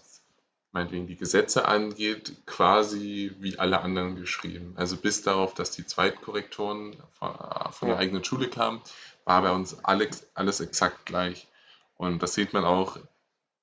meinetwegen 0.73 1.07
die 1.07 1.15
Gesetze 1.15 1.67
angeht, 1.67 2.33
quasi 2.45 3.31
wie 3.39 3.59
alle 3.59 3.79
anderen 3.81 4.15
geschrieben. 4.15 4.73
Also 4.75 4.97
bis 4.97 5.21
darauf, 5.21 5.53
dass 5.53 5.71
die 5.71 5.85
Zweitkorrektoren 5.85 6.97
von, 7.17 7.35
von 7.71 7.87
der 7.87 7.97
eigenen 7.97 8.23
Schule 8.25 8.49
kamen, 8.49 8.81
war 9.23 9.41
bei 9.43 9.51
uns 9.51 9.85
alles, 9.85 10.27
alles 10.33 10.59
exakt 10.59 11.05
gleich. 11.05 11.47
Und 12.03 12.21
das 12.23 12.33
sieht 12.33 12.53
man 12.53 12.65
auch, 12.65 12.97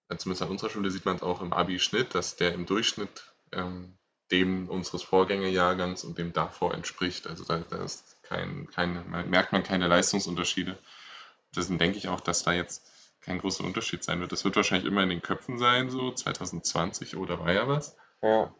äh, 0.08 0.16
zumindest 0.16 0.42
an 0.42 0.50
unserer 0.50 0.70
Schule 0.70 0.90
sieht 0.90 1.04
man 1.04 1.16
es 1.16 1.22
auch 1.22 1.42
im 1.42 1.52
Abi-Schnitt, 1.52 2.14
dass 2.14 2.36
der 2.36 2.54
im 2.54 2.66
Durchschnitt 2.66 3.32
ähm, 3.52 3.96
dem 4.30 4.68
unseres 4.68 5.02
Vorgängerjahrgangs 5.02 6.04
und 6.04 6.18
dem 6.18 6.32
davor 6.32 6.74
entspricht. 6.74 7.26
Also 7.26 7.44
da, 7.44 7.58
da 7.58 7.84
kein, 8.22 8.68
keine, 8.70 9.02
man- 9.04 9.30
merkt 9.30 9.52
man 9.52 9.62
keine 9.62 9.88
Leistungsunterschiede. 9.88 10.78
Deswegen 11.54 11.78
denke 11.78 11.98
ich 11.98 12.08
auch, 12.08 12.20
dass 12.20 12.44
da 12.44 12.52
jetzt 12.52 12.86
kein 13.20 13.38
großer 13.38 13.64
Unterschied 13.64 14.04
sein 14.04 14.20
wird. 14.20 14.32
Das 14.32 14.44
wird 14.44 14.56
wahrscheinlich 14.56 14.86
immer 14.90 15.02
in 15.02 15.10
den 15.10 15.22
Köpfen 15.22 15.58
sein, 15.58 15.90
so 15.90 16.12
2020 16.12 17.16
oder 17.16 17.38
war 17.40 17.52
ja 17.52 17.68
was. 17.68 17.96
Ja. 18.22 18.52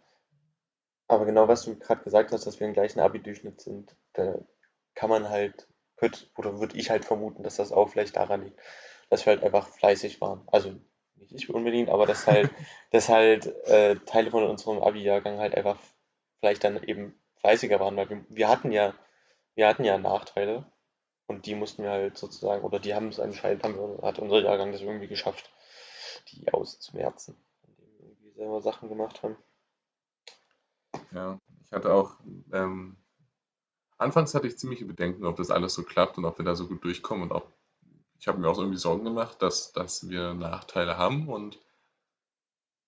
Aber 1.09 1.27
genau, 1.27 1.47
was 1.49 1.65
du 1.65 1.77
gerade 1.79 2.03
gesagt 2.05 2.33
hast, 2.33 2.47
dass 2.47 2.59
wir 2.61 2.67
im 2.67 2.73
gleichen 2.73 3.01
Abi-Durchschnitt 3.01 3.61
sind, 3.61 3.95
da 4.15 4.39
kann 4.95 5.11
man 5.11 5.29
halt, 5.29 5.69
oder 6.37 6.59
würde 6.61 6.79
ich 6.79 6.91
halt 6.91 7.05
vermuten, 7.05 7.43
dass 7.43 7.57
das 7.57 7.73
auch 7.73 7.89
vielleicht 7.91 8.17
daran 8.17 8.45
liegt, 8.45 8.59
dass 9.11 9.27
wir 9.27 9.35
halt 9.35 9.45
einfach 9.45 9.69
fleißig 9.69 10.21
waren. 10.21 10.43
Also 10.47 10.75
nicht 11.17 11.35
ich 11.35 11.51
unbedingt, 11.51 11.91
aber 11.91 12.07
dass 12.07 12.27
halt, 12.27 12.51
dass 12.91 13.09
halt 13.09 13.47
äh, 13.67 13.97
Teile 14.07 14.31
von 14.31 14.45
unserem 14.45 14.83
Abi-Jahrgang 14.83 15.39
halt 15.39 15.55
einfach 15.55 15.79
vielleicht 16.39 16.65
dann 16.65 16.83
eben 16.83 17.15
fleißiger 17.41 17.79
waren, 17.81 17.97
weil 17.97 18.09
wir, 18.09 18.25
wir 18.29 18.49
hatten 18.49 18.73
ja, 18.73 18.95
wir 19.55 19.69
hatten 19.69 19.85
ja 19.85 19.99
Nachteile 19.99 20.65
und 21.27 21.47
die 21.47 21.55
mussten 21.55 21.83
wir 21.83 21.91
halt 21.91 22.19
sozusagen, 22.19 22.65
oder 22.65 22.79
die 22.79 22.95
haben 22.95 23.09
es 23.09 23.21
anscheinend, 23.21 23.63
haben 23.63 23.77
wir, 23.77 24.03
hat 24.03 24.19
unser 24.19 24.41
Jahrgang 24.41 24.73
das 24.73 24.81
irgendwie 24.81 25.09
geschafft, 25.09 25.51
die 26.29 26.53
auszumerzen, 26.53 27.37
indem 27.63 27.99
wir 27.99 28.09
irgendwie 28.09 28.33
selber 28.33 28.63
Sachen 28.63 28.89
gemacht 28.89 29.23
haben. 29.23 29.37
Ja, 31.13 31.39
ich 31.65 31.73
hatte 31.73 31.93
auch, 31.93 32.17
ähm, 32.53 32.97
anfangs 33.99 34.35
hatte 34.35 34.47
ich 34.47 34.59
ziemliche 34.59 34.85
Bedenken, 34.85 35.25
ob 35.25 35.37
das 35.37 35.51
alles 35.51 35.75
so 35.75 35.83
klappt 35.83 36.19
und 36.19 36.25
ob 36.25 36.39
wir 36.39 36.45
da 36.45 36.55
so 36.55 36.67
gut 36.67 36.83
durchkommen 36.85 37.25
und 37.25 37.33
ob, 37.33 37.53
ich 38.21 38.29
habe 38.29 38.39
mir 38.39 38.49
auch 38.49 38.59
irgendwie 38.59 38.79
Sorgen 38.79 39.05
gemacht, 39.05 39.41
dass, 39.41 39.73
dass 39.73 40.11
wir 40.11 40.35
Nachteile 40.35 40.99
haben 40.99 41.29
und 41.29 41.59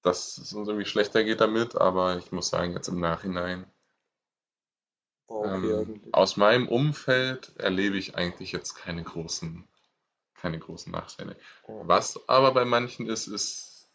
dass 0.02 0.36
es 0.36 0.52
uns 0.52 0.68
irgendwie 0.68 0.86
schlechter 0.86 1.24
geht 1.24 1.40
damit, 1.40 1.74
aber 1.74 2.18
ich 2.18 2.32
muss 2.32 2.50
sagen, 2.50 2.74
jetzt 2.74 2.88
im 2.88 3.00
Nachhinein, 3.00 3.64
okay 5.28 5.72
ähm, 5.72 6.02
aus 6.12 6.36
meinem 6.36 6.68
Umfeld 6.68 7.56
erlebe 7.56 7.96
ich 7.96 8.14
eigentlich 8.14 8.52
jetzt 8.52 8.74
keine 8.74 9.02
großen, 9.02 9.66
keine 10.34 10.58
großen 10.58 10.92
Nachteile. 10.92 11.36
Ja. 11.66 11.80
Was 11.84 12.28
aber 12.28 12.52
bei 12.52 12.66
manchen 12.66 13.08
ist, 13.08 13.26
ist, 13.26 13.88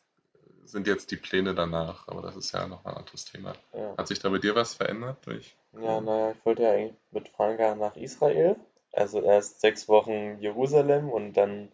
sind 0.64 0.88
jetzt 0.88 1.12
die 1.12 1.18
Pläne 1.18 1.54
danach, 1.54 2.08
aber 2.08 2.24
das 2.24 2.36
ist 2.36 2.52
ja 2.52 2.68
noch 2.68 2.84
ein 2.84 2.96
anderes 2.96 3.26
Thema. 3.26 3.54
Ja. 3.74 3.96
Hat 3.96 4.08
sich 4.08 4.18
da 4.18 4.30
bei 4.30 4.40
dir 4.40 4.56
was 4.56 4.74
verändert 4.74 5.18
durch? 5.28 5.56
Ja, 5.74 6.02
naja, 6.02 6.32
ich 6.32 6.46
wollte 6.46 6.64
ja 6.64 6.72
eigentlich 6.72 6.98
mit 7.12 7.30
Franka 7.30 7.76
nach 7.76 7.96
Israel. 7.96 8.56
Also 8.94 9.22
erst 9.22 9.62
sechs 9.62 9.88
Wochen 9.90 10.40
Jerusalem 10.40 11.10
und 11.10 11.34
dann 11.34 11.72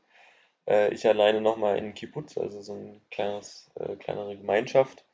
äh, 0.67 0.93
ich 0.93 1.08
alleine 1.08 1.41
nochmal 1.41 1.78
in 1.78 1.93
Kibbutz, 1.93 2.38
also 2.38 2.62
so 2.62 2.73
ein 2.73 3.02
kleines, 3.12 3.69
äh, 3.76 3.95
kleinere 3.95 4.38
Gemeinschaft. 4.38 5.06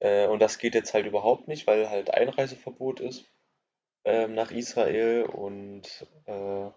Äh, 0.00 0.26
und 0.28 0.40
das 0.40 0.58
geht 0.58 0.74
jetzt 0.74 0.94
halt 0.94 1.06
überhaupt 1.06 1.48
nicht, 1.48 1.66
weil 1.66 1.90
halt 1.90 2.12
Einreiseverbot 2.12 3.00
ist 3.00 3.24
ähm, 4.04 4.34
nach 4.34 4.50
Israel 4.50 5.24
und 5.24 6.06
äh, 6.26 6.70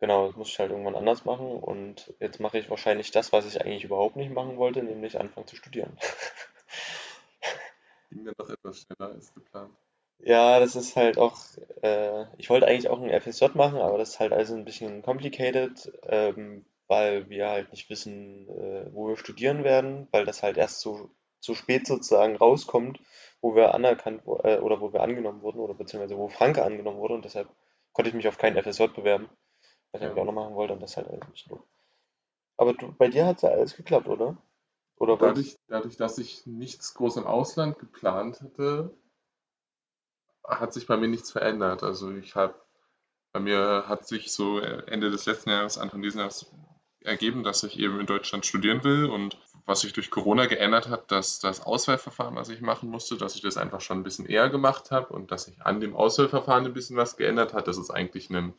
genau, 0.00 0.26
das 0.26 0.36
muss 0.36 0.48
ich 0.48 0.58
halt 0.58 0.70
irgendwann 0.70 0.96
anders 0.96 1.24
machen. 1.24 1.58
Und 1.60 2.14
jetzt 2.20 2.40
mache 2.40 2.58
ich 2.58 2.70
wahrscheinlich 2.70 3.10
das, 3.10 3.32
was 3.32 3.46
ich 3.46 3.60
eigentlich 3.60 3.84
überhaupt 3.84 4.16
nicht 4.16 4.32
machen 4.32 4.56
wollte, 4.56 4.82
nämlich 4.82 5.18
anfangen 5.18 5.46
zu 5.46 5.56
studieren. 5.56 5.96
Ging 8.10 8.24
dann 8.24 8.34
doch 8.38 8.48
etwas 8.48 8.80
schneller 8.80 9.12
als 9.12 9.34
geplant. 9.34 9.76
Ja, 10.26 10.58
das 10.58 10.74
ist 10.74 10.96
halt 10.96 11.18
auch, 11.18 11.38
äh, 11.82 12.24
ich 12.38 12.48
wollte 12.50 12.66
eigentlich 12.66 12.88
auch 12.88 13.00
ein 13.00 13.10
FSJ 13.10 13.54
machen, 13.54 13.78
aber 13.78 13.98
das 13.98 14.10
ist 14.10 14.20
halt 14.20 14.32
also 14.32 14.54
ein 14.54 14.64
bisschen 14.64 15.02
complicated, 15.02 15.92
ähm, 16.04 16.64
weil 16.88 17.28
wir 17.28 17.48
halt 17.48 17.70
nicht 17.72 17.90
wissen, 17.90 18.48
äh, 18.48 18.86
wo 18.92 19.08
wir 19.08 19.16
studieren 19.18 19.64
werden, 19.64 20.08
weil 20.12 20.24
das 20.24 20.42
halt 20.42 20.56
erst 20.56 20.80
so, 20.80 21.10
so 21.40 21.54
spät 21.54 21.86
sozusagen 21.86 22.36
rauskommt, 22.36 23.00
wo 23.42 23.54
wir 23.54 23.74
anerkannt 23.74 24.22
äh, 24.44 24.58
oder 24.58 24.80
wo 24.80 24.92
wir 24.94 25.02
angenommen 25.02 25.42
wurden 25.42 25.60
oder 25.60 25.74
beziehungsweise 25.74 26.16
wo 26.16 26.28
Franke 26.28 26.64
angenommen 26.64 26.98
wurde 26.98 27.14
und 27.14 27.24
deshalb 27.26 27.48
konnte 27.92 28.08
ich 28.08 28.14
mich 28.14 28.26
auf 28.28 28.38
keinen 28.38 28.56
FSJ 28.56 28.86
bewerben, 28.94 29.28
was 29.92 30.00
ich 30.00 30.06
Ja. 30.06 30.08
eigentlich 30.08 30.22
auch 30.22 30.26
noch 30.26 30.32
machen 30.32 30.54
wollte 30.54 30.72
und 30.74 30.80
das 30.82 30.92
ist 30.92 30.96
halt 30.96 31.08
alles 31.08 31.22
ein 31.22 31.32
bisschen 31.32 31.50
doof. 31.50 31.62
Aber 32.56 32.72
du, 32.74 32.92
bei 32.92 33.08
dir 33.08 33.26
hat 33.26 33.36
es 33.36 33.42
ja 33.42 33.50
alles 33.50 33.76
geklappt, 33.76 34.08
oder? 34.08 34.36
Oder 34.98 35.18
Dadurch, 35.18 35.58
dadurch, 35.68 35.96
dass 35.96 36.18
ich 36.18 36.46
nichts 36.46 36.94
groß 36.94 37.18
im 37.18 37.26
Ausland 37.26 37.78
geplant 37.78 38.40
hatte, 38.40 38.94
hat 40.44 40.72
sich 40.72 40.86
bei 40.86 40.96
mir 40.96 41.08
nichts 41.08 41.30
verändert. 41.32 41.82
Also 41.82 42.10
ich 42.12 42.34
habe, 42.34 42.54
bei 43.32 43.40
mir 43.40 43.84
hat 43.88 44.06
sich 44.06 44.32
so 44.32 44.58
Ende 44.58 45.10
des 45.10 45.26
letzten 45.26 45.50
Jahres, 45.50 45.78
Anfang 45.78 46.02
dieses 46.02 46.18
Jahres 46.18 46.46
ergeben, 47.00 47.42
dass 47.42 47.62
ich 47.62 47.78
eben 47.78 48.00
in 48.00 48.06
Deutschland 48.06 48.46
studieren 48.46 48.82
will 48.84 49.06
und 49.06 49.38
was 49.66 49.80
sich 49.80 49.92
durch 49.92 50.10
Corona 50.10 50.46
geändert 50.46 50.88
hat, 50.88 51.10
dass 51.10 51.38
das 51.38 51.64
Auswahlverfahren, 51.64 52.36
was 52.36 52.50
ich 52.50 52.60
machen 52.60 52.90
musste, 52.90 53.16
dass 53.16 53.34
ich 53.34 53.42
das 53.42 53.56
einfach 53.56 53.80
schon 53.80 53.98
ein 54.00 54.02
bisschen 54.02 54.26
eher 54.26 54.50
gemacht 54.50 54.90
habe 54.90 55.12
und 55.12 55.30
dass 55.30 55.44
sich 55.44 55.62
an 55.62 55.80
dem 55.80 55.96
Auswahlverfahren 55.96 56.66
ein 56.66 56.74
bisschen 56.74 56.96
was 56.96 57.16
geändert 57.16 57.54
hat. 57.54 57.66
Das 57.66 57.78
ist 57.78 57.90
eigentlich 57.90 58.28
ein 58.30 58.54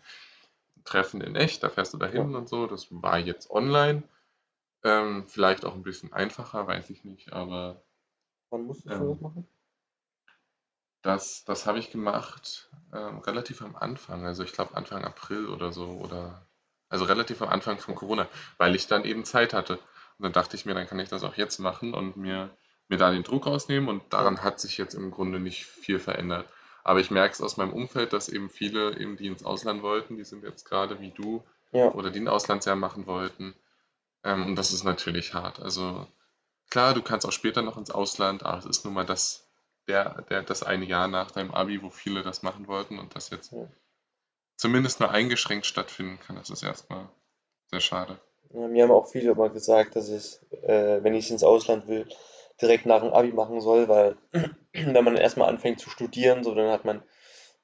Treffen 0.84 1.22
in 1.22 1.36
echt, 1.36 1.64
da 1.64 1.70
fährst 1.70 1.94
du 1.94 1.98
dahin 1.98 2.36
und 2.36 2.50
so. 2.50 2.68
Das 2.68 2.88
war 2.90 3.20
jetzt 3.20 3.50
online. 3.52 4.04
Ähm, 4.84 5.26
vielleicht 5.28 5.66
auch 5.66 5.74
ein 5.74 5.84
bisschen 5.84 6.14
einfacher, 6.14 6.68
weiß 6.68 6.92
ich 6.92 7.04
nicht, 7.04 7.34
aber 7.34 7.84
wann 8.52 8.66
musstest 8.66 8.96
ähm, 8.96 9.02
du 9.02 9.10
das 9.10 9.22
machen? 9.22 9.48
Das, 11.06 11.46
das 11.46 11.66
habe 11.66 11.78
ich 11.80 11.92
gemacht 11.92 12.70
ähm, 12.92 13.20
relativ 13.20 13.62
am 13.62 13.76
Anfang, 13.76 14.26
also 14.26 14.44
ich 14.44 14.54
glaube 14.54 14.76
Anfang 14.76 15.04
April 15.04 15.48
oder 15.48 15.72
so, 15.72 15.86
oder 15.86 16.46
also 16.90 17.06
relativ 17.06 17.42
am 17.42 17.50
Anfang 17.50 17.78
von 17.78 17.96
Corona, 17.96 18.28
weil 18.58 18.76
ich 18.76 18.88
dann 18.88 19.06
eben 19.06 19.24
Zeit 19.24 19.54
hatte. 19.54 19.76
Und 20.18 20.24
dann 20.24 20.34
dachte 20.34 20.56
ich 20.56 20.66
mir, 20.66 20.74
dann 20.74 20.88
kann 20.88 21.00
ich 21.00 21.10
das 21.10 21.24
auch 21.24 21.36
jetzt 21.36 21.60
machen 21.60 21.94
und 21.94 22.18
mir, 22.18 22.50
mir 22.88 22.98
da 22.98 23.12
den 23.12 23.24
Druck 23.24 23.46
rausnehmen 23.46 23.90
und 23.90 24.14
daran 24.14 24.44
hat 24.44 24.60
sich 24.60 24.78
jetzt 24.78 24.94
im 24.94 25.12
Grunde 25.12 25.40
nicht 25.40 25.66
viel 25.66 26.00
verändert. 26.00 26.48
Aber 26.84 27.00
ich 27.00 27.12
merke 27.12 27.34
es 27.34 27.42
aus 27.42 27.58
meinem 27.58 27.74
Umfeld, 27.74 28.14
dass 28.14 28.30
eben 28.30 28.50
viele, 28.50 28.98
eben, 28.98 29.18
die 29.18 29.28
ins 29.28 29.44
Ausland 29.44 29.82
wollten, 29.82 30.18
die 30.18 30.24
sind 30.24 30.44
jetzt 30.44 30.66
gerade 30.66 31.00
wie 31.00 31.12
du 31.12 31.44
Ja. 31.72 31.92
oder 31.92 32.10
die 32.12 32.20
ein 32.20 32.28
Auslandsjahr 32.28 32.76
machen 32.76 33.06
wollten. 33.06 33.54
Ähm, 34.24 34.46
und 34.48 34.56
das 34.56 34.72
ist 34.72 34.84
natürlich 34.84 35.34
hart. 35.34 35.60
Also 35.60 36.08
klar, 36.70 36.94
du 36.94 37.02
kannst 37.02 37.26
auch 37.28 37.32
später 37.32 37.62
noch 37.62 37.78
ins 37.78 37.92
Ausland, 37.92 38.44
aber 38.44 38.60
es 38.60 38.66
ist 38.66 38.86
nun 38.86 38.94
mal 38.94 39.06
das, 39.06 39.45
der, 39.88 40.24
der, 40.24 40.44
das 40.44 40.64
eine 40.64 40.86
Jahr 40.86 41.08
nach 41.08 41.32
deinem 41.32 41.52
Abi, 41.52 41.82
wo 41.82 41.90
viele 41.90 42.24
das 42.24 42.44
machen 42.44 42.68
wollten 42.68 43.00
und 43.00 43.16
das 43.16 43.30
jetzt 43.30 43.52
Ja. 43.52 43.68
zumindest 44.58 45.00
nur 45.00 45.12
eingeschränkt 45.12 45.66
stattfinden 45.66 46.20
kann. 46.20 46.36
Das 46.36 46.50
ist 46.50 46.62
erstmal 46.64 47.08
sehr 47.68 47.80
schade. 47.82 48.20
Ja, 48.54 48.68
mir 48.68 48.84
haben 48.84 48.92
auch 48.92 49.08
viele 49.08 49.32
immer 49.32 49.50
gesagt, 49.50 49.96
dass 49.96 50.10
ich, 50.10 50.40
äh, 50.64 51.04
wenn 51.04 51.14
ich 51.14 51.30
ins 51.32 51.44
Ausland 51.44 51.88
will, 51.88 52.08
direkt 52.62 52.86
nach 52.86 53.02
dem 53.02 53.14
Abi 53.14 53.32
machen 53.34 53.62
soll, 53.62 53.88
weil 53.88 54.18
wenn 54.74 55.04
man 55.04 55.18
erstmal 55.18 55.50
anfängt 55.50 55.80
zu 55.80 55.90
studieren, 55.90 56.44
so 56.44 56.56
dann 56.56 56.72
hat 56.72 56.86
man 56.86 57.04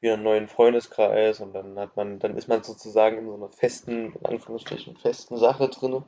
wieder 0.01 0.15
einen 0.15 0.23
neuen 0.23 0.47
Freundeskreis 0.47 1.39
und 1.39 1.53
dann 1.53 1.77
hat 1.77 1.95
man, 1.95 2.19
dann 2.19 2.35
ist 2.35 2.47
man 2.47 2.63
sozusagen 2.63 3.19
in 3.19 3.27
so 3.27 3.35
einer 3.35 3.49
festen, 3.49 4.13
in 4.13 4.25
Anführungsstrichen, 4.25 4.97
festen 4.97 5.37
Sache 5.37 5.69
drin 5.69 6.03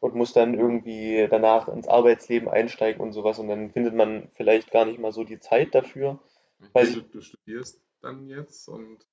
und 0.00 0.14
muss 0.14 0.32
dann 0.32 0.54
irgendwie 0.54 1.26
danach 1.30 1.68
ins 1.68 1.86
Arbeitsleben 1.86 2.48
einsteigen 2.48 3.00
und 3.02 3.12
sowas 3.12 3.38
und 3.38 3.48
dann 3.48 3.70
findet 3.70 3.94
man 3.94 4.30
vielleicht 4.34 4.70
gar 4.70 4.86
nicht 4.86 4.98
mal 4.98 5.12
so 5.12 5.24
die 5.24 5.40
Zeit 5.40 5.74
dafür. 5.74 6.18
Weiß 6.72 6.94
du, 6.94 7.02
du 7.02 7.20
studierst 7.20 7.82
dann 8.00 8.26
jetzt 8.26 8.68
und 8.68 9.06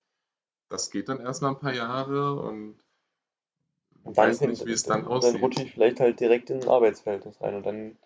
das 0.69 0.89
geht 0.89 1.09
dann 1.09 1.19
erstmal 1.19 1.51
ein 1.51 1.59
paar 1.59 1.73
Jahre 1.73 2.41
und 2.41 2.77
ich 3.91 4.03
dann, 4.03 4.15
weiß 4.15 4.41
nicht, 4.41 4.65
wie 4.65 4.71
es 4.71 4.83
dann 4.83 5.03
dann 5.03 5.11
aussieht. 5.11 5.41
rutsche 5.41 5.63
ich 5.63 5.73
vielleicht 5.73 5.99
halt 5.99 6.19
direkt 6.19 6.49
in 6.49 6.63
ein 6.63 6.69
Arbeitsverhältnis 6.69 7.41
rein 7.41 7.55
und 7.55 7.65
dann 7.65 7.97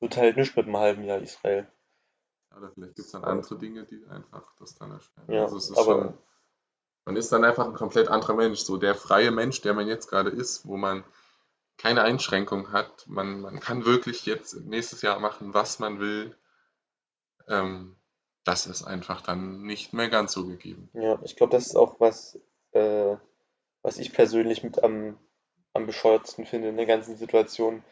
wird 0.00 0.16
halt 0.16 0.36
nichts 0.36 0.56
mit 0.56 0.66
einem 0.66 0.78
halben 0.78 1.04
Jahr 1.04 1.20
Israel. 1.20 1.68
Oder 2.58 2.70
vielleicht 2.70 2.96
gibt 2.96 3.06
es 3.06 3.12
dann 3.12 3.24
andere 3.24 3.56
Dinge, 3.56 3.84
die 3.84 4.04
einfach 4.08 4.52
das 4.58 4.74
dann 4.74 4.90
erschweren. 4.92 5.32
Ja, 5.32 5.42
also 5.44 5.56
es 5.56 5.70
ist 5.70 5.78
aber- 5.78 6.02
schon, 6.02 6.18
man 7.04 7.16
ist 7.16 7.32
dann 7.32 7.44
einfach 7.44 7.66
ein 7.66 7.74
komplett 7.74 8.08
anderer 8.08 8.34
Mensch. 8.34 8.60
So 8.60 8.76
der 8.76 8.94
freie 8.94 9.30
Mensch, 9.30 9.60
der 9.62 9.74
man 9.74 9.86
jetzt 9.86 10.08
gerade 10.08 10.30
ist, 10.30 10.66
wo 10.66 10.76
man 10.76 11.04
keine 11.78 12.02
Einschränkung 12.02 12.72
hat. 12.72 13.06
Man, 13.06 13.40
man 13.40 13.60
kann 13.60 13.84
wirklich 13.84 14.26
jetzt 14.26 14.54
nächstes 14.66 15.02
Jahr 15.02 15.18
machen, 15.20 15.54
was 15.54 15.78
man 15.78 16.00
will. 16.00 16.36
Ähm, 17.46 17.96
das 18.44 18.66
ist 18.66 18.82
einfach 18.82 19.20
dann 19.20 19.62
nicht 19.62 19.92
mehr 19.92 20.08
ganz 20.08 20.32
so 20.32 20.46
gegeben. 20.46 20.90
Ja, 20.94 21.18
ich 21.22 21.36
glaube, 21.36 21.52
das 21.52 21.66
ist 21.66 21.76
auch 21.76 22.00
was, 22.00 22.38
äh, 22.72 23.16
was 23.82 23.98
ich 23.98 24.12
persönlich 24.12 24.62
mit 24.62 24.82
am, 24.82 25.18
am 25.72 25.86
bescheuertsten 25.86 26.46
finde 26.46 26.68
in 26.68 26.76
der 26.76 26.86
ganzen 26.86 27.16
Situation, 27.16 27.84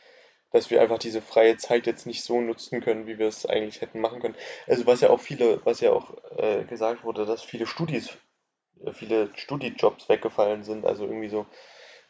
dass 0.52 0.70
wir 0.70 0.80
einfach 0.80 0.98
diese 0.98 1.20
freie 1.20 1.56
Zeit 1.56 1.87
jetzt 1.87 2.06
nicht 2.06 2.22
so 2.22 2.40
nutzen 2.40 2.80
können, 2.80 3.06
wie 3.06 3.18
wir 3.18 3.28
es 3.28 3.46
eigentlich 3.46 3.80
hätten 3.80 4.00
machen 4.00 4.20
können. 4.20 4.37
Also 4.66 4.87
was 4.87 5.00
ja 5.00 5.11
auch 5.11 5.20
viele, 5.20 5.61
was 5.64 5.80
ja 5.80 5.92
auch 5.92 6.14
äh, 6.38 6.64
gesagt 6.64 7.04
wurde, 7.04 7.26
dass 7.26 7.42
viele 7.42 7.66
Studis, 7.66 8.11
äh, 8.85 8.92
viele 8.92 9.30
Studijobs 9.35 10.09
weggefallen 10.09 10.62
sind, 10.64 10.87
also 10.87 11.04
irgendwie 11.04 11.28
so 11.28 11.46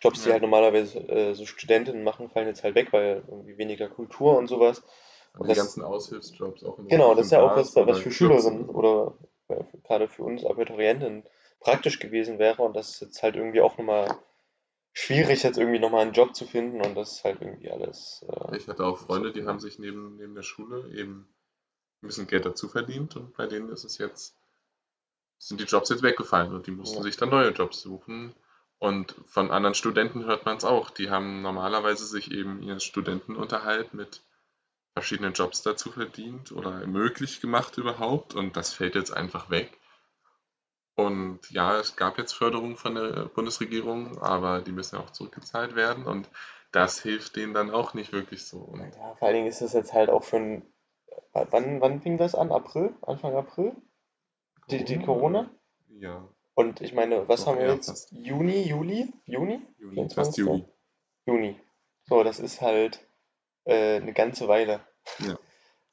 Jobs, 0.01 0.23
die 0.23 0.29
Ja. 0.29 0.35
halt 0.35 0.43
normalerweise 0.43 0.99
äh, 1.09 1.35
so 1.35 1.47
Studentinnen 1.47 2.05
machen, 2.05 2.29
fallen 2.29 2.49
jetzt 2.49 2.63
halt 2.63 2.75
weg, 2.75 2.93
weil 2.93 3.23
irgendwie 3.29 3.57
weniger 3.57 3.89
Kultur 3.89 4.37
und 4.37 4.47
sowas. 4.47 4.81
Und 5.35 5.41
Und 5.41 5.45
die 5.49 5.49
das- 5.55 5.59
ganzen 5.59 5.83
Aushilfsjobs 5.83 6.65
auch 6.65 6.79
in 6.79 6.89
Genau, 6.89 7.15
das 7.15 7.27
ist 7.27 7.33
ja 7.33 7.43
auch 7.43 7.57
was, 7.57 7.75
was 7.75 7.99
für 8.01 8.11
Schülerinnen 8.11 8.69
oder 8.69 9.15
äh, 9.49 9.65
gerade 9.85 10.09
für 10.09 10.23
uns 10.23 10.45
Abiturienten 10.45 11.25
praktisch 11.61 11.99
gewesen 11.99 12.39
wäre 12.39 12.63
und 12.63 12.77
das 12.77 12.91
ist 12.91 13.01
jetzt 13.01 13.23
halt 13.23 13.37
irgendwie 13.37 13.61
auch 13.63 13.79
nochmal 13.79 14.07
schwierig, 14.97 15.43
jetzt 15.43 15.59
irgendwie 15.59 15.79
nochmal 15.79 16.03
einen 16.03 16.13
Job 16.13 16.35
zu 16.35 16.47
finden 16.47 16.81
und 16.81 16.95
das 16.95 17.13
ist 17.13 17.25
halt 17.25 17.41
irgendwie 17.41 17.71
alles. 17.71 18.25
Äh, 18.29 18.57
Ich 18.57 18.67
hatte 18.69 18.85
auch 18.85 18.99
Freunde, 18.99 19.33
die 19.33 19.45
haben 19.47 19.61
sich 19.61 19.79
neben, 19.79 20.17
neben 20.17 20.35
der 20.35 20.43
Schule 20.43 20.89
eben 20.95 21.29
ein 22.03 22.09
bisschen 22.09 22.27
Geld 22.27 22.47
dazu 22.47 22.69
verdient 22.69 23.17
und 23.17 23.37
bei 23.37 23.47
denen 23.47 23.71
ist 23.71 23.85
es 23.85 23.99
jetzt, 23.99 24.37
sind 25.39 25.61
die 25.61 25.65
Jobs 25.65 25.91
jetzt 25.91 26.03
weggefallen 26.03 26.55
und 26.55 26.67
die 26.67 26.71
mussten 26.73 26.99
Ja. 26.99 27.03
sich 27.03 27.17
dann 27.17 27.31
neue 27.31 27.51
Jobs 27.51 27.81
suchen. 27.81 28.35
Und 28.79 29.15
von 29.27 29.51
anderen 29.51 29.75
Studenten 29.75 30.27
hört 30.27 30.45
man 30.45 30.59
es 30.59 30.65
auch. 30.65 30.91
Die 30.91 31.09
haben 31.09 31.41
normalerweise 31.41 32.05
sich 32.07 32.31
eben 32.31 32.63
ihren 32.63 32.81
Studentenunterhalt 32.81 33.95
mit 33.95 34.23
verschiedenen 34.95 35.33
Jobs 35.35 35.63
dazu 35.63 35.91
verdient 35.93 36.53
oder 36.53 36.87
möglich 36.87 37.41
gemacht 37.41 37.79
überhaupt 37.79 38.35
und 38.35 38.57
das 38.57 38.73
fällt 38.73 38.95
jetzt 38.95 39.13
einfach 39.13 39.51
weg. 39.51 39.79
Und 40.97 41.41
ja, 41.51 41.79
es 41.79 41.95
gab 41.97 42.19
jetzt 42.19 42.33
Förderungen 42.33 42.77
von 42.77 42.95
der 42.95 43.27
Bundesregierung, 43.27 44.19
aber 44.23 44.63
die 44.63 44.73
müssen 44.73 44.97
ja 44.97 45.03
auch 45.03 45.11
zurückgezahlt 45.11 45.77
werden 45.77 46.05
und 46.07 46.29
das 46.73 47.01
hilft 47.01 47.37
denen 47.37 47.55
dann 47.55 47.71
auch 47.71 47.95
nicht 47.95 48.13
wirklich 48.13 48.45
so. 48.47 48.59
Und 48.59 48.81
ja, 48.81 49.15
vor 49.15 49.29
allen 49.29 49.35
Dingen 49.37 49.47
ist 49.47 49.61
das 49.61 49.73
jetzt 49.75 49.93
halt 49.93 50.11
auch 50.11 50.25
für 50.25 50.37
ein. 50.39 50.63
Wann, 51.33 51.81
wann 51.81 52.01
fing 52.01 52.17
das 52.19 52.35
an? 52.35 52.51
April? 52.51 52.95
Anfang 53.03 53.35
April? 53.37 53.73
Die, 54.71 54.85
die 54.85 54.99
Corona? 54.99 55.49
Ja, 55.89 56.27
Und 56.55 56.81
ich 56.81 56.93
meine, 56.95 57.29
was 57.29 57.41
Doch, 57.41 57.49
haben 57.53 57.59
wir 57.59 57.67
ja, 57.69 57.75
jetzt? 57.75 57.89
fast. 57.89 58.11
Juni, 58.13 58.63
Juli? 58.63 59.13
Juni? 59.27 59.63
Juni, 59.79 59.95
24. 59.95 60.15
fast 60.15 60.37
Juli. 60.39 60.65
Juni. 61.27 61.61
So, 62.05 62.23
das 62.25 62.41
ist 62.41 62.61
halt 62.63 63.07
äh, 63.65 63.97
eine 63.97 64.13
ganze 64.13 64.49
Weile. 64.49 64.81
Ja, 65.21 65.39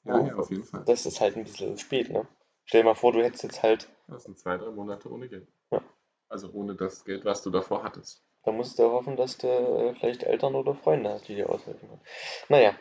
Oh. 0.05 0.25
ja, 0.25 0.35
auf 0.35 0.49
jeden 0.49 0.65
Fall. 0.65 0.83
Das 0.85 1.05
ist 1.05 1.21
halt 1.21 1.37
ein 1.37 1.45
bisschen 1.45 1.77
spät, 1.77 2.09
ne? 2.09 2.27
Stell 2.65 2.81
dir 2.81 2.85
mal 2.85 2.95
vor, 2.95 3.11
du 3.11 3.23
hättest 3.23 3.43
jetzt 3.43 3.63
halt 3.63 3.89
Das 4.07 4.23
sind 4.23 4.37
zwei, 4.37 4.57
drei 4.57 4.69
Monate 4.71 5.11
ohne 5.11 5.27
Geld. 5.27 5.47
Ja. 5.71 5.81
Also 6.29 6.51
ohne 6.51 6.75
das 6.75 7.05
Geld, 7.05 7.25
was 7.25 7.41
du 7.43 7.49
davor 7.49 7.83
hattest. 7.83 8.23
Da 8.43 8.51
musst 8.51 8.77
du 8.77 8.83
hoffen, 8.83 9.15
dass 9.15 9.37
du 9.37 9.47
äh, 9.47 9.95
vielleicht 9.95 10.23
Eltern 10.23 10.55
oder 10.55 10.75
Freunde 10.75 11.09
hast, 11.09 11.27
die 11.27 11.35
dir 11.35 11.49
aushelfen 11.49 11.87
können. 11.87 12.01
Naja, 12.49 12.75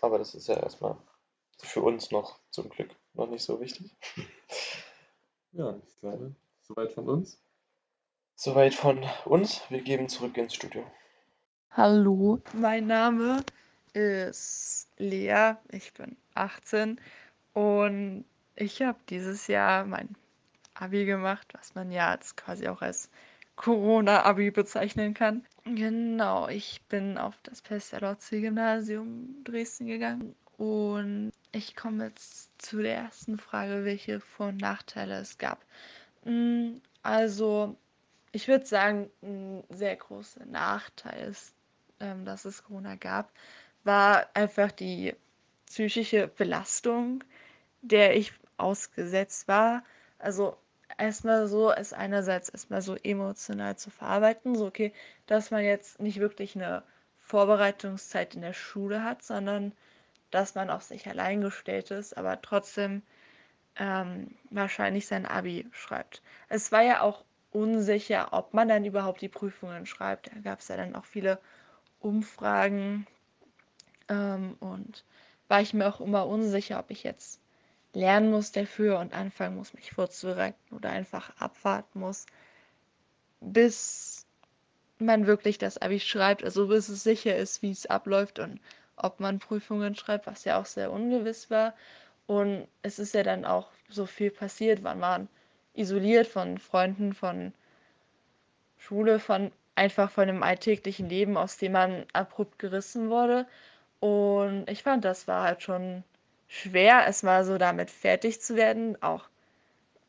aber 0.00 0.18
das 0.18 0.34
ist 0.34 0.48
ja 0.48 0.56
erstmal 0.56 0.96
für 1.58 1.82
uns 1.82 2.10
noch 2.10 2.38
zum 2.50 2.68
Glück 2.68 2.90
noch 3.14 3.28
nicht 3.28 3.42
so 3.42 3.60
wichtig. 3.60 3.96
Ja, 5.52 5.74
ich 5.82 5.96
glaube, 6.00 6.34
soweit 6.60 6.92
von 6.92 7.08
uns. 7.08 7.42
Soweit 8.34 8.74
von 8.74 9.02
uns. 9.24 9.62
Wir 9.70 9.80
geben 9.80 10.08
zurück 10.08 10.36
ins 10.36 10.54
Studio. 10.54 10.84
Hallo, 11.70 12.40
mein 12.52 12.86
Name 12.86 13.42
ist 13.94 14.88
Lea, 14.98 15.54
ich 15.70 15.92
bin 15.94 16.16
18 16.34 17.00
und 17.54 18.24
ich 18.58 18.82
habe 18.82 18.98
dieses 19.08 19.46
Jahr 19.46 19.84
mein 19.84 20.16
Abi 20.74 21.04
gemacht, 21.04 21.46
was 21.52 21.74
man 21.74 21.90
ja 21.90 22.12
jetzt 22.12 22.36
quasi 22.36 22.68
auch 22.68 22.82
als 22.82 23.10
Corona-Abi 23.56 24.50
bezeichnen 24.50 25.14
kann. 25.14 25.44
Genau, 25.64 26.48
ich 26.48 26.80
bin 26.88 27.18
auf 27.18 27.34
das 27.42 27.62
Pestalozzi-Gymnasium 27.62 29.42
Dresden 29.44 29.86
gegangen 29.86 30.34
und 30.56 31.32
ich 31.52 31.76
komme 31.76 32.06
jetzt 32.06 32.50
zu 32.60 32.82
der 32.82 32.96
ersten 32.96 33.38
Frage, 33.38 33.84
welche 33.84 34.20
Vor- 34.20 34.48
und 34.48 34.60
Nachteile 34.60 35.18
es 35.18 35.38
gab. 35.38 35.64
Mm, 36.24 36.76
Also, 37.02 37.76
ich 38.32 38.48
würde 38.48 38.66
sagen, 38.66 39.10
ein 39.22 39.64
sehr 39.70 39.96
großer 39.96 40.46
Nachteil 40.46 41.28
ist, 41.28 41.54
ähm, 42.00 42.24
dass 42.24 42.44
es 42.44 42.64
Corona 42.64 42.96
gab, 42.96 43.32
war 43.84 44.28
einfach 44.34 44.70
die 44.72 45.14
psychische 45.66 46.28
Belastung, 46.28 47.24
der 47.82 48.16
ich 48.16 48.32
ausgesetzt 48.58 49.48
war. 49.48 49.82
Also 50.18 50.56
erstmal 50.96 51.46
so, 51.46 51.70
es 51.72 51.92
einerseits 51.92 52.48
erstmal 52.48 52.82
so 52.82 52.96
emotional 52.96 53.76
zu 53.76 53.90
verarbeiten, 53.90 54.56
so 54.56 54.66
okay, 54.66 54.92
dass 55.26 55.50
man 55.50 55.64
jetzt 55.64 56.00
nicht 56.00 56.20
wirklich 56.20 56.56
eine 56.56 56.82
Vorbereitungszeit 57.20 58.34
in 58.34 58.42
der 58.42 58.54
Schule 58.54 59.04
hat, 59.04 59.22
sondern 59.22 59.72
dass 60.30 60.54
man 60.54 60.70
auf 60.70 60.82
sich 60.82 61.08
allein 61.08 61.40
gestellt 61.40 61.90
ist, 61.90 62.16
aber 62.16 62.40
trotzdem 62.40 63.02
ähm, 63.76 64.34
wahrscheinlich 64.50 65.06
sein 65.06 65.26
Abi 65.26 65.66
schreibt. 65.72 66.22
Es 66.48 66.72
war 66.72 66.82
ja 66.82 67.00
auch 67.02 67.24
unsicher, 67.50 68.32
ob 68.32 68.54
man 68.54 68.68
dann 68.68 68.84
überhaupt 68.84 69.20
die 69.20 69.28
Prüfungen 69.28 69.86
schreibt. 69.86 70.30
Da 70.34 70.40
gab 70.40 70.60
es 70.60 70.68
ja 70.68 70.76
dann 70.76 70.94
auch 70.94 71.04
viele 71.04 71.38
Umfragen 72.00 73.06
ähm, 74.08 74.56
und 74.60 75.04
war 75.48 75.60
ich 75.60 75.74
mir 75.74 75.86
auch 75.86 76.00
immer 76.00 76.26
unsicher, 76.26 76.78
ob 76.78 76.90
ich 76.90 77.02
jetzt 77.04 77.40
lernen 77.94 78.30
muss 78.30 78.52
dafür 78.52 78.98
und 78.98 79.14
anfangen 79.14 79.56
muss, 79.56 79.74
mich 79.74 79.92
vorzubereiten 79.92 80.74
oder 80.74 80.90
einfach 80.90 81.30
abwarten 81.38 82.00
muss, 82.00 82.26
bis 83.40 84.26
man 84.98 85.26
wirklich 85.26 85.58
das 85.58 85.78
Abi 85.78 86.00
schreibt, 86.00 86.44
also 86.44 86.68
bis 86.68 86.88
es 86.88 87.02
sicher 87.02 87.36
ist, 87.36 87.62
wie 87.62 87.70
es 87.70 87.86
abläuft 87.86 88.38
und 88.38 88.60
ob 88.96 89.20
man 89.20 89.38
Prüfungen 89.38 89.94
schreibt, 89.94 90.26
was 90.26 90.44
ja 90.44 90.60
auch 90.60 90.66
sehr 90.66 90.90
ungewiss 90.90 91.50
war. 91.50 91.74
Und 92.26 92.66
es 92.82 92.98
ist 92.98 93.14
ja 93.14 93.22
dann 93.22 93.44
auch 93.44 93.68
so 93.88 94.06
viel 94.06 94.30
passiert, 94.30 94.82
man 94.82 95.00
war 95.00 95.26
isoliert 95.74 96.26
von 96.26 96.58
Freunden, 96.58 97.14
von 97.14 97.52
Schule, 98.76 99.20
von 99.20 99.52
einfach 99.76 100.10
von 100.10 100.26
dem 100.26 100.42
alltäglichen 100.42 101.08
Leben, 101.08 101.36
aus 101.36 101.56
dem 101.56 101.72
man 101.72 102.04
abrupt 102.12 102.58
gerissen 102.58 103.10
wurde. 103.10 103.46
Und 104.00 104.68
ich 104.68 104.82
fand, 104.82 105.04
das 105.04 105.28
war 105.28 105.44
halt 105.44 105.62
schon 105.62 106.02
schwer, 106.48 107.06
es 107.06 107.22
mal 107.22 107.44
so 107.44 107.58
damit 107.58 107.90
fertig 107.90 108.40
zu 108.40 108.56
werden, 108.56 109.00
auch 109.02 109.28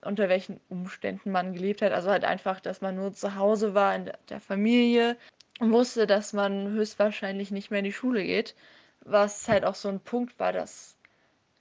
unter 0.01 0.29
welchen 0.29 0.59
Umständen 0.69 1.31
man 1.31 1.53
gelebt 1.53 1.81
hat. 1.81 1.91
Also 1.91 2.09
halt 2.09 2.23
einfach, 2.23 2.59
dass 2.59 2.81
man 2.81 2.95
nur 2.95 3.13
zu 3.13 3.35
Hause 3.35 3.73
war 3.73 3.93
in 3.95 4.11
der 4.29 4.39
Familie 4.39 5.17
und 5.59 5.73
wusste, 5.73 6.07
dass 6.07 6.33
man 6.33 6.69
höchstwahrscheinlich 6.69 7.51
nicht 7.51 7.69
mehr 7.69 7.79
in 7.79 7.85
die 7.85 7.93
Schule 7.93 8.23
geht. 8.23 8.55
Was 9.01 9.47
halt 9.47 9.65
auch 9.65 9.75
so 9.75 9.89
ein 9.89 9.99
Punkt 9.99 10.39
war, 10.39 10.53
dass 10.53 10.95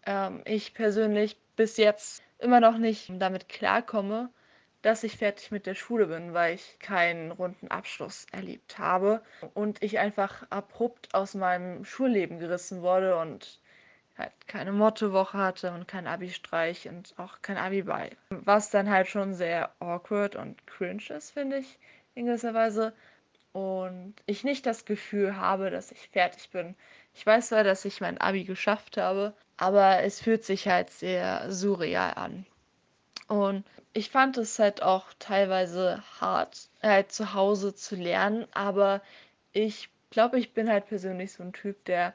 ähm, 0.07 0.43
ich 0.45 0.75
persönlich 0.75 1.37
bis 1.57 1.77
jetzt 1.77 2.23
immer 2.39 2.61
noch 2.61 2.79
nicht 2.79 3.11
damit 3.19 3.49
klarkomme, 3.49 4.31
dass 4.83 5.03
ich 5.03 5.17
fertig 5.17 5.51
mit 5.51 5.67
der 5.67 5.75
Schule 5.75 6.07
bin, 6.07 6.35
weil 6.35 6.55
ich 6.55 6.79
keinen 6.79 7.33
runden 7.33 7.69
Abschluss 7.69 8.27
erlebt 8.31 8.79
habe 8.79 9.23
und 9.55 9.83
ich 9.83 9.99
einfach 9.99 10.47
abrupt 10.51 11.15
aus 11.15 11.35
meinem 11.35 11.85
Schulleben 11.85 12.39
gerissen 12.39 12.83
wurde 12.83 13.17
und 13.17 13.61
halt 14.19 14.33
keine 14.47 14.73
Mottowoche 14.73 15.39
hatte 15.39 15.73
und 15.73 15.89
kein 15.89 16.07
Abi-Streich 16.07 16.89
und 16.89 17.15
auch 17.17 17.41
kein 17.43 17.57
Abi-Ball. 17.57 18.11
Was 18.31 18.71
dann 18.71 18.91
halt 18.91 19.09
schon 19.09 19.35
sehr 19.35 19.73
awkward 19.79 20.37
und 20.37 20.67
cringe 20.67 21.03
ist, 21.11 21.31
finde 21.31 21.59
ich, 21.59 21.79
in 22.15 22.27
gewisser 22.27 22.55
Weise. 22.55 22.93
Und 23.53 24.15
ich 24.27 24.45
nicht 24.45 24.67
das 24.67 24.85
Gefühl 24.85 25.37
habe, 25.37 25.71
dass 25.71 25.91
ich 25.91 26.09
fertig 26.09 26.51
bin. 26.51 26.75
Ich 27.15 27.25
weiß 27.25 27.49
zwar, 27.49 27.65
dass 27.65 27.85
ich 27.85 28.01
mein 28.01 28.21
Abi 28.21 28.45
geschafft 28.45 28.97
habe, 28.97 29.33
aber 29.57 30.03
es 30.03 30.21
fühlt 30.21 30.45
sich 30.45 30.69
halt 30.69 30.91
sehr 30.91 31.51
surreal 31.51 32.15
an. 32.15 32.47
Und 33.29 33.65
ich 33.93 34.11
fand 34.11 34.39
es 34.39 34.59
halt 34.59 34.83
auch 34.83 35.07
teilweise 35.19 36.03
hart, 36.21 36.69
halt 36.83 37.13
zu 37.13 37.35
Hause 37.35 37.75
zu 37.75 37.97
lernen, 37.97 38.47
aber 38.53 39.03
ich 39.53 39.89
glaube, 40.11 40.39
ich 40.39 40.55
bin 40.55 40.71
halt 40.71 40.87
persönlich 40.87 41.33
so 41.33 41.43
ein 41.43 41.53
Typ, 41.53 41.85
der 41.85 42.15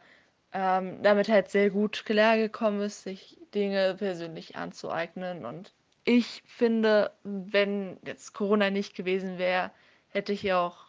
ähm, 0.54 1.02
damit 1.02 1.30
halt 1.30 1.50
sehr 1.50 1.70
gut 1.70 2.06
klargekommen 2.06 2.82
ist, 2.82 3.04
sich 3.04 3.38
Dinge 3.54 3.96
persönlich 3.96 4.56
anzueignen. 4.56 5.46
Und 5.46 5.74
ich 6.06 6.44
finde, 6.46 7.12
wenn 7.24 7.98
jetzt 8.06 8.34
Corona 8.34 8.70
nicht 8.70 8.96
gewesen 8.96 9.38
wäre, 9.38 9.72
hätte 10.10 10.32
ich 10.34 10.44
ja 10.44 10.60
auch 10.60 10.86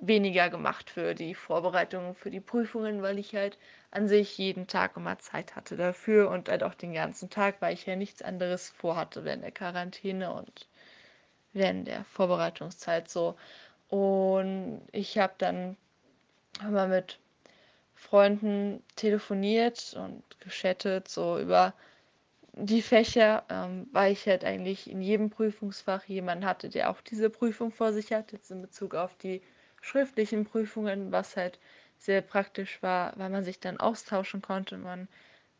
weniger 0.00 0.48
gemacht 0.48 0.90
für 0.90 1.14
die 1.14 1.34
Vorbereitungen 1.34 2.14
für 2.14 2.30
die 2.30 2.40
Prüfungen, 2.40 3.02
weil 3.02 3.18
ich 3.18 3.34
halt 3.34 3.58
an 3.90 4.08
sich 4.08 4.36
jeden 4.38 4.66
Tag 4.66 4.96
immer 4.96 5.18
Zeit 5.18 5.56
hatte 5.56 5.76
dafür 5.76 6.30
und 6.30 6.48
halt 6.48 6.62
auch 6.62 6.74
den 6.74 6.94
ganzen 6.94 7.28
Tag, 7.28 7.56
weil 7.60 7.74
ich 7.74 7.86
ja 7.86 7.96
nichts 7.96 8.22
anderes 8.22 8.70
vorhatte 8.70 9.24
während 9.24 9.44
der 9.44 9.50
Quarantäne 9.50 10.32
und 10.32 10.68
während 11.52 11.86
der 11.86 12.04
Vorbereitungszeit 12.04 13.10
so. 13.10 13.36
Und 13.88 14.82
ich 14.92 15.18
habe 15.18 15.34
dann 15.38 15.76
immer 16.62 16.86
mit 16.86 17.18
Freunden 18.00 18.82
telefoniert 18.96 19.94
und 19.94 20.22
geschattet, 20.40 21.06
so 21.06 21.38
über 21.38 21.74
die 22.54 22.80
Fächer, 22.80 23.44
ähm, 23.50 23.88
weil 23.92 24.12
ich 24.12 24.26
halt 24.26 24.42
eigentlich 24.42 24.90
in 24.90 25.02
jedem 25.02 25.28
Prüfungsfach 25.28 26.04
jemanden 26.04 26.46
hatte, 26.46 26.70
der 26.70 26.90
auch 26.90 27.02
diese 27.02 27.28
Prüfung 27.28 27.70
vor 27.70 27.92
sich 27.92 28.12
hat, 28.12 28.32
jetzt 28.32 28.50
in 28.50 28.62
Bezug 28.62 28.94
auf 28.94 29.16
die 29.18 29.42
schriftlichen 29.82 30.46
Prüfungen, 30.46 31.12
was 31.12 31.36
halt 31.36 31.58
sehr 31.98 32.22
praktisch 32.22 32.82
war, 32.82 33.12
weil 33.16 33.28
man 33.28 33.44
sich 33.44 33.60
dann 33.60 33.78
austauschen 33.78 34.40
konnte. 34.40 34.78
Man 34.78 35.06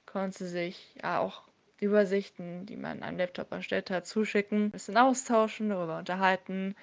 konnte 0.06 0.46
sich 0.46 0.96
ja 1.02 1.20
auch 1.20 1.42
Übersichten, 1.78 2.64
die 2.64 2.76
man 2.76 3.02
am 3.02 3.18
Laptop 3.18 3.52
erstellt 3.52 3.90
hat, 3.90 4.06
zuschicken, 4.06 4.64
ein 4.64 4.70
bisschen 4.70 4.96
austauschen, 4.96 5.68
darüber 5.68 5.98
unterhalten 5.98 6.74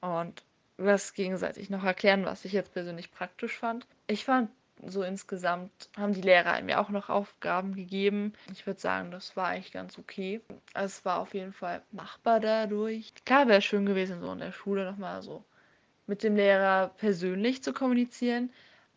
und 0.00 0.42
was 0.76 1.14
gegenseitig 1.14 1.70
noch 1.70 1.84
erklären, 1.84 2.24
was 2.26 2.44
ich 2.44 2.52
jetzt 2.52 2.72
persönlich 2.74 3.12
praktisch 3.12 3.56
fand. 3.56 3.86
Ich 4.08 4.24
fand 4.24 4.50
so 4.84 5.02
insgesamt 5.02 5.88
haben 5.96 6.12
die 6.12 6.20
Lehrer 6.20 6.60
mir 6.62 6.80
auch 6.80 6.90
noch 6.90 7.08
Aufgaben 7.08 7.74
gegeben. 7.74 8.32
Ich 8.52 8.66
würde 8.66 8.80
sagen, 8.80 9.10
das 9.10 9.36
war 9.36 9.48
eigentlich 9.48 9.72
ganz 9.72 9.98
okay. 9.98 10.40
es 10.74 11.04
war 11.04 11.20
auf 11.20 11.34
jeden 11.34 11.52
Fall 11.52 11.82
machbar 11.92 12.40
dadurch. 12.40 13.12
Klar 13.24 13.48
wäre 13.48 13.58
es 13.58 13.64
schön 13.64 13.86
gewesen, 13.86 14.20
so 14.20 14.32
in 14.32 14.38
der 14.38 14.52
Schule 14.52 14.84
nochmal 14.84 15.22
so 15.22 15.44
mit 16.06 16.22
dem 16.22 16.36
Lehrer 16.36 16.88
persönlich 16.98 17.62
zu 17.62 17.72
kommunizieren, 17.72 18.52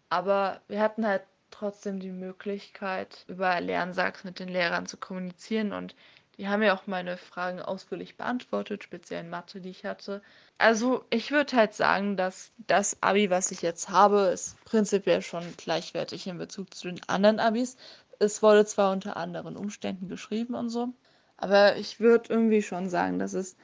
aber 0.09 0.61
wir 0.67 0.79
hatten 0.79 1.05
halt 1.07 1.23
trotzdem 1.51 1.99
die 1.99 2.11
Möglichkeit, 2.11 3.25
über 3.27 3.59
Lernsachs 3.59 4.23
mit 4.23 4.39
den 4.39 4.49
Lehrern 4.49 4.85
zu 4.85 4.97
kommunizieren 4.97 5.73
und 5.73 5.95
die 6.39 6.47
haben 6.47 6.63
ja 6.63 6.73
auch 6.73 6.87
meine 6.87 7.17
Fragen 7.17 7.61
ausführlich 7.61 8.15
beantwortet, 8.15 8.85
speziell 8.85 9.25
in 9.25 9.29
Mathe, 9.29 9.59
die 9.59 9.71
ich 9.71 9.83
hatte. 9.83 10.21
Also 10.57 11.03
ich 11.09 11.31
würde 11.31 11.57
halt 11.57 11.73
sagen, 11.73 12.15
dass 12.15 12.53
das 12.65 13.03
Abi, 13.03 13.29
was 13.29 13.51
ich 13.51 13.61
jetzt 13.61 13.89
habe, 13.89 14.31
ist 14.33 14.55
prinzipiell 14.63 15.21
schon 15.21 15.43
gleichwertig 15.57 16.27
in 16.27 16.37
Bezug 16.37 16.73
zu 16.73 16.87
den 16.87 17.01
anderen 17.09 17.41
Abis. 17.41 17.75
Es 18.19 18.41
wurde 18.41 18.65
zwar 18.65 18.93
unter 18.93 19.17
anderen 19.17 19.57
Umständen 19.57 20.07
geschrieben 20.07 20.55
und 20.55 20.69
so, 20.69 20.93
aber 21.35 21.75
ich 21.75 21.99
würde 21.99 22.31
irgendwie 22.31 22.61
schon 22.61 22.87
sagen, 22.87 23.19
dass 23.19 23.33
es 23.33 23.57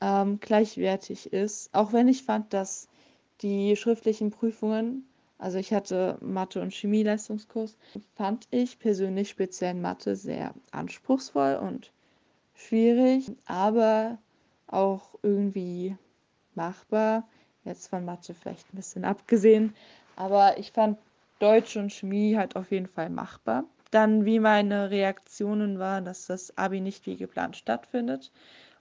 ähm, 0.00 0.38
gleichwertig 0.38 1.32
ist. 1.32 1.74
Auch 1.74 1.92
wenn 1.92 2.06
ich 2.06 2.22
fand, 2.22 2.52
dass 2.52 2.86
die 3.40 3.74
schriftlichen 3.74 4.30
Prüfungen, 4.30 5.04
also 5.38 5.58
ich 5.58 5.72
hatte 5.72 6.16
Mathe- 6.20 6.62
und 6.62 6.72
Chemieleistungskurs, 6.72 7.76
fand 8.14 8.46
ich 8.52 8.78
persönlich 8.78 9.30
speziell 9.30 9.74
Mathe 9.74 10.14
sehr 10.14 10.54
anspruchsvoll 10.70 11.56
und 11.56 11.90
schwierig, 12.66 13.30
aber 13.46 14.18
auch 14.66 15.14
irgendwie 15.22 15.96
machbar. 16.54 17.28
Jetzt 17.64 17.88
von 17.88 18.04
Mathe 18.04 18.34
vielleicht 18.34 18.72
ein 18.72 18.76
bisschen 18.76 19.04
abgesehen, 19.04 19.74
aber 20.16 20.58
ich 20.58 20.72
fand 20.72 20.98
Deutsch 21.38 21.76
und 21.76 21.92
Chemie 21.92 22.36
halt 22.36 22.56
auf 22.56 22.70
jeden 22.70 22.86
Fall 22.86 23.10
machbar. 23.10 23.64
Dann, 23.90 24.24
wie 24.24 24.38
meine 24.38 24.90
Reaktionen 24.90 25.78
waren, 25.78 26.04
dass 26.04 26.26
das 26.26 26.56
Abi 26.56 26.80
nicht 26.80 27.06
wie 27.06 27.16
geplant 27.16 27.56
stattfindet 27.56 28.30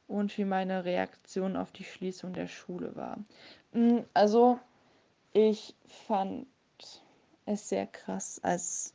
und 0.07 0.37
wie 0.37 0.45
meine 0.45 0.85
Reaktion 0.85 1.55
auf 1.55 1.71
die 1.71 1.83
Schließung 1.83 2.33
der 2.33 2.47
Schule 2.47 2.95
war. 2.95 3.17
Hm, 3.73 4.05
also, 4.13 4.59
ich 5.33 5.75
fand 5.87 6.47
es 7.45 7.69
sehr 7.69 7.87
krass, 7.87 8.39
als 8.43 8.93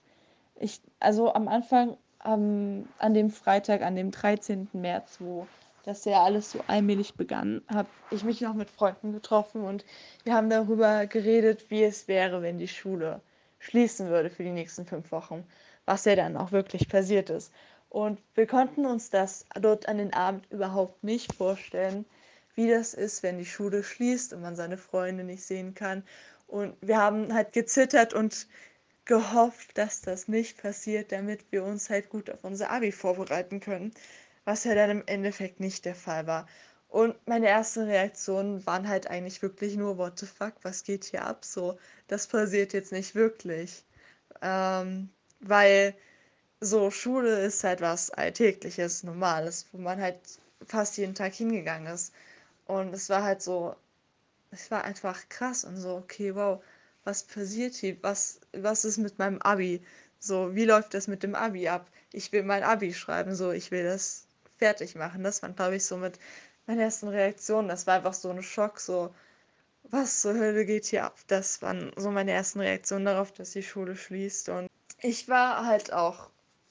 ich, 0.56 0.80
also 1.00 1.34
am 1.34 1.48
Anfang 1.48 1.96
ähm, 2.24 2.88
an 2.98 3.14
dem 3.14 3.30
Freitag, 3.30 3.82
an 3.82 3.96
dem 3.96 4.10
13. 4.10 4.68
März, 4.72 5.16
wo 5.20 5.46
das 5.84 6.04
ja 6.04 6.22
alles 6.22 6.50
so 6.50 6.60
allmählich 6.66 7.14
begann, 7.14 7.62
habe 7.68 7.88
ich 8.10 8.24
mich 8.24 8.40
noch 8.40 8.54
mit 8.54 8.70
Freunden 8.70 9.12
getroffen 9.12 9.62
und 9.62 9.84
wir 10.24 10.34
haben 10.34 10.48
darüber 10.48 11.06
geredet, 11.06 11.70
wie 11.70 11.84
es 11.84 12.08
wäre, 12.08 12.42
wenn 12.42 12.58
die 12.58 12.68
Schule 12.68 13.20
schließen 13.58 14.08
würde 14.08 14.30
für 14.30 14.42
die 14.42 14.50
nächsten 14.50 14.86
fünf 14.86 15.12
Wochen, 15.12 15.44
was 15.84 16.04
ja 16.04 16.16
dann 16.16 16.36
auch 16.36 16.52
wirklich 16.52 16.88
passiert 16.88 17.30
ist. 17.30 17.52
Und 17.90 18.18
wir 18.34 18.46
konnten 18.46 18.86
uns 18.86 19.10
das 19.10 19.46
dort 19.60 19.88
an 19.88 19.98
den 19.98 20.12
Abend 20.14 20.50
überhaupt 20.50 21.04
nicht 21.04 21.32
vorstellen, 21.34 22.04
wie 22.54 22.68
das 22.68 22.94
ist, 22.94 23.22
wenn 23.22 23.38
die 23.38 23.46
Schule 23.46 23.82
schließt 23.82 24.32
und 24.32 24.42
man 24.42 24.56
seine 24.56 24.78
Freunde 24.78 25.24
nicht 25.24 25.44
sehen 25.44 25.74
kann. 25.74 26.02
Und 26.46 26.74
wir 26.80 26.98
haben 26.98 27.32
halt 27.32 27.52
gezittert 27.52 28.14
und 28.14 28.46
gehofft, 29.04 29.76
dass 29.78 30.00
das 30.00 30.28
nicht 30.28 30.60
passiert, 30.62 31.12
damit 31.12 31.44
wir 31.50 31.64
uns 31.64 31.90
halt 31.90 32.08
gut 32.10 32.30
auf 32.30 32.44
unser 32.44 32.70
Abi 32.70 32.92
vorbereiten 32.92 33.60
können, 33.60 33.92
was 34.44 34.64
ja 34.64 34.74
dann 34.74 34.90
im 34.90 35.02
Endeffekt 35.06 35.60
nicht 35.60 35.84
der 35.84 35.94
Fall 35.94 36.26
war. 36.26 36.46
Und 36.88 37.16
meine 37.26 37.48
ersten 37.48 37.84
Reaktionen 37.84 38.64
waren 38.66 38.88
halt 38.88 39.08
eigentlich 39.08 39.42
wirklich 39.42 39.76
nur, 39.76 39.98
what 39.98 40.18
the 40.18 40.26
fuck, 40.26 40.54
was 40.62 40.84
geht 40.84 41.04
hier 41.04 41.24
ab? 41.26 41.44
So, 41.44 41.78
das 42.08 42.26
passiert 42.28 42.72
jetzt 42.72 42.92
nicht 42.92 43.14
wirklich. 43.14 43.84
Ähm, 44.42 45.10
weil 45.40 45.94
so 46.60 46.90
Schule 46.90 47.44
ist 47.44 47.64
halt 47.64 47.80
was 47.80 48.10
Alltägliches, 48.10 49.04
Normales, 49.04 49.66
wo 49.72 49.78
man 49.78 50.00
halt 50.00 50.18
fast 50.66 50.96
jeden 50.96 51.14
Tag 51.14 51.34
hingegangen 51.34 51.92
ist. 51.92 52.12
Und 52.66 52.94
es 52.94 53.10
war 53.10 53.22
halt 53.24 53.42
so, 53.42 53.76
es 54.50 54.70
war 54.70 54.84
einfach 54.84 55.28
krass 55.28 55.64
und 55.64 55.76
so, 55.76 55.96
okay, 55.96 56.34
wow, 56.34 56.62
was 57.04 57.24
passiert 57.24 57.74
hier? 57.74 57.96
Was, 58.02 58.40
was 58.52 58.84
ist 58.84 58.98
mit 58.98 59.18
meinem 59.18 59.40
Abi? 59.42 59.82
So, 60.18 60.54
wie 60.54 60.64
läuft 60.64 60.94
das 60.94 61.06
mit 61.08 61.22
dem 61.22 61.34
Abi 61.34 61.68
ab? 61.68 61.90
Ich 62.12 62.32
will 62.32 62.42
mein 62.42 62.62
Abi 62.62 62.94
schreiben, 62.94 63.34
so, 63.34 63.52
ich 63.52 63.70
will 63.70 63.84
das 63.84 64.26
fertig 64.56 64.94
machen. 64.94 65.22
Das 65.22 65.42
war, 65.42 65.50
glaube 65.50 65.76
ich, 65.76 65.84
so 65.84 65.96
mit 65.96 66.18
meiner 66.66 66.82
ersten 66.82 67.08
Reaktion. 67.08 67.68
Das 67.68 67.86
war 67.86 67.96
einfach 67.96 68.14
so 68.14 68.30
ein 68.30 68.42
Schock, 68.42 68.80
so, 68.80 69.14
was 69.90 70.22
zur 70.22 70.34
Hölle 70.34 70.64
geht 70.64 70.86
hier 70.86 71.04
ab? 71.04 71.18
Das 71.26 71.60
waren 71.62 71.92
so 71.96 72.10
meine 72.10 72.32
ersten 72.32 72.60
Reaktionen 72.60 73.04
darauf, 73.04 73.32
dass 73.32 73.50
die 73.50 73.62
Schule 73.62 73.96
schließt. 73.96 74.48
Und 74.48 74.68
ich 75.02 75.28
war 75.28 75.66
halt 75.66 75.92
auch 75.92 76.30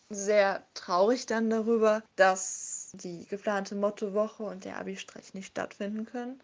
sehr 0.10 0.64
traurig 0.74 1.26
dann 1.26 1.50
darüber, 1.50 2.04
dass 2.16 2.92
die 2.94 3.26
geplante 3.28 3.76
Mottowoche 3.76 4.44
und 4.44 4.66
der 4.66 4.78
Abi-Streich 4.78 5.34
nicht 5.34 5.48
stattfinden 5.48 6.06
können. 6.06 6.42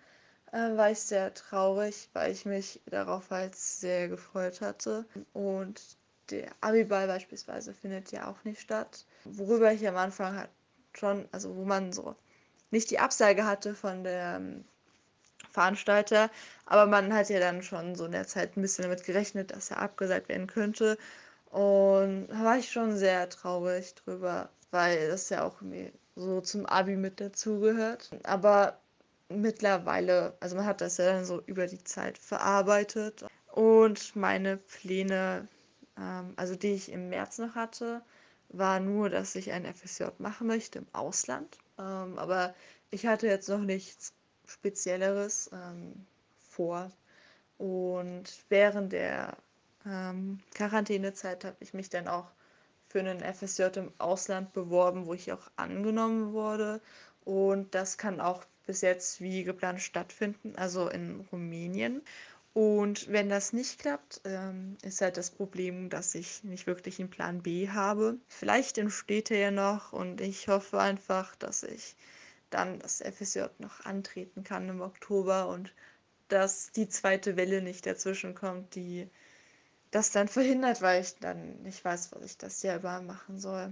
Äh, 0.52 0.76
war 0.78 0.92
ich 0.92 1.00
sehr 1.00 1.34
traurig, 1.34 2.10
weil 2.14 2.32
ich 2.32 2.46
mich 2.46 2.82
darauf 2.88 3.30
halt 3.30 3.56
sehr 3.56 4.08
gefreut 4.08 4.62
hatte. 4.62 5.06
Und 5.34 5.82
der 6.30 6.52
Abiball 6.62 7.08
beispielsweise 7.08 7.74
findet 7.74 8.12
ja 8.12 8.28
auch 8.28 8.44
nicht 8.44 8.62
statt. 8.62 9.06
Worüber 9.26 9.72
ich 9.72 9.88
am 9.88 9.98
Anfang 9.98 10.36
halt 10.36 10.50
schon, 10.94 11.28
also 11.32 11.56
wo 11.56 11.66
man 11.66 11.92
so 11.92 12.16
nicht 12.72 12.90
die 12.92 13.00
Absage 13.00 13.46
hatte 13.46 13.74
von 13.74 14.04
der 14.04 14.38
ähm, 14.38 14.64
Veranstalter, 15.52 16.30
aber 16.66 16.86
man 16.86 17.14
hat 17.14 17.30
ja 17.30 17.40
dann 17.40 17.64
schon 17.64 17.96
so 17.96 18.06
in 18.06 18.12
der 18.12 18.28
Zeit 18.28 18.56
ein 18.56 18.62
bisschen 18.62 18.84
damit 18.84 19.04
gerechnet, 19.04 19.52
dass 19.52 19.72
er 19.72 19.80
abgesagt 19.80 20.30
werden 20.30 20.48
könnte. 20.48 20.98
Und 21.50 22.28
da 22.28 22.44
war 22.44 22.58
ich 22.58 22.72
schon 22.72 22.96
sehr 22.96 23.28
traurig 23.30 23.96
drüber, 23.96 24.50
weil 24.72 25.10
das 25.10 25.30
ja 25.30 25.44
auch 25.44 25.56
so 26.16 26.42
zum 26.42 26.66
Abi 26.68 26.96
mit 26.96 27.20
dazugehört. 27.20 28.12
Aber 28.24 28.80
mittlerweile, 29.30 30.36
also 30.40 30.56
man 30.56 30.66
hat 30.66 30.82
das 30.82 30.98
ja 30.98 31.06
dann 31.06 31.26
so 31.26 31.42
über 31.46 31.68
die 31.68 31.84
Zeit 31.84 32.18
verarbeitet. 32.18 33.26
Und 33.52 34.16
meine 34.16 34.58
Pläne, 34.58 35.48
ähm, 35.98 36.34
also 36.36 36.56
die 36.56 36.74
ich 36.74 36.92
im 36.92 37.10
März 37.10 37.38
noch 37.38 37.56
hatte, 37.56 38.02
war 38.50 38.80
nur, 38.80 39.10
dass 39.10 39.36
ich 39.36 39.52
ein 39.52 39.66
FSJ 39.66 40.06
machen 40.18 40.48
möchte 40.48 40.80
im 40.80 40.88
Ausland. 40.94 41.58
Ähm, 41.78 42.18
aber 42.18 42.56
ich 42.92 43.06
hatte 43.06 43.28
jetzt 43.28 43.50
noch 43.50 43.60
nichts 43.60 44.14
Spezielleres 44.48 45.50
ähm, 45.54 46.06
vor. 46.50 46.92
Und 47.58 48.24
während 48.50 48.94
der 48.94 49.38
ähm, 49.86 50.40
Quarantänezeit 50.54 51.46
habe 51.46 51.58
ich 51.60 51.74
mich 51.74 51.90
dann 51.90 52.08
auch 52.08 52.32
für 52.88 53.00
einen 53.00 53.22
FSJ 53.22 53.64
im 53.76 53.94
Ausland 54.00 54.54
beworben, 54.54 55.06
wo 55.06 55.14
ich 55.14 55.32
auch 55.32 55.52
angenommen 55.58 56.34
wurde. 56.34 56.82
Und 57.26 57.76
das 57.76 57.98
kann 57.98 58.20
auch 58.20 58.44
bis 58.70 58.82
jetzt 58.82 59.20
wie 59.20 59.44
geplant 59.44 59.82
stattfinden, 59.82 60.56
also 60.56 60.90
in 60.90 61.26
Rumänien. 61.32 62.04
Und 62.54 63.12
wenn 63.12 63.28
das 63.28 63.52
nicht 63.52 63.80
klappt, 63.80 64.22
ähm, 64.26 64.78
ist 64.84 65.02
halt 65.02 65.18
das 65.18 65.32
Problem, 65.32 65.90
dass 65.90 66.14
ich 66.14 66.44
nicht 66.44 66.68
wirklich 66.68 67.00
einen 67.00 67.10
Plan 67.10 67.42
B 67.42 67.70
habe. 67.70 68.20
Vielleicht 68.28 68.78
entsteht 68.78 69.32
er 69.32 69.40
ja 69.40 69.50
noch 69.50 69.92
und 69.92 70.22
ich 70.22 70.50
hoffe 70.50 70.80
einfach, 70.80 71.36
dass 71.38 71.64
ich 71.64 71.96
dann 72.52 72.78
das 72.78 73.02
FSJ 73.02 73.46
noch 73.58 73.86
antreten 73.86 74.44
kann 74.44 74.70
im 74.70 74.82
Oktober 74.82 75.48
und 75.48 75.74
dass 76.28 76.72
die 76.72 76.90
zweite 76.90 77.38
Welle 77.38 77.64
nicht 77.64 77.88
dazwischen 77.88 78.36
kommt, 78.36 78.76
die 78.76 79.10
das 79.90 80.12
dann 80.12 80.28
verhindert, 80.28 80.84
weil 80.84 81.02
ich 81.02 81.16
dann 81.16 81.64
nicht 81.64 81.84
weiß, 81.84 82.12
was 82.12 82.24
ich 82.24 82.38
das 82.38 82.64
über 82.64 83.02
machen 83.02 83.40
soll. 83.40 83.72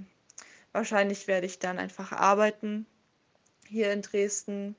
Wahrscheinlich 0.71 1.27
werde 1.27 1.45
ich 1.45 1.59
dann 1.59 1.77
einfach 1.77 2.13
arbeiten 2.13 2.87
hier 3.67 3.91
in 3.91 4.01
Dresden 4.01 4.75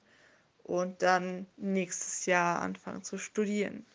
und 0.69 1.03
dann 1.03 1.47
nächstes 1.57 2.27
Jahr 2.27 2.61
anfangen 2.61 3.03
zu 3.03 3.19
studieren. 3.19 3.87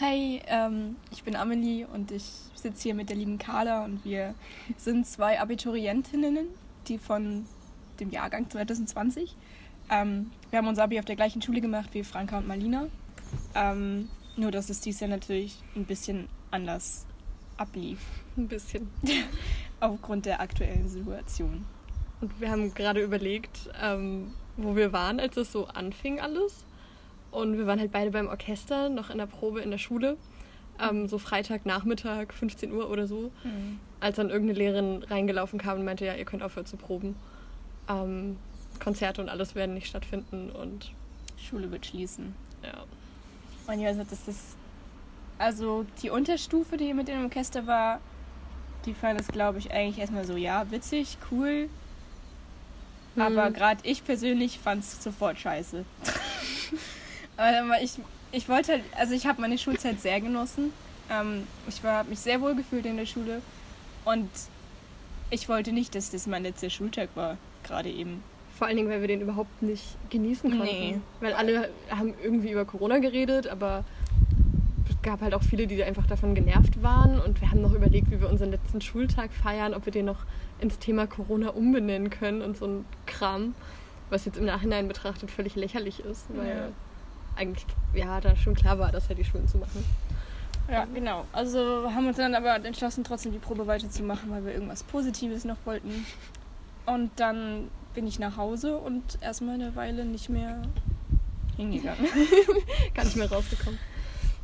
Hi, 0.00 0.42
ähm, 0.48 0.96
ich 1.12 1.22
bin 1.22 1.36
Amelie 1.36 1.86
und 1.86 2.10
ich 2.10 2.24
sitze 2.54 2.82
hier 2.82 2.94
mit 2.94 3.08
der 3.08 3.16
lieben 3.16 3.38
Carla 3.38 3.84
und 3.84 4.04
wir 4.04 4.34
sind 4.76 5.06
zwei 5.06 5.40
Abiturientinnen, 5.40 6.48
die 6.88 6.98
von 6.98 7.46
dem 8.00 8.10
Jahrgang 8.10 8.50
2020. 8.50 9.36
Ähm, 9.88 10.32
wir 10.50 10.58
haben 10.58 10.66
unser 10.66 10.82
Abi 10.82 10.98
auf 10.98 11.04
der 11.04 11.16
gleichen 11.16 11.40
Schule 11.40 11.60
gemacht 11.60 11.90
wie 11.92 12.02
Franka 12.02 12.38
und 12.38 12.48
Malina. 12.48 12.88
Ähm, 13.54 14.10
nur, 14.36 14.50
dass 14.50 14.68
es 14.68 14.80
dieses 14.80 15.00
Jahr 15.00 15.10
natürlich 15.10 15.62
ein 15.76 15.84
bisschen 15.84 16.28
anders 16.50 17.06
ablief. 17.56 18.00
Ein 18.36 18.48
bisschen. 18.48 18.90
Aufgrund 19.80 20.26
der 20.26 20.40
aktuellen 20.40 20.88
Situation. 20.88 21.64
Und 22.20 22.40
wir 22.40 22.50
haben 22.50 22.74
gerade 22.74 23.00
überlegt, 23.00 23.70
ähm, 23.80 24.34
wo 24.56 24.76
wir 24.76 24.92
waren, 24.92 25.20
als 25.20 25.36
es 25.36 25.52
so 25.52 25.66
anfing 25.66 26.20
alles. 26.20 26.64
Und 27.30 27.58
wir 27.58 27.66
waren 27.66 27.78
halt 27.78 27.92
beide 27.92 28.10
beim 28.10 28.28
Orchester, 28.28 28.88
noch 28.88 29.10
in 29.10 29.18
der 29.18 29.26
Probe 29.26 29.60
in 29.60 29.70
der 29.70 29.78
Schule. 29.78 30.16
Ähm, 30.80 31.08
so 31.08 31.18
Freitagnachmittag, 31.18 32.32
15 32.32 32.72
Uhr 32.72 32.90
oder 32.90 33.06
so. 33.06 33.30
Mhm. 33.44 33.80
Als 34.00 34.16
dann 34.16 34.30
irgendeine 34.30 34.58
Lehrerin 34.58 35.02
reingelaufen 35.02 35.58
kam 35.58 35.78
und 35.78 35.84
meinte, 35.84 36.06
ja, 36.06 36.14
ihr 36.14 36.24
könnt 36.24 36.42
aufhören 36.42 36.66
zu 36.66 36.76
proben. 36.76 37.16
Ähm, 37.88 38.36
Konzerte 38.78 39.22
und 39.22 39.28
alles 39.28 39.54
werden 39.54 39.74
nicht 39.74 39.86
stattfinden 39.86 40.50
und 40.50 40.92
Schule 41.38 41.70
wird 41.70 41.86
schließen. 41.86 42.34
Ja. 42.62 42.84
Und 43.72 43.80
ja, 43.80 43.92
das 43.92 44.28
ist. 44.28 44.56
Also 45.38 45.84
die 46.02 46.10
Unterstufe, 46.10 46.76
die 46.76 46.94
mit 46.94 47.08
dem 47.08 47.24
Orchester 47.24 47.66
war, 47.66 48.00
die 48.86 48.94
fand 48.94 49.20
es, 49.20 49.28
glaube 49.28 49.58
ich, 49.58 49.70
eigentlich 49.70 49.98
erstmal 49.98 50.24
so, 50.24 50.36
ja, 50.36 50.70
witzig, 50.70 51.18
cool. 51.30 51.68
Hm. 53.16 53.22
Aber 53.22 53.50
gerade 53.50 53.80
ich 53.82 54.04
persönlich 54.04 54.58
fand 54.58 54.84
es 54.84 55.02
sofort 55.02 55.38
scheiße. 55.38 55.84
Aber 57.36 57.82
ich, 57.82 57.92
ich 58.32 58.48
wollte 58.48 58.72
halt, 58.72 58.84
also 58.96 59.14
ich 59.14 59.26
habe 59.26 59.40
meine 59.40 59.58
Schulzeit 59.58 60.00
sehr 60.00 60.20
genossen. 60.20 60.72
Ähm, 61.10 61.46
ich 61.68 61.82
habe 61.82 62.08
mich 62.08 62.20
sehr 62.20 62.40
wohl 62.40 62.54
gefühlt 62.54 62.86
in 62.86 62.96
der 62.96 63.06
Schule. 63.06 63.42
Und 64.04 64.30
ich 65.30 65.48
wollte 65.48 65.72
nicht, 65.72 65.94
dass 65.94 66.10
das 66.10 66.26
mein 66.26 66.44
letzter 66.44 66.70
Schultag 66.70 67.08
war, 67.14 67.36
gerade 67.64 67.90
eben. 67.90 68.22
Vor 68.56 68.66
allen 68.66 68.76
Dingen, 68.76 68.88
weil 68.88 69.00
wir 69.00 69.08
den 69.08 69.20
überhaupt 69.20 69.62
nicht 69.62 69.84
genießen 70.08 70.50
konnten. 70.50 70.64
Nee. 70.64 71.00
Weil 71.20 71.34
alle 71.34 71.68
haben 71.90 72.14
irgendwie 72.22 72.50
über 72.50 72.64
Corona 72.64 72.98
geredet, 72.98 73.48
aber 73.48 73.84
gab 75.06 75.22
halt 75.22 75.34
auch 75.34 75.42
viele, 75.42 75.66
die 75.66 75.82
einfach 75.82 76.06
davon 76.06 76.34
genervt 76.34 76.82
waren. 76.82 77.18
Und 77.20 77.40
wir 77.40 77.50
haben 77.50 77.62
noch 77.62 77.72
überlegt, 77.72 78.10
wie 78.10 78.20
wir 78.20 78.28
unseren 78.28 78.50
letzten 78.50 78.80
Schultag 78.80 79.32
feiern, 79.32 79.72
ob 79.72 79.86
wir 79.86 79.92
den 79.92 80.04
noch 80.04 80.26
ins 80.60 80.78
Thema 80.78 81.06
Corona 81.06 81.50
umbenennen 81.50 82.10
können 82.10 82.42
und 82.42 82.56
so 82.56 82.66
ein 82.66 82.84
Kram. 83.06 83.54
Was 84.10 84.24
jetzt 84.24 84.36
im 84.36 84.44
Nachhinein 84.44 84.88
betrachtet 84.88 85.30
völlig 85.30 85.54
lächerlich 85.56 86.00
ist, 86.00 86.26
weil 86.36 86.48
ja. 86.48 86.68
eigentlich 87.36 87.66
ja 87.94 88.20
da 88.20 88.36
schon 88.36 88.54
klar 88.54 88.78
war, 88.78 88.92
das 88.92 89.08
halt 89.08 89.18
die 89.18 89.24
Schulen 89.24 89.48
zu 89.48 89.58
machen. 89.58 89.84
Ja, 90.70 90.86
genau. 90.92 91.24
Also 91.32 91.90
haben 91.92 92.02
wir 92.02 92.08
uns 92.08 92.16
dann 92.16 92.34
aber 92.34 92.56
entschlossen, 92.64 93.04
trotzdem 93.04 93.32
die 93.32 93.38
Probe 93.38 93.66
weiterzumachen, 93.66 94.30
weil 94.30 94.44
wir 94.44 94.52
irgendwas 94.52 94.82
Positives 94.82 95.44
noch 95.44 95.56
wollten. 95.64 96.04
Und 96.84 97.10
dann 97.16 97.68
bin 97.94 98.06
ich 98.06 98.18
nach 98.18 98.36
Hause 98.36 98.76
und 98.76 99.18
erstmal 99.20 99.54
eine 99.54 99.74
Weile 99.76 100.04
nicht 100.04 100.28
mehr 100.28 100.62
hingegangen. 101.56 102.06
Gar 102.94 103.04
nicht 103.04 103.16
mehr 103.16 103.30
rausgekommen. 103.30 103.78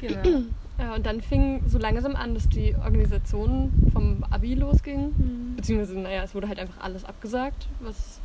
Genau. 0.03 0.43
Ja, 0.79 0.95
und 0.95 1.07
dann 1.07 1.21
fing 1.23 1.63
so 1.67 1.79
langsam 1.79 2.17
an, 2.17 2.35
dass 2.35 2.49
die 2.49 2.75
Organisation 2.77 3.73
vom 3.93 4.25
Abi 4.31 4.55
losging. 4.55 5.15
Mhm. 5.17 5.57
Beziehungsweise, 5.57 5.99
naja, 5.99 6.23
es 6.23 6.35
wurde 6.35 6.49
halt 6.49 6.59
einfach 6.59 6.83
alles 6.83 7.05
abgesagt, 7.05 7.69
was 7.81 8.21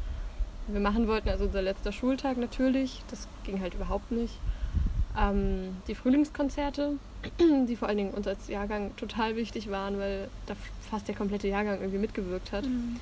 wir 0.68 0.80
machen 0.80 1.08
wollten. 1.08 1.30
Also 1.30 1.46
unser 1.46 1.62
letzter 1.62 1.92
Schultag 1.92 2.38
natürlich, 2.38 3.02
das 3.10 3.28
ging 3.44 3.62
halt 3.62 3.76
überhaupt 3.76 4.12
nicht. 4.12 4.34
Ähm, 5.18 5.78
die 5.88 5.96
Frühlingskonzerte, 5.96 6.94
die 7.68 7.76
vor 7.76 7.88
allen 7.88 7.98
Dingen 7.98 8.14
uns 8.14 8.28
als 8.28 8.48
Jahrgang 8.48 8.96
total 8.98 9.36
wichtig 9.36 9.70
waren, 9.70 9.98
weil 10.00 10.28
da 10.48 10.56
fast 10.90 11.08
der 11.08 11.16
komplette 11.16 11.48
Jahrgang 11.48 11.80
irgendwie 11.80 12.00
mitgewirkt 12.00 12.52
hat. 12.52 12.66
Mhm. 12.66 13.00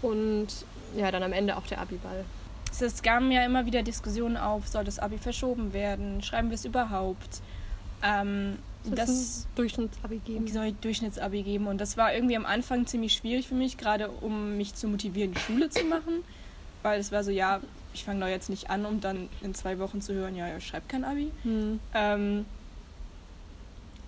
Und 0.00 0.48
ja, 0.96 1.10
dann 1.10 1.22
am 1.22 1.32
Ende 1.32 1.56
auch 1.56 1.66
der 1.66 1.80
Abiball. 1.80 2.24
Es 2.80 3.02
gaben 3.02 3.32
ja 3.32 3.44
immer 3.44 3.66
wieder 3.66 3.82
Diskussionen 3.82 4.36
auf, 4.36 4.68
soll 4.68 4.84
das 4.84 4.98
Abi 4.98 5.18
verschoben 5.18 5.72
werden? 5.72 6.22
Schreiben 6.22 6.50
wir 6.50 6.54
es 6.54 6.64
überhaupt? 6.64 7.40
Ähm, 8.02 8.58
das, 8.84 9.06
das 9.06 9.46
Durchschnittsabi 9.54 10.18
geben. 10.18 10.46
Soll 10.48 10.72
Durchschnittsabi 10.72 11.42
geben. 11.42 11.66
Und 11.66 11.80
das 11.80 11.96
war 11.96 12.14
irgendwie 12.14 12.36
am 12.36 12.46
Anfang 12.46 12.86
ziemlich 12.86 13.14
schwierig 13.14 13.48
für 13.48 13.54
mich, 13.54 13.76
gerade 13.76 14.08
um 14.08 14.56
mich 14.56 14.74
zu 14.74 14.88
motivieren, 14.88 15.36
Schule 15.36 15.68
zu 15.70 15.84
machen. 15.84 16.24
Weil 16.82 17.00
es 17.00 17.12
war 17.12 17.24
so, 17.24 17.30
ja, 17.30 17.60
ich 17.92 18.04
fange 18.04 18.20
da 18.20 18.28
jetzt 18.28 18.48
nicht 18.50 18.70
an, 18.70 18.86
um 18.86 19.00
dann 19.00 19.28
in 19.42 19.54
zwei 19.54 19.78
Wochen 19.78 20.00
zu 20.00 20.14
hören, 20.14 20.36
ja, 20.36 20.46
ja 20.46 20.60
schreibt 20.60 20.88
kein 20.88 21.04
Abi. 21.04 21.30
Hm. 21.42 21.80
Ähm, 21.94 22.46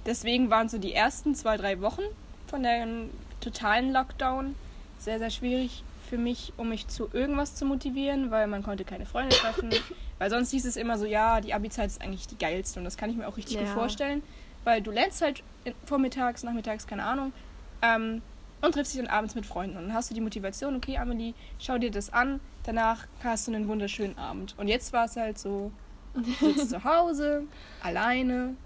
deswegen 0.07 0.51
waren 0.51 0.69
so 0.69 0.79
die 0.79 0.93
ersten 0.93 1.35
zwei, 1.35 1.57
drei 1.57 1.81
Wochen 1.81 2.03
von 2.47 2.63
dem 2.63 3.11
totalen 3.41 3.93
Lockdown 3.93 4.55
sehr, 4.99 5.19
sehr 5.19 5.31
schwierig 5.31 5.83
für 6.11 6.19
mich, 6.19 6.53
um 6.57 6.69
mich 6.69 6.89
zu 6.89 7.09
irgendwas 7.13 7.55
zu 7.55 7.65
motivieren, 7.65 8.33
weil 8.33 8.49
man 8.49 8.65
konnte 8.65 8.85
keine 8.85 9.07
Freunde 9.07 9.35
treffen. 9.37 9.71
weil 10.19 10.29
sonst 10.29 10.51
hieß 10.51 10.67
es 10.67 10.77
immer 10.77 10.99
so, 10.99 11.07
ja, 11.07 11.41
die 11.41 11.55
Abi-Zeit 11.55 11.87
ist 11.87 12.03
eigentlich 12.03 12.27
die 12.27 12.37
geilste 12.37 12.81
und 12.81 12.85
das 12.85 12.97
kann 12.97 13.11
ich 13.11 13.17
mir 13.17 13.29
auch 13.29 13.37
richtig 13.37 13.57
ja. 13.57 13.63
gut 13.63 13.71
vorstellen, 13.71 14.23
weil 14.65 14.83
du 14.83 14.91
lernst 14.91 15.23
halt 15.23 15.45
vormittags, 15.85 16.43
nachmittags, 16.43 16.87
keine 16.87 17.05
Ahnung, 17.05 17.33
ähm, 17.81 18.23
und 18.61 18.73
triffst 18.73 18.93
dich 18.93 19.01
dann 19.01 19.09
abends 19.09 19.37
mit 19.37 19.47
Freunden 19.47 19.77
und 19.77 19.85
dann 19.85 19.95
hast 19.95 20.11
du 20.11 20.15
die 20.15 20.21
Motivation, 20.21 20.75
okay, 20.77 20.99
Amelie, 20.99 21.33
schau 21.61 21.79
dir 21.79 21.93
das 21.93 22.13
an, 22.13 22.41
danach 22.65 23.07
hast 23.23 23.47
du 23.47 23.55
einen 23.55 23.69
wunderschönen 23.69 24.19
Abend. 24.19 24.55
Und 24.59 24.67
jetzt 24.67 24.93
war 24.93 25.07
es 25.07 25.17
halt 25.17 25.39
so, 25.39 25.71
du 26.15 26.53
sitzt 26.53 26.71
zu 26.71 26.85
Hause, 26.85 27.45
alleine, 27.83 28.57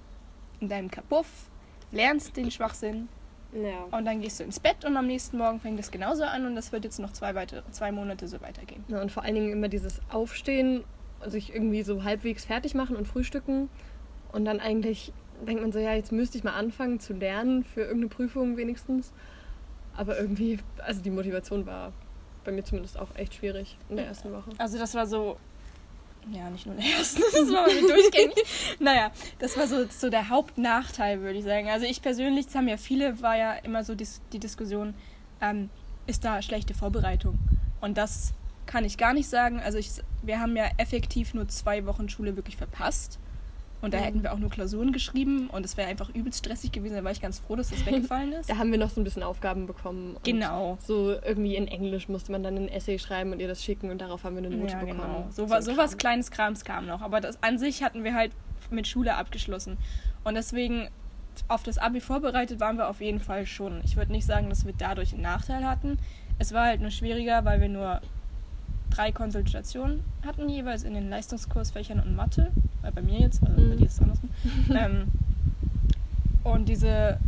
in 0.61 0.69
deinem 0.71 0.91
Kapuff, 0.91 1.27
lernst 1.93 2.37
den 2.39 2.51
Schwachsinn 2.51 3.09
Ja. 3.55 3.85
Und 3.97 4.05
dann 4.05 4.21
gehst 4.21 4.41
du 4.41 4.45
ins 4.45 4.59
Bett 4.59 4.85
und 4.85 4.97
am 4.97 5.07
nächsten 5.07 5.39
Morgen 5.39 5.61
fängt 5.61 5.79
es 5.79 5.91
genauso 5.91 6.25
an 6.25 6.45
und 6.47 6.57
das 6.57 6.73
wird 6.73 6.85
jetzt 6.85 6.99
noch 6.99 7.13
zwei, 7.13 7.35
weitere, 7.35 7.63
zwei 7.71 7.93
Monate 7.93 8.27
so 8.27 8.41
weitergehen. 8.41 8.85
ja. 8.89 9.01
Und 9.01 9.13
vor 9.13 9.23
allen 9.23 9.35
Dingen 9.35 9.53
immer 9.53 9.69
dieses 9.69 10.01
Aufstehen, 10.11 10.85
sich 11.27 11.55
irgendwie 11.55 11.83
so 11.83 12.05
halbwegs 12.05 12.45
fertig 12.45 12.75
machen 12.75 12.97
und 12.97 13.07
frühstücken. 13.07 13.69
Und 14.33 14.45
dann 14.45 14.61
eigentlich 14.61 15.13
denkt 15.47 15.63
man 15.63 15.73
so, 15.73 15.79
ja, 15.79 15.95
jetzt 15.95 16.13
müsste 16.13 16.39
ich 16.39 16.45
mal 16.45 16.53
anfangen 16.53 17.01
zu 17.01 17.13
lernen 17.13 17.65
für 17.65 17.81
irgendeine 17.81 18.09
Prüfung 18.09 18.57
wenigstens. 18.57 19.13
Aber 19.97 20.19
irgendwie, 20.19 20.59
also 20.85 21.01
die 21.01 21.11
Motivation 21.11 21.67
war 21.67 21.93
bei 22.45 22.53
mir 22.53 22.65
zumindest 22.65 22.99
auch 22.99 23.15
echt 23.15 23.35
schwierig 23.35 23.79
in 23.89 23.97
der 23.97 24.07
ersten 24.07 24.33
Woche. 24.33 24.51
Also 24.59 24.79
das 24.79 24.95
war 24.95 25.07
so, 25.07 25.39
ja, 26.33 26.51
nicht 26.51 26.67
nur 26.67 26.75
der 26.75 26.85
ersten, 26.85 27.23
das 27.33 27.53
war 27.53 27.69
irgendwie 27.69 27.89
durchgängig. 27.89 28.45
naja, 28.79 29.11
das 29.39 29.57
war 29.57 29.67
so, 29.67 29.87
so 29.89 30.11
der 30.11 30.29
Hauptnachteil, 30.29 31.21
würde 31.21 31.39
ich 31.39 31.45
sagen. 31.45 31.69
Also 31.69 31.87
ich 31.87 32.03
persönlich, 32.03 32.47
das 32.47 32.55
haben 32.55 32.69
ja 32.69 32.77
viele, 32.77 33.21
war 33.23 33.37
ja 33.37 33.53
immer 33.55 33.85
so 33.85 33.95
die, 33.95 34.07
die 34.33 34.39
Diskussion, 34.39 34.95
ähm, 35.41 35.71
ist 36.07 36.25
da 36.25 36.43
schlechte 36.43 36.75
Vorbereitung? 36.75 37.39
Und 37.81 37.99
das 37.99 38.35
kann 38.67 38.85
ich 38.85 38.97
gar 38.97 39.13
nicht 39.13 39.29
sagen. 39.29 39.61
Also 39.61 39.79
ich, 39.79 39.91
wir 40.23 40.41
haben 40.41 40.57
ja 40.57 40.71
effektiv 40.79 41.35
nur 41.35 41.49
zwei 41.49 41.87
Wochen 41.87 42.09
Schule 42.09 42.37
wirklich 42.37 42.57
verpasst. 42.57 43.19
Und 43.85 43.95
da 43.95 43.99
hätten 43.99 44.23
wir 44.23 44.33
auch 44.33 44.39
nur 44.39 44.51
Klausuren 44.51 44.93
geschrieben 44.93 45.49
und 45.51 45.65
es 45.65 45.77
wäre 45.77 45.89
einfach 45.89 46.09
übelst 46.15 46.39
stressig 46.45 46.73
gewesen. 46.73 46.95
Da 46.97 47.05
war 47.05 47.13
ich 47.13 47.21
ganz 47.21 47.39
froh, 47.39 47.55
dass 47.57 47.71
das 47.71 47.85
weggefallen 47.87 48.33
ist. 48.33 48.49
Da 48.51 48.57
haben 48.57 48.71
wir 48.71 48.79
noch 48.79 48.91
so 48.91 49.01
ein 49.01 49.05
bisschen 49.05 49.23
Aufgaben 49.23 49.67
bekommen. 49.67 50.17
Genau. 50.25 50.79
So 50.81 51.13
irgendwie 51.13 51.57
in 51.57 51.69
Englisch 51.69 52.09
musste 52.09 52.33
man 52.33 52.43
dann 52.43 52.57
ein 52.57 52.69
Essay 52.69 52.99
schreiben 52.99 53.33
und 53.33 53.41
ihr 53.41 53.49
das 53.49 53.63
schicken 53.63 53.91
und 53.91 54.01
darauf 54.01 54.25
haben 54.25 54.37
wir 54.37 54.45
eine 54.45 54.57
Note 54.57 54.73
Ja, 54.73 54.79
bekommen. 54.81 55.01
genau. 55.01 55.27
So, 55.31 55.45
ein 55.45 55.51
was, 55.51 55.65
so 55.67 55.77
was 55.77 55.97
kleines 55.99 56.31
Krams 56.31 56.65
kam 56.65 56.87
noch. 56.87 57.03
Aber 57.03 57.21
das, 57.21 57.43
an 57.43 57.59
sich 57.59 57.83
hatten 57.83 58.05
wir 58.05 58.15
halt 58.15 58.33
mit 58.71 58.87
Schule 58.87 59.15
abgeschlossen. 59.17 59.77
Und 60.25 60.35
deswegen 60.35 60.89
auf 61.49 61.63
das 61.63 61.79
Abi 61.79 62.01
vorbereitet 62.01 62.61
waren 62.61 62.77
wir 62.79 62.89
auf 62.89 63.01
jeden 63.01 63.21
Fall 63.21 63.45
schon. 63.47 63.81
Ich 63.85 63.97
würde 63.97 64.13
nicht 64.13 64.25
sagen, 64.27 64.49
dass 64.49 64.65
wir 64.65 64.73
dadurch 64.77 65.13
einen 65.13 65.23
Nachteil 65.23 65.69
hatten. 65.69 65.99
Es 66.39 66.53
war 66.53 66.67
halt 66.67 66.81
nur 66.81 66.91
schwieriger, 66.91 67.45
weil 67.45 67.61
wir 67.61 67.69
nur 67.69 68.01
drei 68.95 69.13
Konsultationen 69.13 70.01
hatten, 70.25 70.49
jeweils 70.49 70.83
in 70.85 70.95
den 70.95 71.09
Leistungskursfächern 71.11 72.01
und 72.01 72.15
Mathe. 72.17 72.51
Weil 72.83 72.93
bei 72.93 73.03
mir 73.03 73.19
jetzt, 73.21 73.43
also 73.43 73.55
bei 73.57 73.63
Mhm. 73.63 73.77
dir 73.79 73.87
ist 73.87 73.95
es 73.95 74.01
andersrum. 74.01 74.31
ähm, 74.71 75.07
und 76.45 76.69
diese 76.69 77.19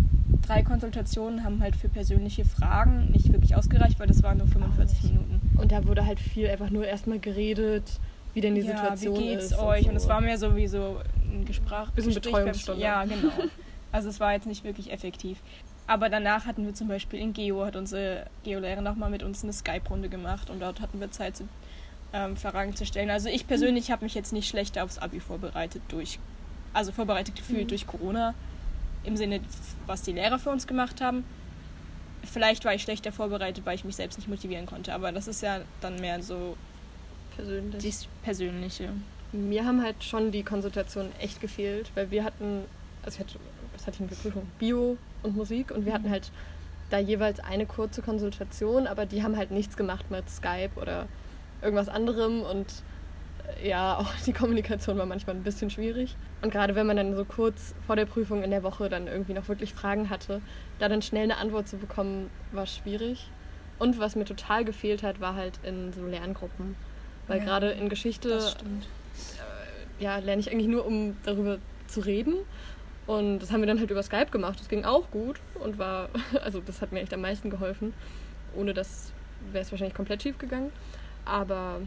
drei 0.46 0.62
Konsultationen 0.62 1.42
haben 1.44 1.60
halt 1.62 1.74
für 1.76 1.88
persönliche 1.88 2.44
Fragen 2.44 3.10
nicht 3.10 3.32
wirklich 3.32 3.56
ausgereicht, 3.56 3.98
weil 3.98 4.06
das 4.06 4.22
waren 4.22 4.38
nur 4.38 4.46
45 4.46 5.02
nicht. 5.04 5.12
Minuten. 5.14 5.40
Und 5.58 5.72
da 5.72 5.84
wurde 5.86 6.04
halt 6.06 6.20
viel 6.20 6.48
einfach 6.48 6.70
nur 6.70 6.86
erstmal 6.86 7.18
geredet, 7.18 7.98
wie 8.34 8.40
denn 8.42 8.54
die 8.54 8.60
ja, 8.60 8.76
Situation 8.76 9.18
wie 9.18 9.28
geht's 9.28 9.46
ist. 9.46 9.58
euch? 9.58 9.84
so. 9.84 9.90
Und 9.90 9.96
es 9.96 10.06
war 10.08 10.20
mehr 10.20 10.38
so 10.38 10.54
wie 10.56 10.66
so 10.66 10.98
ein 11.32 11.44
Gespräch. 11.46 11.88
Bisschen 11.94 12.12
Gespräch 12.14 12.32
Betreuungsstunde. 12.32 12.82
Ja, 12.82 13.04
genau. 13.04 13.32
Also 13.92 14.10
es 14.10 14.20
war 14.20 14.32
jetzt 14.34 14.46
nicht 14.46 14.62
wirklich 14.62 14.92
effektiv. 14.92 15.38
Aber 15.88 16.08
danach 16.08 16.46
hatten 16.46 16.66
wir 16.66 16.74
zum 16.74 16.88
Beispiel 16.88 17.20
in 17.20 17.32
Geo, 17.32 17.64
hat 17.64 17.76
unsere 17.76 18.26
Geolehrerin 18.44 18.82
nochmal 18.84 19.10
mit 19.10 19.22
uns 19.22 19.44
eine 19.44 19.52
Skype-Runde 19.52 20.08
gemacht 20.08 20.50
und 20.50 20.60
dort 20.60 20.80
hatten 20.80 20.98
wir 21.00 21.10
Zeit, 21.12 21.36
zu, 21.36 21.48
ähm, 22.12 22.36
Fragen 22.36 22.74
zu 22.74 22.84
stellen. 22.84 23.10
Also 23.10 23.28
ich 23.28 23.46
persönlich 23.46 23.90
habe 23.90 24.04
mich 24.04 24.14
jetzt 24.14 24.32
nicht 24.32 24.48
schlechter 24.48 24.82
aufs 24.82 24.98
Abi 24.98 25.20
vorbereitet 25.20 25.82
durch, 25.88 26.18
also 26.72 26.90
vorbereitet 26.90 27.36
gefühlt 27.36 27.64
Mhm. 27.64 27.68
durch 27.68 27.86
Corona, 27.86 28.34
im 29.04 29.16
Sinne, 29.16 29.40
was 29.86 30.02
die 30.02 30.12
Lehrer 30.12 30.38
für 30.40 30.50
uns 30.50 30.66
gemacht 30.66 31.00
haben. 31.00 31.24
Vielleicht 32.24 32.64
war 32.64 32.74
ich 32.74 32.82
schlechter 32.82 33.12
vorbereitet, 33.12 33.64
weil 33.64 33.76
ich 33.76 33.84
mich 33.84 33.94
selbst 33.94 34.18
nicht 34.18 34.28
motivieren 34.28 34.66
konnte, 34.66 34.92
aber 34.92 35.12
das 35.12 35.28
ist 35.28 35.42
ja 35.42 35.60
dann 35.80 35.96
mehr 36.00 36.20
so 36.20 36.56
persönlich. 37.36 37.84
das 37.84 38.08
Persönliche. 38.24 38.88
Mir 39.30 39.64
haben 39.64 39.82
halt 39.82 40.02
schon 40.02 40.32
die 40.32 40.42
Konsultationen 40.42 41.12
echt 41.20 41.40
gefehlt, 41.40 41.90
weil 41.94 42.10
wir 42.10 42.24
hatten, 42.24 42.62
also 43.04 43.16
ich 43.16 43.20
hatte, 43.20 43.38
was 43.86 43.94
hatte 43.94 44.02
ich 44.02 44.08
denn 44.08 44.16
für 44.16 44.28
Prüfung? 44.30 44.48
Bio 44.58 44.96
und 45.22 45.36
Musik 45.36 45.70
und 45.70 45.86
wir 45.86 45.92
hatten 45.92 46.10
halt 46.10 46.30
da 46.90 46.98
jeweils 46.98 47.40
eine 47.40 47.66
kurze 47.66 48.02
Konsultation, 48.02 48.86
aber 48.86 49.06
die 49.06 49.22
haben 49.22 49.36
halt 49.36 49.50
nichts 49.50 49.76
gemacht 49.76 50.10
mit 50.10 50.28
Skype 50.28 50.70
oder 50.76 51.06
irgendwas 51.62 51.88
anderem 51.88 52.42
und 52.42 52.66
äh, 53.62 53.68
ja, 53.68 53.98
auch 53.98 54.12
die 54.24 54.32
Kommunikation 54.32 54.98
war 54.98 55.06
manchmal 55.06 55.36
ein 55.36 55.42
bisschen 55.42 55.70
schwierig. 55.70 56.16
Und 56.42 56.50
gerade 56.50 56.74
wenn 56.74 56.86
man 56.86 56.96
dann 56.96 57.14
so 57.14 57.24
kurz 57.24 57.74
vor 57.86 57.96
der 57.96 58.06
Prüfung 58.06 58.42
in 58.42 58.50
der 58.50 58.62
Woche 58.62 58.88
dann 58.88 59.06
irgendwie 59.06 59.34
noch 59.34 59.48
wirklich 59.48 59.72
Fragen 59.72 60.10
hatte, 60.10 60.40
da 60.78 60.88
dann 60.88 61.02
schnell 61.02 61.24
eine 61.24 61.38
Antwort 61.38 61.68
zu 61.68 61.76
bekommen, 61.76 62.30
war 62.52 62.66
schwierig. 62.66 63.28
Und 63.78 63.98
was 63.98 64.16
mir 64.16 64.24
total 64.24 64.64
gefehlt 64.64 65.02
hat, 65.02 65.20
war 65.20 65.34
halt 65.34 65.58
in 65.62 65.92
so 65.92 66.06
Lerngruppen. 66.06 66.76
Weil 67.28 67.38
Ja, 67.38 67.44
gerade 67.44 67.70
in 67.70 67.88
Geschichte 67.88 68.40
stimmt. 68.40 68.86
ja, 69.98 70.18
lerne 70.18 70.40
ich 70.40 70.50
eigentlich 70.50 70.68
nur, 70.68 70.86
um 70.86 71.16
darüber 71.24 71.58
zu 71.88 72.00
reden. 72.00 72.34
Und 73.06 73.38
das 73.38 73.52
haben 73.52 73.60
wir 73.60 73.66
dann 73.66 73.78
halt 73.78 73.90
über 73.90 74.02
Skype 74.02 74.26
gemacht. 74.32 74.58
Das 74.58 74.68
ging 74.68 74.84
auch 74.84 75.10
gut 75.10 75.40
und 75.60 75.78
war, 75.78 76.08
also 76.44 76.60
das 76.60 76.82
hat 76.82 76.92
mir 76.92 77.00
echt 77.00 77.14
am 77.14 77.20
meisten 77.20 77.50
geholfen. 77.50 77.94
Ohne 78.56 78.74
das 78.74 79.12
wäre 79.52 79.62
es 79.62 79.70
wahrscheinlich 79.70 79.94
komplett 79.94 80.22
schief 80.22 80.38
gegangen. 80.38 80.72
Aber 81.24 81.80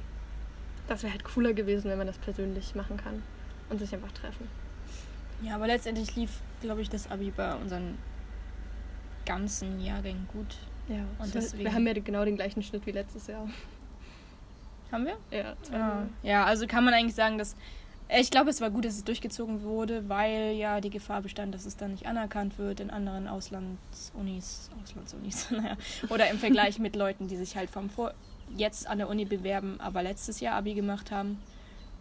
das 0.88 1.04
wäre 1.04 1.12
halt 1.12 1.24
cooler 1.24 1.54
gewesen, 1.54 1.90
wenn 1.90 1.98
man 1.98 2.08
das 2.08 2.18
persönlich 2.18 2.74
machen 2.76 2.98
kann 2.98 3.22
und 3.70 3.80
sich 3.80 3.94
einfach 3.94 4.12
treffen. 4.12 4.48
Ja, 5.42 5.56
aber 5.56 5.68
letztendlich 5.68 6.16
lief, 6.16 6.42
glaube 6.62 6.82
ich, 6.82 6.90
das 6.90 7.10
Abi 7.10 7.32
bei 7.36 7.54
unseren 7.56 7.98
ganzen 9.26 9.80
Jahrgängen 9.80 10.28
gut. 10.34 10.58
Ja, 10.88 11.06
Und 11.20 11.34
deswegen- 11.34 11.64
wir 11.64 11.74
haben 11.74 11.86
ja 11.86 11.94
genau 11.94 12.26
den 12.26 12.36
gleichen 12.36 12.64
Schnitt 12.64 12.86
wie 12.86 12.92
letztes 12.92 13.28
Jahr. 13.28 13.48
Haben 14.92 15.06
wir? 15.06 15.18
Ja, 15.32 15.56
Ja, 15.72 15.88
Null. 15.96 16.10
ja 16.24 16.44
also 16.46 16.66
kann 16.66 16.84
man 16.84 16.94
eigentlich 16.94 17.14
sagen, 17.16 17.38
dass. 17.38 17.56
Äh, 18.10 18.22
Ich 18.22 18.32
glaube, 18.32 18.50
es 18.50 18.60
war 18.62 18.70
gut, 18.70 18.86
dass 18.86 18.96
es 18.96 19.04
durchgezogen 19.04 19.64
wurde, 19.64 20.10
weil 20.10 20.54
ja 20.54 20.82
die 20.82 20.90
Gefahr 20.90 21.22
bestand, 21.22 21.56
dass 21.56 21.66
es 21.66 21.78
dann 21.78 21.92
nicht 21.92 22.06
anerkannt 22.06 22.58
wird 22.58 22.80
in 22.80 22.90
anderen 22.90 23.28
Auslandsunis, 23.28 24.70
Auslandsunis, 24.84 25.52
naja, 25.52 25.78
oder 26.10 26.30
im 26.30 26.38
Vergleich 26.38 26.80
mit 26.80 26.96
Leuten, 26.96 27.28
die 27.28 27.38
sich 27.38 27.56
halt 27.56 27.70
vom 27.70 27.90
Vor 27.90 28.14
jetzt 28.56 28.88
an 28.88 28.98
der 28.98 29.10
Uni 29.10 29.26
bewerben, 29.26 29.80
aber 29.80 30.04
letztes 30.04 30.40
Jahr 30.40 30.56
Abi 30.56 30.74
gemacht 30.74 31.12
haben. 31.12 31.40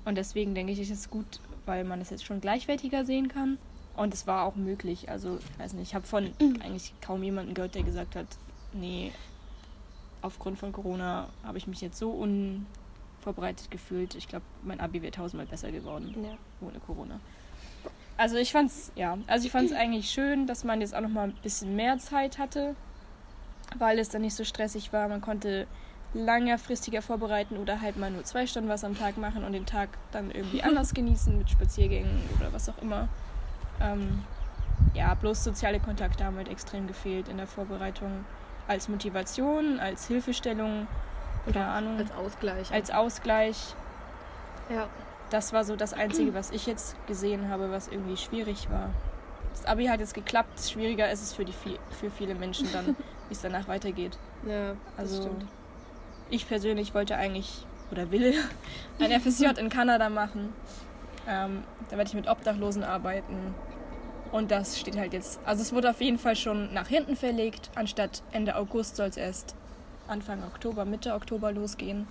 Und 0.04 0.16
deswegen 0.16 0.54
denke 0.54 0.72
ich, 0.72 0.80
ist 0.80 0.90
es 0.90 1.10
gut, 1.10 1.40
weil 1.66 1.84
man 1.84 2.00
es 2.00 2.10
jetzt 2.10 2.24
schon 2.24 2.40
gleichwertiger 2.40 3.04
sehen 3.04 3.28
kann. 3.28 3.58
Und 3.96 4.14
es 4.14 4.26
war 4.26 4.44
auch 4.44 4.54
möglich. 4.54 5.10
Also, 5.10 5.38
ich 5.38 5.58
weiß 5.58 5.72
nicht, 5.74 5.88
ich 5.88 5.94
habe 5.94 6.06
von 6.06 6.32
eigentlich 6.62 6.94
kaum 7.00 7.22
jemanden 7.22 7.52
gehört, 7.52 7.74
der 7.74 7.82
gesagt 7.82 8.16
hat, 8.16 8.26
nee, 8.72 9.12
aufgrund 10.22 10.58
von 10.58 10.72
Corona 10.72 11.28
habe 11.42 11.58
ich 11.58 11.66
mich 11.66 11.80
jetzt 11.80 11.98
so 11.98 12.10
unvorbereitet 13.28 13.70
gefühlt. 13.70 14.14
Ich 14.14 14.28
glaube, 14.28 14.44
mein 14.62 14.80
Abi 14.80 15.02
wäre 15.02 15.12
tausendmal 15.12 15.46
besser 15.46 15.70
geworden 15.70 16.14
Ja. 16.22 16.66
ohne 16.66 16.78
Corona. 16.80 17.20
Also 18.16 18.36
ich 18.36 18.50
fand's, 18.50 18.90
ja, 18.96 19.16
also 19.28 19.46
ich 19.46 19.52
fand's 19.52 19.72
eigentlich 19.72 20.10
schön, 20.10 20.46
dass 20.46 20.64
man 20.64 20.80
jetzt 20.80 20.94
auch 20.94 21.00
noch 21.00 21.08
mal 21.10 21.28
ein 21.28 21.34
bisschen 21.42 21.76
mehr 21.76 21.98
Zeit 21.98 22.38
hatte, 22.38 22.74
weil 23.78 23.98
es 23.98 24.08
dann 24.08 24.22
nicht 24.22 24.34
so 24.34 24.44
stressig 24.44 24.92
war. 24.92 25.08
Man 25.08 25.20
konnte 25.20 25.66
längerfristiger 26.14 27.02
vorbereiten 27.02 27.58
oder 27.58 27.80
halt 27.80 27.96
mal 27.96 28.10
nur 28.10 28.24
zwei 28.24 28.46
Stunden 28.46 28.68
was 28.70 28.82
am 28.82 28.96
Tag 28.98 29.18
machen 29.18 29.44
und 29.44 29.52
den 29.52 29.66
Tag 29.66 29.90
dann 30.10 30.30
irgendwie 30.30 30.62
anders 30.64 30.94
genießen 30.94 31.36
mit 31.38 31.50
Spaziergängen 31.50 32.10
oder 32.40 32.52
was 32.52 32.68
auch 32.68 32.78
immer. 32.82 33.08
Ähm, 33.80 34.22
ja, 34.94 35.14
bloß 35.14 35.44
soziale 35.44 35.78
Kontakte 35.78 36.24
haben 36.24 36.36
halt 36.36 36.48
extrem 36.48 36.86
gefehlt 36.88 37.28
in 37.28 37.36
der 37.36 37.46
Vorbereitung. 37.46 38.24
Als 38.66 38.88
Motivation, 38.88 39.78
als 39.80 40.08
Hilfestellung, 40.08 40.88
keine 41.52 41.66
Ahnung, 41.66 41.96
Als 41.98 42.10
Ausgleich. 42.12 42.72
als 42.72 42.90
Ausgleich. 42.90 43.74
ja. 44.70 44.88
Das 45.30 45.52
war 45.52 45.62
so 45.62 45.76
das 45.76 45.92
Einzige, 45.92 46.32
was 46.32 46.50
ich 46.52 46.64
jetzt 46.66 46.96
gesehen 47.06 47.50
habe, 47.50 47.70
was 47.70 47.88
irgendwie 47.88 48.16
schwierig 48.16 48.70
war. 48.70 48.88
Das 49.52 49.66
Abi 49.66 49.84
hat 49.84 50.00
jetzt 50.00 50.14
geklappt. 50.14 50.58
Schwieriger 50.58 51.10
ist 51.10 51.20
es 51.22 51.34
für, 51.34 51.44
die, 51.44 51.52
für 51.52 52.10
viele 52.10 52.34
Menschen 52.34 52.66
dann, 52.72 52.96
wie 53.28 53.32
es 53.34 53.42
danach 53.42 53.68
weitergeht. 53.68 54.16
ja, 54.46 54.68
das 54.68 54.78
Also 54.96 55.22
stimmt. 55.24 55.44
ich 56.30 56.48
persönlich 56.48 56.94
wollte 56.94 57.16
eigentlich 57.16 57.66
oder 57.90 58.10
will 58.10 58.32
ein 59.00 59.20
FSJ 59.20 59.48
in 59.58 59.68
Kanada 59.68 60.08
machen. 60.08 60.54
Ähm, 61.26 61.62
da 61.90 61.98
werde 61.98 62.08
ich 62.08 62.14
mit 62.14 62.26
Obdachlosen 62.26 62.82
arbeiten. 62.82 63.54
Und 64.32 64.50
das 64.50 64.78
steht 64.80 64.96
halt 64.96 65.12
jetzt. 65.12 65.40
Also 65.44 65.60
es 65.60 65.74
wurde 65.74 65.90
auf 65.90 66.00
jeden 66.00 66.18
Fall 66.18 66.36
schon 66.36 66.72
nach 66.72 66.88
hinten 66.88 67.16
verlegt. 67.16 67.70
Anstatt 67.74 68.22
Ende 68.32 68.56
August 68.56 68.96
soll 68.96 69.08
es 69.08 69.18
erst 69.18 69.54
Anfang 70.08 70.42
Oktober, 70.44 70.84
Mitte 70.84 71.14
Oktober 71.14 71.52
losgehen. 71.52 72.06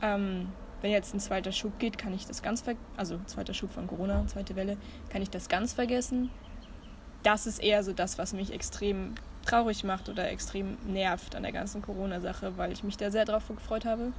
Ähm, 0.00 0.48
wenn 0.80 0.90
jetzt 0.90 1.14
ein 1.14 1.20
zweiter 1.20 1.52
Schub 1.52 1.78
geht, 1.78 1.96
kann 1.96 2.12
ich 2.12 2.26
das 2.26 2.42
ganz 2.42 2.60
ver 2.60 2.74
also 2.96 3.18
zweiter 3.26 3.54
Schub 3.54 3.70
von 3.70 3.86
Corona, 3.86 4.26
zweite 4.26 4.56
Welle, 4.56 4.76
kann 5.10 5.22
ich 5.22 5.30
das 5.30 5.48
ganz 5.48 5.72
vergessen. 5.72 6.30
Das 7.22 7.46
ist 7.46 7.62
eher 7.62 7.84
so 7.84 7.92
das, 7.92 8.18
was 8.18 8.32
mich 8.32 8.52
extrem 8.52 9.14
traurig 9.46 9.84
macht 9.84 10.08
oder 10.08 10.28
extrem 10.28 10.76
nervt 10.86 11.36
an 11.36 11.44
der 11.44 11.52
ganzen 11.52 11.82
Corona-Sache, 11.82 12.56
weil 12.56 12.72
ich 12.72 12.82
mich 12.82 12.96
da 12.96 13.10
sehr 13.10 13.24
drauf 13.24 13.46
gefreut 13.48 13.84
habe. 13.84 14.12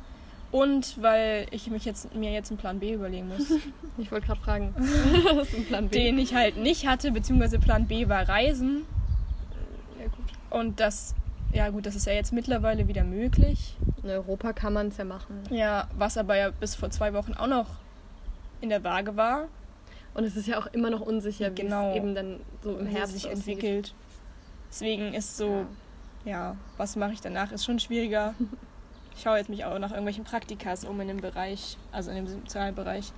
Und 0.51 1.01
weil 1.01 1.47
ich 1.51 1.69
mich 1.69 1.83
jetzt, 1.83 2.13
mir 2.13 2.31
jetzt 2.31 2.51
einen 2.51 2.59
Plan 2.59 2.79
B 2.79 2.93
überlegen 2.93 3.27
muss, 3.27 3.47
Ich 3.97 4.11
wollte 4.11 4.27
gerade 4.27 4.39
fragen, 4.39 4.73
was 4.77 5.49
ist 5.49 5.55
ein 5.55 5.65
Plan 5.65 5.89
B? 5.89 5.97
den 5.97 6.17
ich 6.17 6.33
halt 6.33 6.57
nicht 6.57 6.87
hatte, 6.87 7.11
beziehungsweise 7.11 7.59
Plan 7.59 7.87
B 7.87 8.07
war 8.07 8.27
Reisen. 8.27 8.85
ja, 9.99 10.05
gut. 10.05 10.25
Und 10.49 10.79
das, 10.79 11.15
ja 11.53 11.69
gut, 11.69 11.85
das 11.85 11.95
ist 11.95 12.07
ja 12.07 12.13
jetzt 12.13 12.33
mittlerweile 12.33 12.87
wieder 12.87 13.03
möglich. 13.03 13.75
In 14.01 14.09
Europa 14.09 14.53
kann 14.53 14.73
man 14.73 14.87
es 14.89 14.97
ja 14.97 15.05
machen. 15.05 15.41
Ja, 15.49 15.87
was 15.95 16.17
aber 16.17 16.35
ja 16.35 16.49
bis 16.51 16.75
vor 16.75 16.89
zwei 16.89 17.13
Wochen 17.13 17.33
auch 17.33 17.47
noch 17.47 17.67
in 18.61 18.69
der 18.69 18.83
Waage 18.83 19.15
war, 19.15 19.47
Und 20.15 20.25
es 20.25 20.35
ist 20.35 20.45
ja 20.47 20.59
auch 20.59 20.67
immer 20.67 20.89
noch 20.91 21.01
unsicher, 21.01 21.51
wie 21.51 21.61
Genau. 21.63 21.89
es 21.89 21.95
eben 21.97 22.13
dann 22.13 22.39
so 22.61 22.77
im 22.77 22.85
Herbst 22.85 23.13
sich 23.13 23.25
aussieht. 23.25 23.37
entwickelt. 23.55 23.95
Deswegen 24.69 25.13
ist 25.13 25.37
so, 25.37 25.65
ja, 26.23 26.55
was 26.77 26.95
mache 26.95 27.13
ich 27.13 27.21
danach, 27.21 27.51
ist 27.51 27.65
schon 27.65 27.79
schwieriger. 27.79 28.35
Ich 29.15 29.21
schaue 29.23 29.37
jetzt 29.37 29.49
mich 29.49 29.65
auch 29.65 29.77
nach 29.79 29.89
irgendwelchen 29.91 30.23
Praktikas 30.23 30.85
um 30.85 30.99
in 31.01 31.07
dem 31.07 31.17
Bereich, 31.21 31.77
also 31.91 32.09
in 32.11 32.17
dem 32.17 32.27
Sozialbereich. 32.27 33.11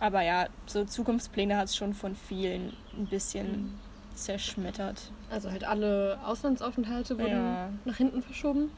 Aber 0.00 0.22
ja, 0.22 0.46
so 0.66 0.84
Zukunftspläne 0.84 1.56
hat 1.56 1.66
es 1.66 1.76
schon 1.76 1.92
von 1.94 2.14
vielen 2.16 2.72
ein 2.96 3.06
bisschen 3.06 3.46
mhm. 3.52 3.78
Zerschmettert. 4.14 5.10
Also 5.30 5.50
halt 5.50 5.64
alle 5.64 6.18
Auslandsaufenthalte 6.24 7.18
wurden 7.18 7.30
ja. 7.32 7.68
nach 7.84 7.96
hinten 7.96 8.22
verschoben. 8.22 8.70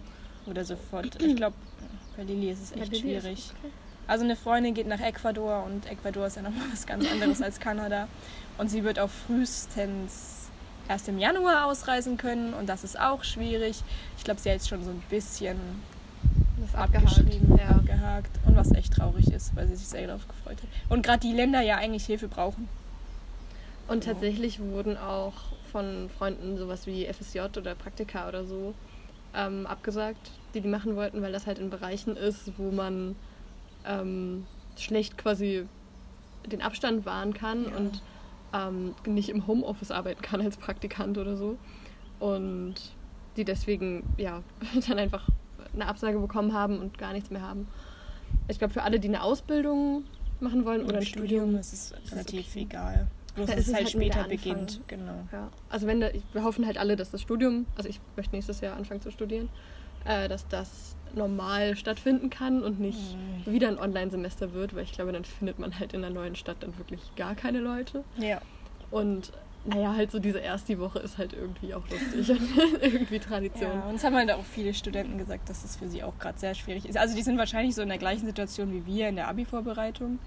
Oder 0.46 0.64
sofort. 0.64 1.22
Ich 1.22 1.36
glaube, 1.36 1.56
bei 2.16 2.22
Lili 2.22 2.50
ist 2.50 2.62
es 2.62 2.72
echt 2.72 2.96
schwierig. 2.96 3.38
Ist 3.38 3.54
okay. 3.58 3.72
Also 4.06 4.24
eine 4.24 4.36
Freundin 4.36 4.74
geht 4.74 4.86
nach 4.86 5.00
Ecuador 5.00 5.64
und 5.64 5.90
Ecuador 5.90 6.26
ist 6.26 6.36
ja 6.36 6.42
nochmal 6.42 6.66
was 6.70 6.86
ganz 6.86 7.10
anderes 7.10 7.40
als 7.40 7.58
Kanada. 7.58 8.08
Und 8.58 8.68
sie 8.68 8.84
wird 8.84 8.98
auch 8.98 9.08
frühestens 9.08 10.50
erst 10.88 11.08
im 11.08 11.18
Januar 11.18 11.64
ausreisen 11.66 12.18
können 12.18 12.52
und 12.52 12.68
das 12.68 12.84
ist 12.84 13.00
auch 13.00 13.24
schwierig. 13.24 13.82
Ich 14.18 14.24
glaube, 14.24 14.40
sie 14.40 14.50
hat 14.50 14.56
jetzt 14.56 14.68
schon 14.68 14.84
so 14.84 14.90
ein 14.90 15.02
bisschen 15.08 15.56
das 16.60 16.74
abgeschrieben, 16.74 17.58
ja. 17.58 17.76
abgehakt. 17.76 18.30
Und 18.46 18.56
was 18.56 18.72
echt 18.72 18.94
traurig 18.94 19.32
ist, 19.32 19.56
weil 19.56 19.66
sie 19.68 19.76
sich 19.76 19.88
sehr 19.88 20.06
darauf 20.06 20.28
gefreut 20.28 20.58
hat. 20.62 20.68
Und 20.90 21.04
gerade 21.04 21.20
die 21.20 21.32
Länder 21.32 21.62
ja 21.62 21.76
eigentlich 21.76 22.04
Hilfe 22.04 22.28
brauchen. 22.28 22.68
Und 23.88 24.04
tatsächlich 24.04 24.60
wurden 24.60 24.96
auch 24.96 25.34
von 25.70 26.08
Freunden 26.08 26.56
sowas 26.56 26.86
wie 26.86 27.06
FSJ 27.06 27.40
oder 27.58 27.74
Praktika 27.74 28.28
oder 28.28 28.44
so 28.44 28.74
ähm, 29.34 29.66
abgesagt, 29.66 30.30
die 30.54 30.60
die 30.60 30.68
machen 30.68 30.96
wollten, 30.96 31.20
weil 31.20 31.32
das 31.32 31.46
halt 31.46 31.58
in 31.58 31.70
Bereichen 31.70 32.16
ist, 32.16 32.52
wo 32.56 32.70
man 32.70 33.16
ähm, 33.84 34.46
schlecht 34.76 35.18
quasi 35.18 35.66
den 36.46 36.62
Abstand 36.62 37.06
wahren 37.06 37.34
kann 37.34 37.64
ja. 37.64 37.76
und 37.76 38.02
ähm, 38.54 38.94
nicht 39.06 39.28
im 39.28 39.46
Homeoffice 39.46 39.90
arbeiten 39.90 40.22
kann 40.22 40.40
als 40.40 40.56
Praktikant 40.56 41.18
oder 41.18 41.36
so. 41.36 41.58
Und 42.20 42.74
die 43.36 43.44
deswegen 43.44 44.04
ja 44.16 44.42
dann 44.88 44.98
einfach 44.98 45.28
eine 45.74 45.86
Absage 45.86 46.18
bekommen 46.18 46.52
haben 46.52 46.78
und 46.78 46.98
gar 46.98 47.12
nichts 47.12 47.30
mehr 47.30 47.42
haben. 47.42 47.66
Ich 48.48 48.58
glaube, 48.58 48.72
für 48.72 48.82
alle, 48.82 49.00
die 49.00 49.08
eine 49.08 49.22
Ausbildung 49.22 50.04
machen 50.40 50.64
wollen 50.64 50.84
oder 50.84 50.98
ein 50.98 51.06
Studium, 51.06 51.26
Studium 51.26 51.56
ist 51.56 51.72
es 51.72 52.12
relativ 52.12 52.46
okay. 52.50 52.60
egal. 52.62 53.08
Bloß 53.34 53.48
dass 53.48 53.58
es 53.58 53.66
halt, 53.68 53.84
halt 53.84 53.90
später 53.90 54.24
beginnt. 54.24 54.80
Genau. 54.86 55.26
Ja. 55.32 55.50
Also 55.68 55.86
wenn 55.86 56.00
da, 56.00 56.08
wir 56.32 56.44
hoffen 56.44 56.66
halt 56.66 56.78
alle, 56.78 56.96
dass 56.96 57.10
das 57.10 57.20
Studium, 57.20 57.66
also 57.76 57.88
ich 57.88 58.00
möchte 58.16 58.34
nächstes 58.34 58.60
Jahr 58.60 58.76
anfangen 58.76 59.00
zu 59.00 59.10
studieren, 59.10 59.48
äh, 60.04 60.28
dass 60.28 60.46
das 60.48 60.96
normal 61.14 61.76
stattfinden 61.76 62.30
kann 62.30 62.62
und 62.62 62.80
nicht 62.80 63.16
mhm. 63.46 63.52
wieder 63.52 63.68
ein 63.68 63.78
Online-Semester 63.78 64.52
wird, 64.52 64.74
weil 64.74 64.82
ich 64.82 64.92
glaube, 64.92 65.12
dann 65.12 65.24
findet 65.24 65.58
man 65.58 65.78
halt 65.78 65.92
in 65.94 66.00
der 66.00 66.10
neuen 66.10 66.36
Stadt 66.36 66.58
dann 66.60 66.76
wirklich 66.78 67.00
gar 67.16 67.34
keine 67.34 67.60
Leute. 67.60 68.04
Ja. 68.18 68.40
Und 68.90 69.32
naja, 69.66 69.94
halt 69.94 70.10
so 70.10 70.18
diese 70.18 70.38
erste 70.38 70.78
Woche 70.78 70.98
ist 70.98 71.16
halt 71.16 71.32
irgendwie 71.32 71.74
auch 71.74 71.82
lustig 71.88 72.30
und 72.30 72.82
irgendwie 72.82 73.18
Tradition. 73.18 73.70
Ja, 73.70 73.88
und 73.88 73.94
es 73.96 74.04
haben 74.04 74.14
halt 74.14 74.30
auch 74.30 74.44
viele 74.44 74.74
Studenten 74.74 75.16
gesagt, 75.16 75.48
dass 75.48 75.62
das 75.62 75.76
für 75.76 75.88
sie 75.88 76.02
auch 76.02 76.18
gerade 76.18 76.38
sehr 76.38 76.54
schwierig 76.54 76.86
ist. 76.86 76.98
Also 76.98 77.16
die 77.16 77.22
sind 77.22 77.38
wahrscheinlich 77.38 77.74
so 77.74 77.82
in 77.82 77.88
der 77.88 77.98
gleichen 77.98 78.26
Situation 78.26 78.72
wie 78.72 78.84
wir 78.84 79.08
in 79.08 79.16
der 79.16 79.28
Abi-Vorbereitung, 79.28 80.18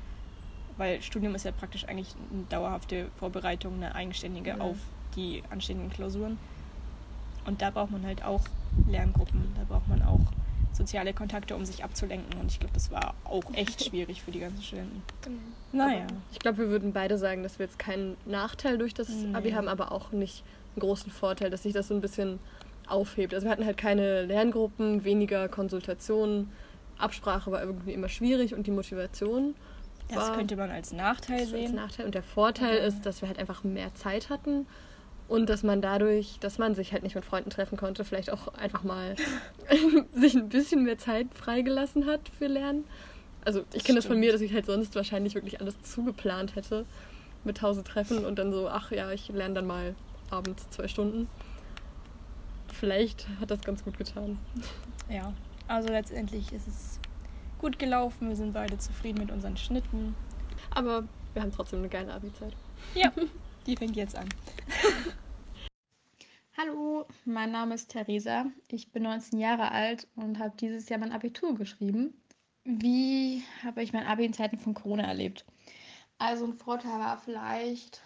weil 0.78 1.02
Studium 1.02 1.36
ist 1.36 1.46
ja 1.46 1.52
praktisch 1.52 1.86
eigentlich 1.88 2.14
eine 2.32 2.44
dauerhafte 2.44 3.08
Vorbereitung, 3.18 3.76
eine 3.76 3.96
eigenständige 3.96 4.54
mhm. 4.56 4.62
auf 4.62 4.78
die 5.16 5.44
anstehenden 5.50 5.90
Klausuren. 5.90 6.38
Und 7.46 7.62
da 7.62 7.70
braucht 7.70 7.92
man 7.92 8.06
halt 8.06 8.24
auch 8.24 8.42
Lerngruppen, 8.88 9.54
da 9.56 9.64
braucht 9.64 9.88
man 9.88 10.02
auch 10.02 10.20
soziale 10.74 11.14
Kontakte, 11.14 11.56
um 11.56 11.66
sich 11.66 11.84
abzulenken. 11.84 12.40
Und 12.40 12.52
ich 12.52 12.60
glaube, 12.60 12.74
das 12.74 12.92
war 12.92 13.16
auch 13.24 13.44
echt 13.54 13.84
schwierig 13.90 14.22
für 14.22 14.32
die 14.32 14.40
ganzen 14.40 14.62
Studenten. 14.62 15.02
Genau. 15.24 15.38
Naja. 15.72 16.04
Aber 16.04 16.14
ich 16.32 16.40
glaube, 16.40 16.60
wir 16.60 16.68
würden 16.70 16.94
beide 16.94 17.18
sagen, 17.18 17.44
dass 17.44 17.58
wir 17.58 17.66
jetzt 17.66 17.80
keinen 17.80 18.16
Nachteil 18.26 18.78
durch 18.78 18.94
das 18.94 19.10
nee. 19.10 19.34
Abi 19.34 19.52
haben, 19.52 19.68
aber 19.68 19.92
auch 19.92 20.12
nicht 20.12 20.44
einen 20.76 20.82
großen 20.82 21.12
Vorteil, 21.12 21.50
dass 21.50 21.64
sich 21.64 21.74
das 21.74 21.88
so 21.88 21.96
ein 21.96 22.02
bisschen 22.02 22.40
aufhebt. 22.88 23.34
Also 23.34 23.46
wir 23.46 23.52
hatten 23.52 23.66
halt 23.66 23.78
keine 23.78 24.24
Lerngruppen, 24.24 25.04
weniger 25.04 25.50
Konsultationen, 25.50 26.52
Absprache 26.98 27.52
war 27.52 27.62
irgendwie 27.62 27.94
immer 27.94 28.10
schwierig 28.10 28.56
und 28.56 28.66
die 28.68 28.72
Motivation. 28.72 29.56
Das 30.10 30.34
könnte 30.34 30.56
man 30.56 30.72
als 30.72 30.94
Nachteil 30.94 31.46
sehen. 31.46 31.66
Als 31.66 31.74
Nachteil. 31.74 32.06
Und 32.06 32.16
der 32.16 32.24
Vorteil 32.24 32.78
okay. 32.78 32.88
ist, 32.88 33.06
dass 33.06 33.22
wir 33.22 33.28
halt 33.28 33.40
einfach 33.40 33.64
mehr 33.64 33.94
Zeit 33.96 34.30
hatten 34.30 34.66
und 35.28 35.50
dass 35.50 35.64
man 35.64 35.82
dadurch, 35.82 36.38
dass 36.40 36.58
man 36.58 36.76
sich 36.76 36.94
halt 36.94 37.04
nicht 37.04 37.16
mit 37.16 37.26
Freunden 37.26 37.50
treffen 37.50 37.78
konnte, 37.78 38.06
vielleicht 38.06 38.32
auch 38.32 38.48
einfach 38.54 38.84
mal 38.84 39.16
sich 40.14 40.36
ein 40.36 40.50
bisschen 40.50 40.84
mehr 40.84 40.98
Zeit 40.98 41.28
freigelassen 41.34 42.06
hat 42.06 42.22
für 42.38 42.48
Lernen. 42.48 42.86
Also 43.44 43.64
ich 43.74 43.84
kenne 43.84 43.98
das 43.98 44.06
von 44.06 44.20
mir, 44.20 44.32
dass 44.32 44.42
ich 44.42 44.54
halt 44.54 44.66
sonst 44.66 44.96
wahrscheinlich 44.96 45.36
wirklich 45.36 45.60
alles 45.62 45.82
zugeplant 45.82 46.56
hätte 46.56 46.86
mit 47.44 47.58
tausend 47.58 47.88
Treffen 47.88 48.26
und 48.26 48.40
dann 48.40 48.52
so, 48.52 48.68
ach 48.68 48.92
ja, 48.92 49.12
ich 49.12 49.30
lerne 49.30 49.56
dann 49.56 49.68
mal 49.68 49.96
abends 50.30 50.70
zwei 50.70 50.88
Stunden. 50.88 51.30
Vielleicht 52.74 53.28
hat 53.40 53.50
das 53.52 53.62
ganz 53.62 53.84
gut 53.84 53.98
getan. 53.98 54.38
Ja, 55.10 55.34
also 55.68 55.90
letztendlich 55.90 56.52
ist 56.52 56.68
es 56.68 56.97
gut 57.60 57.80
gelaufen. 57.80 58.30
Wir 58.30 58.36
sind 58.36 58.54
beide 58.54 58.78
zufrieden 58.78 59.20
mit 59.20 59.32
unseren 59.32 59.58
Schnitten. 59.58 60.16
Aber 60.72 61.08
wir 61.34 61.42
haben 61.42 61.52
trotzdem 61.52 61.80
eine 61.80 61.90
geile 61.90 62.14
Abi-Zeit. 62.14 62.56
Ja. 62.94 63.12
Die 63.66 63.76
fängt 63.76 63.96
jetzt 63.96 64.16
an. 64.16 64.30
Hallo, 66.58 67.06
mein 67.26 67.52
Name 67.52 67.76
ist 67.76 67.92
Theresa. 67.92 68.46
Ich 68.70 68.92
bin 68.92 69.04
19 69.04 69.40
Jahre 69.40 69.72
alt 69.72 70.08
und 70.16 70.40
habe 70.40 70.56
dieses 70.60 70.90
Jahr 70.90 71.00
mein 71.00 71.12
Abitur 71.12 71.54
geschrieben. 71.54 72.20
Wie 72.64 73.44
habe 73.64 73.84
ich 73.84 73.94
mein 73.94 74.08
Abi 74.08 74.26
in 74.26 74.34
Zeiten 74.34 74.58
von 74.58 74.74
Corona 74.74 75.04
erlebt? 75.04 75.46
Also 76.18 76.46
ein 76.46 76.54
Vorteil 76.54 77.00
war 77.00 77.18
vielleicht, 77.20 78.02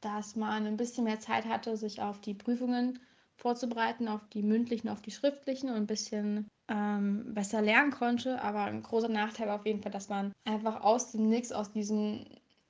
dass 0.00 0.34
man 0.34 0.66
ein 0.66 0.76
bisschen 0.76 1.04
mehr 1.04 1.20
Zeit 1.20 1.44
hatte, 1.44 1.76
sich 1.76 2.00
auf 2.00 2.20
die 2.20 2.34
Prüfungen 2.34 2.98
vorzubereiten, 3.36 4.08
auf 4.08 4.26
die 4.28 4.42
mündlichen, 4.42 4.88
auf 4.88 5.02
die 5.02 5.10
schriftlichen 5.10 5.68
und 5.68 5.76
ein 5.76 5.86
bisschen 5.86 6.48
ähm, 6.68 7.34
besser 7.34 7.62
lernen 7.62 7.90
konnte. 7.90 8.40
Aber 8.42 8.64
ein 8.64 8.82
großer 8.82 9.08
Nachteil 9.08 9.48
war 9.48 9.56
auf 9.56 9.66
jeden 9.66 9.82
Fall, 9.82 9.92
dass 9.92 10.08
man 10.08 10.32
einfach 10.44 10.82
aus 10.82 11.12
dem 11.12 11.28
Nix, 11.28 11.52
aus 11.52 11.72
diesem 11.72 12.24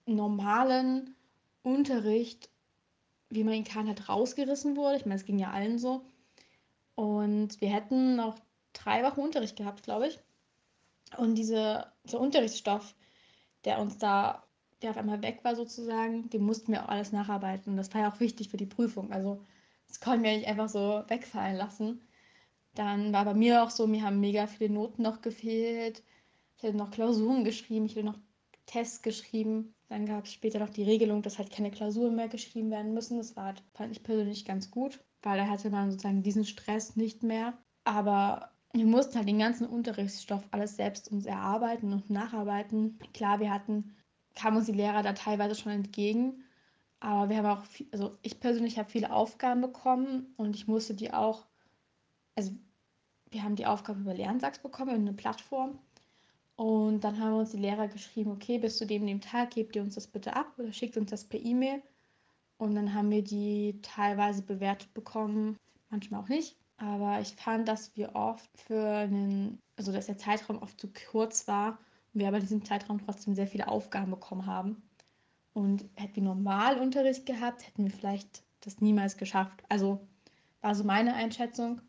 normalen 0.07 1.15
Unterricht, 1.63 2.51
wie 3.31 3.45
man 3.45 3.55
ihn 3.55 3.65
kann, 3.65 3.89
halt 3.89 4.09
rausgerissen 4.09 4.77
wurde. 4.77 4.97
Ich 4.97 5.07
meine, 5.07 5.21
es 5.21 5.27
ging 5.27 5.39
ja 5.39 5.51
allen 5.51 5.79
so. 5.79 6.05
Und 6.95 7.61
wir 7.61 7.69
hätten 7.69 8.17
noch 8.17 8.37
drei 8.73 9.03
Wochen 9.03 9.21
Unterricht 9.21 9.57
gehabt, 9.57 9.83
glaube 9.83 10.09
ich. 10.09 10.19
Und 11.17 11.37
diese, 11.37 11.87
dieser 12.05 12.21
Unterrichtsstoff, 12.21 12.95
der 13.65 13.81
uns 13.81 13.99
da, 13.99 14.45
der 14.83 14.91
auf 14.91 14.97
einmal 14.97 15.23
weg 15.23 15.41
war 15.43 15.57
sozusagen, 15.57 16.29
den 16.31 16.43
mussten 16.43 16.73
wir 16.73 16.85
auch 16.85 16.89
alles 16.89 17.13
nacharbeiten. 17.13 17.73
Und 17.73 17.77
das 17.77 17.93
war 17.95 18.03
ja 18.03 18.13
auch 18.13 18.21
wichtig 18.21 18.49
für 18.49 18.57
die 18.57 18.67
Prüfung. 18.67 19.13
Also 19.13 19.41
das 19.89 20.01
konnten 20.01 20.25
wir 20.25 20.37
nicht 20.37 20.49
einfach 20.49 20.69
so 20.69 21.05
wegfallen 21.09 21.57
lassen. 21.57 22.01
Dann 22.75 23.13
war 23.13 23.25
bei 23.25 23.35
mir 23.35 23.63
auch 23.63 23.71
so, 23.71 23.87
mir 23.87 24.03
haben 24.03 24.21
mega 24.21 24.47
viele 24.47 24.75
Noten 24.75 25.03
noch 25.03 25.21
gefehlt. 25.21 26.03
Ich 26.57 26.63
hätte 26.63 26.77
noch 26.77 26.91
Klausuren 26.91 27.45
geschrieben, 27.45 27.87
ich 27.87 27.97
hätte 27.97 28.07
noch 28.07 28.19
Tests 28.67 29.03
geschrieben. 29.03 29.75
Dann 29.89 30.07
gab 30.07 30.25
es 30.25 30.33
später 30.33 30.59
noch 30.59 30.71
die 30.71 30.83
Regelung, 30.83 31.23
dass 31.23 31.39
halt 31.39 31.51
keine 31.51 31.71
Klausuren 31.71 32.17
mehr 32.17 32.29
geschrieben 32.29 32.71
werden 32.71 32.95
müssen. 32.95 33.19
Das 33.19 33.37
war, 33.37 33.55
fand 33.75 33.93
ich 33.93 34.03
persönlich 34.03 34.45
ganz 34.45 34.71
gut, 34.71 35.05
weil 35.23 35.39
da 35.39 35.47
hatte 35.47 35.71
man 35.71 35.91
sozusagen 35.91 36.23
diesen 36.23 36.45
Stress 36.45 36.97
nicht 36.97 37.23
mehr. 37.23 37.57
Aber 37.85 38.51
wir 38.73 38.87
mussten 38.87 39.17
halt 39.17 39.29
den 39.29 39.39
ganzen 39.39 39.67
Unterrichtsstoff 39.69 40.43
alles 40.51 40.77
selbst 40.77 41.11
uns 41.13 41.27
erarbeiten 41.27 41.93
und 41.93 42.11
nacharbeiten. 42.11 42.99
Klar, 43.13 43.39
wir 43.39 43.53
hatten, 43.53 43.95
kamen 44.35 44.57
uns 44.57 44.67
die 44.67 44.73
Lehrer 44.73 45.03
da 45.03 45.13
teilweise 45.13 45.55
schon 45.55 45.73
entgegen, 45.73 46.43
aber 46.99 47.29
wir 47.29 47.37
haben 47.37 47.47
auch, 47.47 47.65
viel, 47.67 47.87
also 47.93 48.19
ich 48.23 48.41
persönlich 48.41 48.79
habe 48.79 48.91
viele 48.91 49.13
Aufgaben 49.13 49.61
bekommen 49.61 50.35
und 50.37 50.57
ich 50.57 50.67
musste 50.67 50.95
die 50.95 51.13
auch, 51.13 51.47
also 52.37 52.53
wir 53.31 53.43
haben 53.43 53.57
die 53.57 53.67
Aufgabe 53.67 54.01
über 54.01 54.15
Lernsachs 54.15 54.59
bekommen, 54.59 54.95
eine 54.95 55.13
Plattform. 55.13 55.79
Und 56.57 57.03
dann 57.03 57.19
haben 57.19 57.35
uns 57.35 57.51
die 57.51 57.57
Lehrer 57.57 57.89
geschrieben, 57.89 58.31
okay, 58.31 58.59
bis 58.59 58.79
zu 58.79 58.87
dem, 58.87 59.07
dem 59.07 59.21
Tag 59.21 59.51
gebt 59.51 59.75
ihr 59.75 59.83
uns 59.83 59.97
das 59.97 60.07
bitte 60.07 60.37
ab 60.37 60.53
oder 60.57 60.73
schickt 60.73 60.97
uns 60.97 61.11
das 61.11 61.25
per 61.25 61.41
E-Mail. 61.41 61.83
Und 62.59 62.77
dann 62.77 62.95
haben 62.95 63.11
wir 63.11 63.23
die 63.23 63.81
teilweise 63.83 64.43
bewertet 64.43 64.95
bekommen, 64.95 65.57
manchmal 65.91 66.21
auch 66.21 66.29
nicht. 66.29 66.57
Aber 66.77 67.21
ich 67.21 67.35
fand, 67.35 67.67
dass 67.69 67.97
wir 67.97 68.15
oft 68.15 68.49
für 68.57 68.87
einen, 68.87 69.59
also 69.77 69.93
dass 69.93 70.07
der 70.07 70.19
Zeitraum 70.19 70.59
oft 70.63 70.81
zu 70.81 70.89
kurz 71.11 71.49
war 71.49 71.79
und 72.13 72.21
wir 72.21 72.29
aber 72.29 72.37
in 72.37 72.43
diesem 72.43 72.65
Zeitraum 72.65 73.05
trotzdem 73.05 73.35
sehr 73.35 73.49
viele 73.49 73.69
Aufgaben 73.69 74.11
bekommen 74.11 74.47
haben. 74.47 74.83
Und 75.53 75.85
hätten 75.95 76.17
wir 76.17 76.23
normal 76.23 76.81
Unterricht 76.81 77.27
gehabt, 77.27 77.67
hätten 77.67 77.85
wir 77.85 77.93
vielleicht 77.93 78.43
das 78.61 78.81
niemals 78.81 79.17
geschafft. 79.17 79.63
Also 79.69 80.01
war 80.61 80.75
so 80.75 80.85
meine 80.85 81.15
Einschätzung, 81.15 81.81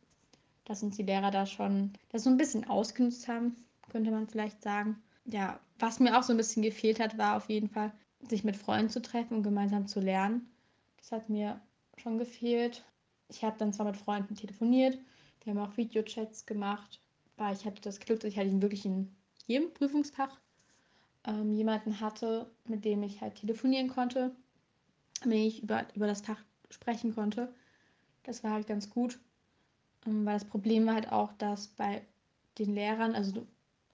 dass 0.66 0.84
uns 0.84 0.98
die 0.98 1.04
Lehrer 1.04 1.32
da 1.32 1.46
schon 1.46 1.94
das 2.10 2.24
so 2.24 2.30
ein 2.30 2.38
bisschen 2.38 2.68
ausgenutzt 2.68 3.28
haben 3.28 3.56
könnte 3.96 4.12
man 4.12 4.28
vielleicht 4.28 4.62
sagen. 4.62 5.02
Ja, 5.26 5.60
was 5.80 6.00
mir 6.02 6.18
auch 6.18 6.24
so 6.24 6.34
ein 6.34 6.38
bisschen 6.38 6.64
gefehlt 6.64 7.00
hat, 7.00 7.18
war 7.18 7.38
auf 7.38 7.50
jeden 7.50 7.70
Fall, 7.70 7.94
sich 8.28 8.44
mit 8.44 8.58
Freunden 8.58 8.90
zu 8.90 9.02
treffen 9.02 9.38
und 9.38 9.44
gemeinsam 9.44 9.88
zu 9.88 10.00
lernen. 10.00 10.50
Das 10.98 11.12
hat 11.12 11.30
mir 11.30 11.62
schon 11.98 12.18
gefehlt. 12.18 12.84
Ich 13.30 13.44
habe 13.44 13.58
dann 13.58 13.72
zwar 13.72 13.86
mit 13.86 13.98
Freunden 13.98 14.36
telefoniert, 14.36 14.98
wir 15.44 15.54
haben 15.54 15.60
auch 15.60 15.78
Videochats 15.78 16.46
gemacht, 16.46 17.00
weil 17.38 17.56
ich 17.56 17.66
hatte 17.66 17.82
das 17.82 18.00
Glück, 18.00 18.20
dass 18.20 18.32
ich 18.32 18.38
halt 18.38 18.62
wirklich 18.62 18.86
in 18.86 19.16
jedem 19.46 19.74
Prüfungsfach 19.74 20.40
ähm, 21.26 21.54
jemanden 21.54 22.00
hatte, 22.00 22.52
mit 22.68 22.84
dem 22.84 23.04
ich 23.04 23.22
halt 23.22 23.36
telefonieren 23.36 23.88
konnte, 23.88 24.36
mit 25.24 25.34
dem 25.34 25.48
ich 25.48 25.64
über, 25.64 25.86
über 25.96 26.08
das 26.08 26.22
Fach 26.22 26.44
sprechen 26.70 27.16
konnte. 27.16 27.54
Das 28.24 28.44
war 28.44 28.52
halt 28.52 28.68
ganz 28.68 28.90
gut. 28.90 29.20
Ähm, 30.06 30.26
weil 30.26 30.34
das 30.34 30.46
Problem 30.46 30.86
war 30.86 30.96
halt 30.96 31.12
auch, 31.12 31.34
dass 31.34 31.68
bei 31.68 32.02
den 32.58 32.74
Lehrern, 32.74 33.16
also 33.16 33.32
du 33.32 33.48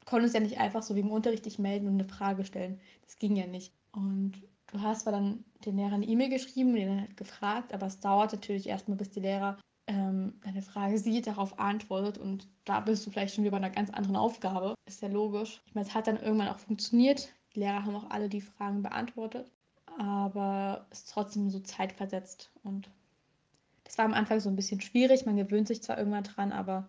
konntest 0.06 0.34
ja 0.34 0.40
nicht 0.40 0.60
einfach 0.60 0.84
so 0.84 0.96
wie 0.96 1.02
im 1.02 1.12
Unterricht 1.12 1.46
dich 1.46 1.60
melden 1.60 1.88
und 1.88 1.94
eine 1.94 2.06
Frage 2.06 2.46
stellen. 2.46 2.80
Das 3.06 3.18
ging 3.18 3.36
ja 3.36 3.48
nicht. 3.48 3.74
Und 3.92 4.34
du 4.68 4.82
hast 4.82 5.02
zwar 5.02 5.14
dann 5.14 5.44
den 5.66 5.78
Lehrern 5.78 5.96
eine 5.96 6.08
E-Mail 6.08 6.30
geschrieben 6.30 6.72
und 6.72 6.78
ihn 6.78 7.02
halt 7.02 7.18
gefragt, 7.18 7.74
aber 7.74 7.88
es 7.88 8.00
dauert 8.00 8.34
natürlich 8.34 8.68
erstmal, 8.68 8.98
bis 8.98 9.10
die 9.12 9.20
Lehrer 9.20 9.58
ähm, 9.88 10.40
deine 10.44 10.62
Frage 10.62 10.98
sieht, 10.98 11.28
darauf 11.28 11.60
antwortet 11.60 12.18
und 12.18 12.48
da 12.66 12.80
bist 12.80 13.06
du 13.06 13.12
vielleicht 13.12 13.36
schon 13.36 13.44
wieder 13.44 13.52
bei 13.52 13.58
einer 13.58 13.70
ganz 13.70 13.90
anderen 13.90 14.16
Aufgabe. 14.16 14.76
Ist 14.88 15.02
ja 15.02 15.10
logisch. 15.10 15.62
Ich 15.66 15.76
meine, 15.76 15.88
es 15.88 15.94
hat 15.94 16.08
dann 16.08 16.22
irgendwann 16.22 16.48
auch 16.48 16.60
funktioniert. 16.60 17.30
Die 17.56 17.60
Lehrer 17.60 17.84
haben 17.84 17.96
auch 17.96 18.10
alle 18.10 18.30
die 18.30 18.42
Fragen 18.42 18.82
beantwortet, 18.82 19.52
aber 19.98 20.86
es 20.90 21.00
ist 21.00 21.12
trotzdem 21.12 21.50
so 21.50 21.60
zeitversetzt 21.60 22.52
und 22.64 22.90
das 23.92 23.98
war 23.98 24.06
am 24.06 24.14
Anfang 24.14 24.40
so 24.40 24.48
ein 24.48 24.56
bisschen 24.56 24.80
schwierig. 24.80 25.26
Man 25.26 25.36
gewöhnt 25.36 25.68
sich 25.68 25.84
zwar 25.84 25.98
irgendwann 25.98 26.24
dran, 26.24 26.54
aber 26.54 26.88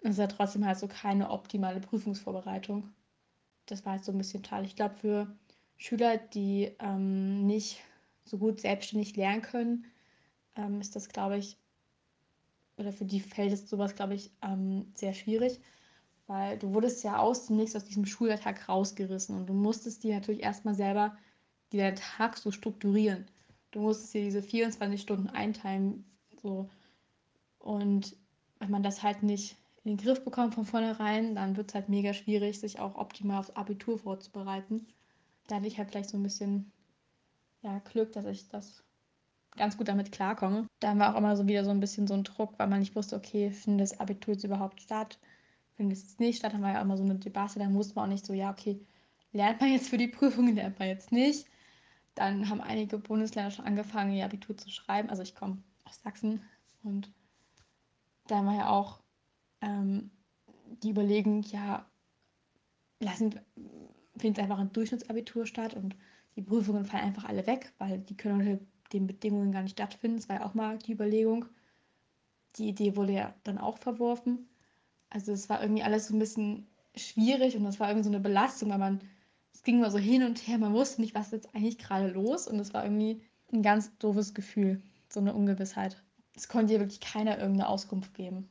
es 0.00 0.12
ist 0.12 0.18
ja 0.18 0.26
trotzdem 0.26 0.64
halt 0.64 0.78
so 0.78 0.88
keine 0.88 1.28
optimale 1.28 1.80
Prüfungsvorbereitung. 1.80 2.88
Das 3.66 3.84
war 3.84 3.92
halt 3.92 4.04
so 4.06 4.12
ein 4.12 4.16
bisschen 4.16 4.42
schade. 4.42 4.64
Ich 4.64 4.74
glaube, 4.74 4.94
für 4.94 5.36
Schüler, 5.76 6.16
die 6.16 6.74
ähm, 6.78 7.44
nicht 7.44 7.82
so 8.24 8.38
gut 8.38 8.58
selbstständig 8.58 9.16
lernen 9.16 9.42
können, 9.42 9.84
ähm, 10.56 10.80
ist 10.80 10.96
das, 10.96 11.10
glaube 11.10 11.36
ich, 11.36 11.58
oder 12.78 12.90
für 12.90 13.04
die 13.04 13.20
fällt 13.20 13.52
es 13.52 13.68
sowas, 13.68 13.94
glaube 13.94 14.14
ich, 14.14 14.30
ähm, 14.40 14.90
sehr 14.94 15.12
schwierig, 15.12 15.60
weil 16.26 16.56
du 16.58 16.72
wurdest 16.72 17.04
ja 17.04 17.18
aus 17.18 17.50
Nichts 17.50 17.76
aus 17.76 17.84
diesem 17.84 18.06
Schultag 18.06 18.66
rausgerissen 18.66 19.36
und 19.36 19.46
du 19.46 19.52
musstest 19.52 20.04
dir 20.04 20.14
natürlich 20.14 20.42
erstmal 20.42 20.74
selber 20.74 21.18
deinen 21.70 21.96
Tag 21.96 22.38
so 22.38 22.50
strukturieren. 22.50 23.26
Du 23.70 23.80
musstest 23.80 24.14
dir 24.14 24.22
diese 24.22 24.42
24 24.42 25.00
Stunden 25.00 25.28
einteilen, 25.28 26.04
so. 26.42 26.70
Und 27.58 28.16
wenn 28.58 28.70
man 28.70 28.82
das 28.82 29.02
halt 29.02 29.22
nicht 29.22 29.56
in 29.84 29.96
den 29.96 30.04
Griff 30.04 30.24
bekommt 30.24 30.54
von 30.54 30.64
vornherein, 30.64 31.34
dann 31.34 31.56
wird 31.56 31.70
es 31.70 31.74
halt 31.74 31.88
mega 31.88 32.12
schwierig, 32.12 32.60
sich 32.60 32.78
auch 32.80 32.96
optimal 32.96 33.38
aufs 33.38 33.50
Abitur 33.50 33.98
vorzubereiten. 33.98 34.86
Da 35.46 35.56
hatte 35.56 35.66
ich 35.66 35.78
halt 35.78 35.90
vielleicht 35.90 36.10
so 36.10 36.16
ein 36.16 36.22
bisschen 36.22 36.72
ja, 37.62 37.78
Glück, 37.80 38.12
dass 38.12 38.26
ich 38.26 38.48
das 38.48 38.82
ganz 39.56 39.76
gut 39.76 39.88
damit 39.88 40.12
klarkomme. 40.12 40.66
Dann 40.80 40.98
war 40.98 41.14
auch 41.14 41.18
immer 41.18 41.36
so 41.36 41.46
wieder 41.46 41.64
so 41.64 41.70
ein 41.70 41.80
bisschen 41.80 42.06
so 42.06 42.14
ein 42.14 42.24
Druck, 42.24 42.58
weil 42.58 42.68
man 42.68 42.80
nicht 42.80 42.96
wusste, 42.96 43.16
okay, 43.16 43.50
findet 43.50 43.90
das 43.90 44.00
Abitur 44.00 44.34
jetzt 44.34 44.44
überhaupt 44.44 44.80
statt? 44.80 45.18
Findet 45.74 45.98
es 45.98 46.18
nicht 46.18 46.38
statt? 46.38 46.52
Dann 46.52 46.62
war 46.62 46.72
ja 46.72 46.80
immer 46.80 46.96
so 46.96 47.04
eine 47.04 47.16
Debatte, 47.16 47.58
dann 47.58 47.74
wusste 47.74 47.94
man 47.94 48.04
auch 48.04 48.12
nicht 48.12 48.26
so, 48.26 48.32
ja, 48.32 48.50
okay, 48.50 48.80
lernt 49.32 49.60
man 49.60 49.72
jetzt 49.72 49.88
für 49.88 49.98
die 49.98 50.08
Prüfung, 50.08 50.54
lernt 50.54 50.78
man 50.78 50.88
jetzt 50.88 51.12
nicht. 51.12 51.46
Dann 52.18 52.48
haben 52.48 52.60
einige 52.60 52.98
Bundesländer 52.98 53.52
schon 53.52 53.64
angefangen, 53.64 54.12
ihr 54.12 54.24
Abitur 54.24 54.56
zu 54.56 54.70
schreiben. 54.70 55.08
Also 55.08 55.22
ich 55.22 55.36
komme 55.36 55.62
aus 55.84 56.02
Sachsen 56.02 56.42
und 56.82 57.12
da 58.26 58.44
war 58.44 58.56
ja 58.56 58.70
auch 58.70 58.98
ähm, 59.60 60.10
die 60.82 60.90
Überlegung, 60.90 61.42
ja, 61.44 61.86
lassen, 62.98 63.38
findet 64.16 64.42
einfach 64.42 64.58
ein 64.58 64.72
Durchschnittsabitur 64.72 65.46
statt 65.46 65.74
und 65.74 65.94
die 66.34 66.42
Prüfungen 66.42 66.84
fallen 66.84 67.04
einfach 67.04 67.24
alle 67.24 67.46
weg, 67.46 67.72
weil 67.78 67.98
die 68.00 68.16
können 68.16 68.40
unter 68.40 68.64
den 68.92 69.06
Bedingungen 69.06 69.52
gar 69.52 69.62
nicht 69.62 69.74
stattfinden. 69.74 70.16
Das 70.16 70.28
war 70.28 70.40
ja 70.40 70.44
auch 70.44 70.54
mal 70.54 70.76
die 70.78 70.92
Überlegung. 70.92 71.44
Die 72.56 72.68
Idee 72.68 72.96
wurde 72.96 73.12
ja 73.12 73.34
dann 73.44 73.58
auch 73.58 73.78
verworfen. 73.78 74.48
Also 75.08 75.30
es 75.30 75.48
war 75.48 75.62
irgendwie 75.62 75.84
alles 75.84 76.08
so 76.08 76.16
ein 76.16 76.18
bisschen 76.18 76.66
schwierig 76.96 77.56
und 77.56 77.62
das 77.62 77.78
war 77.78 77.88
irgendwie 77.88 78.08
so 78.08 78.10
eine 78.10 78.20
Belastung, 78.20 78.70
weil 78.70 78.78
man, 78.78 79.00
es 79.58 79.64
ging 79.64 79.78
immer 79.78 79.90
so 79.90 79.98
hin 79.98 80.22
und 80.22 80.46
her, 80.46 80.58
man 80.58 80.72
wusste 80.72 81.00
nicht, 81.00 81.14
was 81.14 81.26
ist 81.26 81.32
jetzt 81.32 81.54
eigentlich 81.54 81.78
gerade 81.78 82.08
los 82.08 82.48
und 82.48 82.58
es 82.58 82.74
war 82.74 82.84
irgendwie 82.84 83.22
ein 83.52 83.62
ganz 83.62 83.96
doofes 83.98 84.34
Gefühl, 84.34 84.82
so 85.08 85.20
eine 85.20 85.34
Ungewissheit. 85.34 86.02
Es 86.34 86.48
konnte 86.48 86.74
ja 86.74 86.80
wirklich 86.80 87.00
keiner 87.00 87.38
irgendeine 87.38 87.68
Auskunft 87.68 88.14
geben 88.14 88.48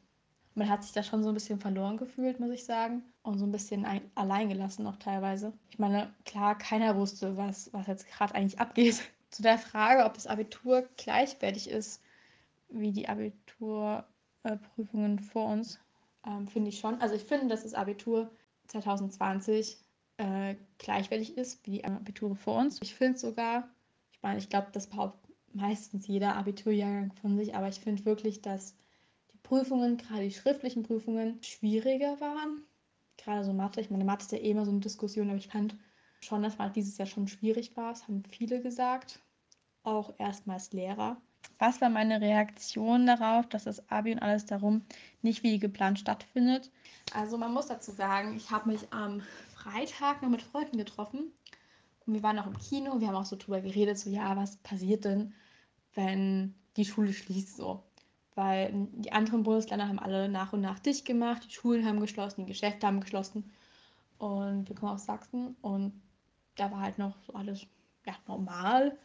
man 0.57 0.69
hat 0.69 0.83
sich 0.83 0.91
da 0.91 1.03
schon 1.03 1.23
so 1.23 1.29
ein 1.29 1.35
bisschen 1.35 1.59
verloren 1.59 1.97
gefühlt, 1.97 2.39
muss 2.39 2.51
ich 2.51 2.65
sagen. 2.65 3.03
Und 3.21 3.37
so 3.37 3.45
ein 3.45 3.51
bisschen 3.51 3.85
ein, 3.85 4.01
allein 4.15 4.49
noch 4.79 4.95
teilweise. 4.97 5.53
Ich 5.69 5.77
meine, 5.77 6.11
klar, 6.25 6.57
keiner 6.57 6.97
wusste, 6.97 7.37
was, 7.37 7.71
was 7.73 7.85
jetzt 7.87 8.07
gerade 8.07 8.33
eigentlich 8.35 8.59
abgeht. 8.59 9.03
Zu 9.29 9.43
der 9.43 9.59
Frage, 9.59 10.05
ob 10.05 10.15
das 10.15 10.25
Abitur 10.25 10.87
gleichwertig 10.97 11.69
ist 11.69 12.01
wie 12.69 12.91
die 12.91 13.07
Abiturprüfungen 13.07 15.19
vor 15.19 15.51
uns, 15.51 15.79
ähm, 16.25 16.47
finde 16.47 16.69
ich 16.69 16.79
schon. 16.79 16.99
Also 17.01 17.13
ich 17.15 17.23
finde, 17.23 17.47
dass 17.47 17.63
das 17.63 17.73
Abitur 17.73 18.31
2020 18.67 19.77
äh, 20.17 20.55
gleichwertig 20.77 21.37
ist 21.37 21.65
wie 21.65 21.71
die 21.71 21.85
Abiture 21.85 22.35
vor 22.35 22.59
uns. 22.59 22.81
Ich 22.81 22.95
finde 22.95 23.17
sogar, 23.17 23.69
ich 24.11 24.21
meine, 24.21 24.39
ich 24.39 24.49
glaube, 24.49 24.67
das 24.71 24.87
behauptet 24.87 25.27
meistens 25.53 26.07
jeder 26.07 26.35
Abiturjahrgang 26.35 27.13
von 27.13 27.37
sich, 27.37 27.55
aber 27.55 27.67
ich 27.67 27.79
finde 27.79 28.05
wirklich, 28.05 28.41
dass 28.41 28.75
Prüfungen, 29.43 29.97
gerade 29.97 30.23
die 30.23 30.31
schriftlichen 30.31 30.83
Prüfungen, 30.83 31.41
schwieriger 31.41 32.19
waren. 32.19 32.63
Gerade 33.17 33.43
so 33.43 33.53
Mathe. 33.53 33.81
Ich 33.81 33.89
meine, 33.89 34.03
Mathe 34.03 34.23
ist 34.23 34.31
ja 34.31 34.37
eh 34.37 34.51
immer 34.51 34.65
so 34.65 34.71
eine 34.71 34.81
Diskussion, 34.81 35.29
aber 35.29 35.37
ich 35.37 35.47
fand 35.47 35.75
schon, 36.19 36.43
dass 36.43 36.57
Mathe 36.57 36.73
dieses 36.73 36.97
Jahr 36.97 37.07
schon 37.07 37.27
schwierig 37.27 37.75
war. 37.77 37.91
Das 37.91 38.07
haben 38.07 38.23
viele 38.29 38.61
gesagt. 38.61 39.19
Auch 39.83 40.13
erstmals 40.17 40.73
Lehrer. 40.73 41.17
Was 41.59 41.81
war 41.81 41.89
meine 41.89 42.21
Reaktion 42.21 43.07
darauf, 43.07 43.47
dass 43.47 43.63
das 43.63 43.89
Abi 43.89 44.11
und 44.11 44.19
alles 44.19 44.45
darum 44.45 44.83
nicht 45.21 45.43
wie 45.43 45.59
geplant 45.59 45.97
stattfindet? 45.97 46.69
Also 47.13 47.37
man 47.37 47.53
muss 47.53 47.67
dazu 47.67 47.91
sagen, 47.91 48.35
ich 48.35 48.51
habe 48.51 48.69
mich 48.69 48.91
am 48.91 49.23
Freitag 49.57 50.21
noch 50.21 50.29
mit 50.29 50.41
Freunden 50.41 50.77
getroffen 50.77 51.31
und 52.05 52.13
wir 52.13 52.23
waren 52.23 52.39
auch 52.39 52.47
im 52.47 52.57
Kino. 52.57 52.99
Wir 52.99 53.07
haben 53.07 53.15
auch 53.15 53.25
so 53.25 53.35
drüber 53.35 53.61
geredet, 53.61 53.99
so 53.99 54.09
ja, 54.09 54.35
was 54.35 54.57
passiert 54.57 55.05
denn, 55.05 55.33
wenn 55.93 56.55
die 56.77 56.85
Schule 56.85 57.13
schließt 57.13 57.57
so 57.57 57.83
weil 58.37 58.71
die 58.93 59.11
anderen 59.11 59.41
Bundesländer 59.41 59.87
haben 59.87 59.97
alle 59.97 60.29
nach 60.29 60.53
und 60.53 60.61
nach 60.61 60.77
dicht 60.77 61.05
gemacht, 61.05 61.43
die 61.43 61.51
Schulen 61.51 61.87
haben 61.87 61.99
geschlossen, 61.99 62.45
die 62.45 62.51
Geschäfte 62.51 62.85
haben 62.85 63.01
geschlossen 63.01 63.51
und 64.19 64.69
wir 64.69 64.75
kommen 64.75 64.91
aus 64.91 65.05
Sachsen 65.05 65.55
und 65.61 65.99
da 66.55 66.69
war 66.69 66.81
halt 66.81 66.99
noch 66.99 67.15
so 67.25 67.33
alles 67.33 67.65
ja, 68.05 68.13
normal 68.27 68.95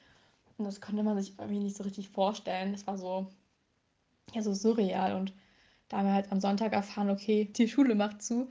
und 0.58 0.66
das 0.66 0.82
konnte 0.82 1.02
man 1.02 1.18
sich 1.18 1.38
irgendwie 1.38 1.60
nicht 1.60 1.76
so 1.76 1.82
richtig 1.82 2.10
vorstellen. 2.10 2.72
Das 2.72 2.86
war 2.86 2.98
so, 2.98 3.26
ja, 4.34 4.42
so 4.42 4.52
surreal 4.52 5.16
und 5.16 5.32
da 5.88 5.98
haben 5.98 6.08
wir 6.08 6.12
halt 6.14 6.30
am 6.30 6.40
Sonntag 6.40 6.74
erfahren, 6.74 7.08
okay, 7.08 7.46
die 7.46 7.68
Schule 7.68 7.94
macht 7.94 8.22
zu 8.22 8.50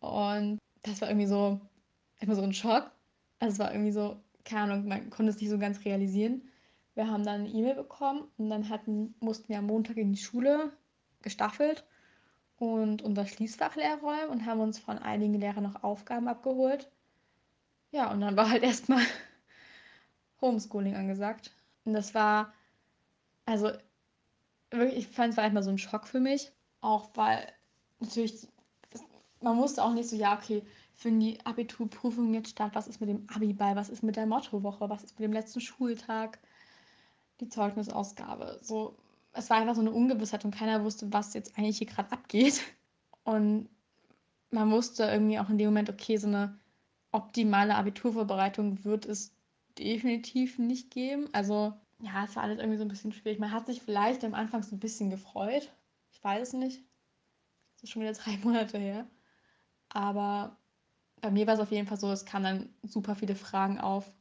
und 0.00 0.58
das 0.84 1.00
war 1.00 1.08
irgendwie 1.08 1.26
so, 1.26 1.60
immer 2.20 2.34
so 2.36 2.42
ein 2.42 2.54
Schock. 2.54 2.90
Also 3.40 3.54
es 3.54 3.58
war 3.58 3.72
irgendwie 3.72 3.92
so, 3.92 4.16
keine 4.44 4.72
Ahnung, 4.72 4.88
man 4.88 5.10
konnte 5.10 5.30
es 5.30 5.40
nicht 5.40 5.50
so 5.50 5.58
ganz 5.58 5.84
realisieren. 5.84 6.42
Wir 6.94 7.10
haben 7.10 7.24
dann 7.24 7.40
eine 7.40 7.48
E-Mail 7.48 7.74
bekommen 7.74 8.28
und 8.38 8.50
dann 8.50 8.68
hatten, 8.68 9.14
mussten 9.18 9.48
wir 9.48 9.58
am 9.58 9.66
Montag 9.66 9.96
in 9.96 10.12
die 10.12 10.18
Schule 10.18 10.72
gestaffelt 11.22 11.84
und 12.58 13.02
unser 13.02 13.26
Schließfach 13.26 13.74
leer 13.74 13.98
räumen 13.98 14.28
und 14.30 14.46
haben 14.46 14.60
uns 14.60 14.78
von 14.78 14.98
einigen 14.98 15.34
Lehrern 15.34 15.64
noch 15.64 15.82
Aufgaben 15.82 16.28
abgeholt. 16.28 16.90
Ja, 17.90 18.10
und 18.12 18.20
dann 18.20 18.36
war 18.36 18.50
halt 18.50 18.62
erstmal 18.62 19.02
Homeschooling 20.40 20.94
angesagt. 20.94 21.52
Und 21.84 21.94
das 21.94 22.14
war, 22.14 22.52
also 23.44 23.72
wirklich, 24.70 24.98
ich 24.98 25.08
fand 25.08 25.32
es 25.32 25.36
war 25.36 25.44
erstmal 25.44 25.62
so 25.62 25.70
ein 25.70 25.78
Schock 25.78 26.06
für 26.06 26.20
mich. 26.20 26.52
Auch 26.80 27.10
weil 27.14 27.46
natürlich, 27.98 28.46
man 29.44 29.58
wusste 29.58 29.84
auch 29.84 29.92
nicht 29.92 30.08
so, 30.08 30.16
ja, 30.16 30.36
okay, 30.36 30.62
finden 30.94 31.20
die 31.20 31.46
Abiturprüfungen 31.46 32.34
jetzt 32.34 32.50
statt? 32.50 32.72
Was 32.74 32.88
ist 32.88 33.00
mit 33.00 33.10
dem 33.10 33.26
Abiball? 33.34 33.76
Was 33.76 33.88
ist 33.88 34.02
mit 34.02 34.16
der 34.16 34.26
Mottowoche? 34.26 34.88
Was 34.90 35.04
ist 35.04 35.18
mit 35.18 35.26
dem 35.26 35.32
letzten 35.32 35.60
Schultag? 35.60 36.38
die 37.40 37.48
Zeugnisausgabe. 37.48 38.58
So, 38.62 38.96
es 39.32 39.50
war 39.50 39.58
einfach 39.58 39.74
so 39.74 39.80
eine 39.80 39.90
Ungewissheit 39.90 40.44
und 40.44 40.54
keiner 40.54 40.84
wusste, 40.84 41.12
was 41.12 41.34
jetzt 41.34 41.56
eigentlich 41.58 41.78
hier 41.78 41.86
gerade 41.86 42.12
abgeht. 42.12 42.62
Und 43.24 43.68
man 44.50 44.70
wusste 44.70 45.04
irgendwie 45.04 45.38
auch 45.38 45.50
in 45.50 45.58
dem 45.58 45.68
Moment, 45.68 45.90
okay, 45.90 46.16
so 46.16 46.28
eine 46.28 46.58
optimale 47.12 47.74
Abiturvorbereitung 47.74 48.84
wird 48.84 49.06
es 49.06 49.32
definitiv 49.78 50.58
nicht 50.58 50.90
geben. 50.90 51.28
Also 51.32 51.74
ja, 52.00 52.24
es 52.24 52.36
war 52.36 52.42
alles 52.42 52.58
irgendwie 52.58 52.78
so 52.78 52.84
ein 52.84 52.88
bisschen 52.88 53.12
schwierig. 53.12 53.38
Man 53.38 53.52
hat 53.52 53.66
sich 53.66 53.80
vielleicht 53.80 54.24
am 54.24 54.34
Anfang 54.34 54.62
so 54.62 54.76
ein 54.76 54.80
bisschen 54.80 55.10
gefreut. 55.10 55.72
Ich 56.12 56.22
weiß 56.22 56.48
es 56.48 56.54
nicht. 56.54 56.82
Das 57.74 57.84
ist 57.84 57.90
schon 57.90 58.02
wieder 58.02 58.12
drei 58.12 58.36
Monate 58.44 58.78
her. 58.78 59.06
Aber 59.94 60.58
bei 61.22 61.30
mir 61.30 61.46
war 61.46 61.54
es 61.54 61.60
auf 61.60 61.70
jeden 61.70 61.86
Fall 61.86 61.98
so, 61.98 62.12
es 62.12 62.26
kamen 62.26 62.44
dann 62.44 62.68
super 62.82 63.14
viele 63.14 63.34
Fragen 63.34 63.80
auf 63.80 64.12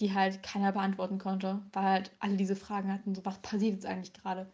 die 0.00 0.14
halt 0.14 0.42
keiner 0.42 0.72
beantworten 0.72 1.18
konnte, 1.18 1.62
weil 1.72 1.84
halt 1.84 2.10
alle 2.18 2.36
diese 2.36 2.56
Fragen 2.56 2.92
hatten, 2.92 3.14
so 3.14 3.24
was 3.24 3.38
passiert 3.40 3.74
jetzt 3.74 3.86
eigentlich 3.86 4.14
gerade? 4.14 4.50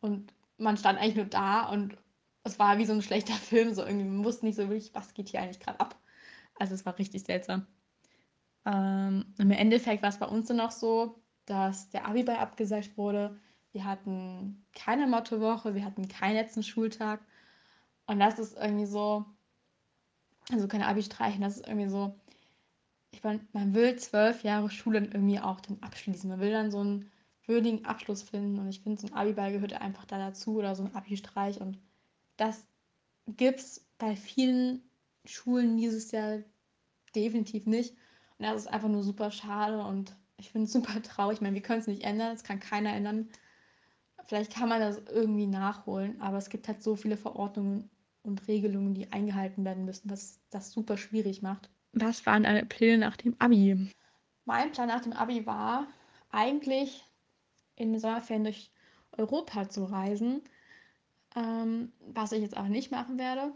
Und 0.00 0.32
man 0.56 0.76
stand 0.76 0.98
eigentlich 0.98 1.16
nur 1.16 1.26
da 1.26 1.68
und 1.68 1.96
es 2.44 2.58
war 2.58 2.78
wie 2.78 2.86
so 2.86 2.94
ein 2.94 3.02
schlechter 3.02 3.34
Film, 3.34 3.74
so 3.74 3.82
irgendwie, 3.84 4.06
man 4.06 4.24
wusste 4.24 4.46
nicht 4.46 4.56
so 4.56 4.68
wirklich, 4.68 4.94
was 4.94 5.14
geht 5.14 5.28
hier 5.28 5.40
eigentlich 5.42 5.60
gerade 5.60 5.80
ab. 5.80 5.96
Also 6.58 6.74
es 6.74 6.86
war 6.86 6.98
richtig 6.98 7.24
seltsam. 7.24 7.66
Ähm, 8.64 9.26
Im 9.38 9.50
Endeffekt 9.50 10.02
war 10.02 10.10
es 10.10 10.18
bei 10.18 10.26
uns 10.26 10.46
dann 10.46 10.60
auch 10.60 10.70
so, 10.70 11.22
dass 11.46 11.90
der 11.90 12.06
Abiball 12.06 12.36
abgesagt 12.36 12.96
wurde. 12.96 13.38
Wir 13.72 13.84
hatten 13.84 14.66
keine 14.74 15.06
Mottowoche, 15.06 15.74
wir 15.74 15.84
hatten 15.84 16.08
keinen 16.08 16.34
letzten 16.34 16.62
Schultag. 16.62 17.20
Und 18.06 18.18
das 18.20 18.38
ist 18.38 18.56
irgendwie 18.56 18.86
so, 18.86 19.26
also 20.50 20.68
keine 20.68 20.86
Abi-Streichen, 20.86 21.40
das 21.40 21.56
ist 21.56 21.66
irgendwie 21.66 21.88
so, 21.88 22.14
ich 23.10 23.22
meine, 23.24 23.40
man 23.52 23.74
will 23.74 23.96
zwölf 23.96 24.42
Jahre 24.42 24.70
Schule 24.70 24.98
irgendwie 24.98 25.40
auch 25.40 25.60
dann 25.60 25.78
abschließen. 25.80 26.28
Man 26.28 26.40
will 26.40 26.52
dann 26.52 26.70
so 26.70 26.82
ein 26.82 27.10
würdigen 27.46 27.84
Abschluss 27.84 28.22
finden. 28.22 28.58
Und 28.58 28.68
ich 28.68 28.80
finde, 28.80 29.00
so 29.00 29.08
ein 29.08 29.14
Abiball 29.14 29.52
gehört 29.52 29.72
einfach 29.72 30.04
da 30.04 30.18
dazu 30.18 30.56
oder 30.56 30.74
so 30.74 30.84
ein 30.84 30.94
Abi-Streich. 30.94 31.60
Und 31.60 31.78
das 32.36 32.66
gibt 33.26 33.60
es 33.60 33.86
bei 33.98 34.14
vielen 34.14 34.82
Schulen 35.24 35.76
dieses 35.76 36.10
Jahr 36.12 36.38
definitiv 37.14 37.66
nicht. 37.66 37.92
Und 38.38 38.46
das 38.46 38.62
ist 38.62 38.66
einfach 38.68 38.88
nur 38.88 39.02
super 39.02 39.30
schade 39.30 39.82
und 39.82 40.14
ich 40.36 40.52
finde 40.52 40.66
es 40.66 40.72
super 40.72 41.02
traurig. 41.02 41.38
Ich 41.38 41.40
meine, 41.40 41.54
wir 41.54 41.62
können 41.62 41.80
es 41.80 41.86
nicht 41.86 42.04
ändern, 42.04 42.34
es 42.34 42.44
kann 42.44 42.60
keiner 42.60 42.92
ändern. 42.94 43.28
Vielleicht 44.26 44.54
kann 44.54 44.68
man 44.68 44.80
das 44.80 45.00
irgendwie 45.10 45.46
nachholen, 45.46 46.20
aber 46.20 46.36
es 46.36 46.50
gibt 46.50 46.68
halt 46.68 46.82
so 46.82 46.96
viele 46.96 47.16
Verordnungen 47.16 47.90
und 48.28 48.46
Regelungen, 48.46 48.94
die 48.94 49.10
eingehalten 49.10 49.64
werden 49.64 49.84
müssen, 49.84 50.10
was 50.10 50.40
das 50.50 50.70
super 50.70 50.96
schwierig 50.96 51.42
macht. 51.42 51.70
Was 51.92 52.24
waren 52.26 52.44
deine 52.44 52.64
Pläne 52.64 52.98
nach 52.98 53.16
dem 53.16 53.34
Abi? 53.38 53.90
Mein 54.44 54.70
Plan 54.72 54.88
nach 54.88 55.00
dem 55.00 55.12
Abi 55.12 55.46
war 55.46 55.86
eigentlich 56.30 57.04
in 57.76 57.92
den 57.92 58.00
Sommerferien 58.00 58.44
durch 58.44 58.70
Europa 59.12 59.68
zu 59.68 59.84
reisen, 59.84 60.42
ähm, 61.34 61.92
was 62.12 62.32
ich 62.32 62.42
jetzt 62.42 62.56
aber 62.56 62.68
nicht 62.68 62.90
machen 62.90 63.18
werde. 63.18 63.52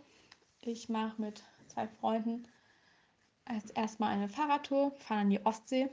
Ich 0.63 0.89
mache 0.89 1.21
mit 1.21 1.43
zwei 1.69 1.89
Freunden 1.89 2.49
als 3.45 3.71
erstmal 3.71 4.13
eine 4.13 4.29
Fahrradtour, 4.29 4.93
fahren 4.93 5.21
an 5.21 5.31
die 5.31 5.45
Ostsee 5.45 5.89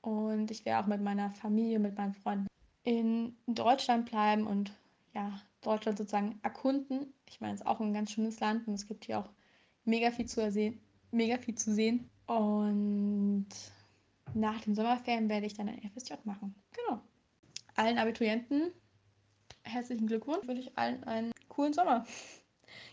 und 0.00 0.50
ich 0.50 0.64
werde 0.64 0.84
auch 0.84 0.88
mit 0.88 1.02
meiner 1.02 1.30
Familie, 1.30 1.78
mit 1.78 1.96
meinen 1.96 2.14
Freunden 2.14 2.46
in 2.82 3.36
Deutschland 3.46 4.10
bleiben 4.10 4.46
und 4.46 4.72
ja, 5.14 5.40
Deutschland 5.60 5.98
sozusagen 5.98 6.38
erkunden. 6.42 7.14
Ich 7.28 7.40
meine, 7.40 7.54
es 7.54 7.60
ist 7.60 7.66
auch 7.66 7.80
ein 7.80 7.94
ganz 7.94 8.10
schönes 8.10 8.40
Land 8.40 8.66
und 8.66 8.74
es 8.74 8.86
gibt 8.86 9.04
hier 9.04 9.20
auch 9.20 9.30
mega 9.84 10.10
viel 10.10 10.26
zu 10.26 10.50
sehen, 10.50 10.80
mega 11.10 11.38
viel 11.38 11.54
zu 11.54 11.72
sehen. 11.72 12.10
Und 12.26 13.48
nach 14.34 14.60
den 14.62 14.74
Sommerferien 14.74 15.28
werde 15.28 15.46
ich 15.46 15.54
dann 15.54 15.68
ein 15.68 15.90
FSJ 15.90 16.14
machen. 16.24 16.54
Genau. 16.72 17.00
Allen 17.76 17.98
Abiturienten 17.98 18.72
herzlichen 19.64 20.06
Glückwunsch. 20.06 20.46
Wünsche 20.46 20.62
ich 20.62 20.78
allen 20.78 21.02
einen 21.04 21.32
coolen 21.48 21.72
Sommer. 21.72 22.06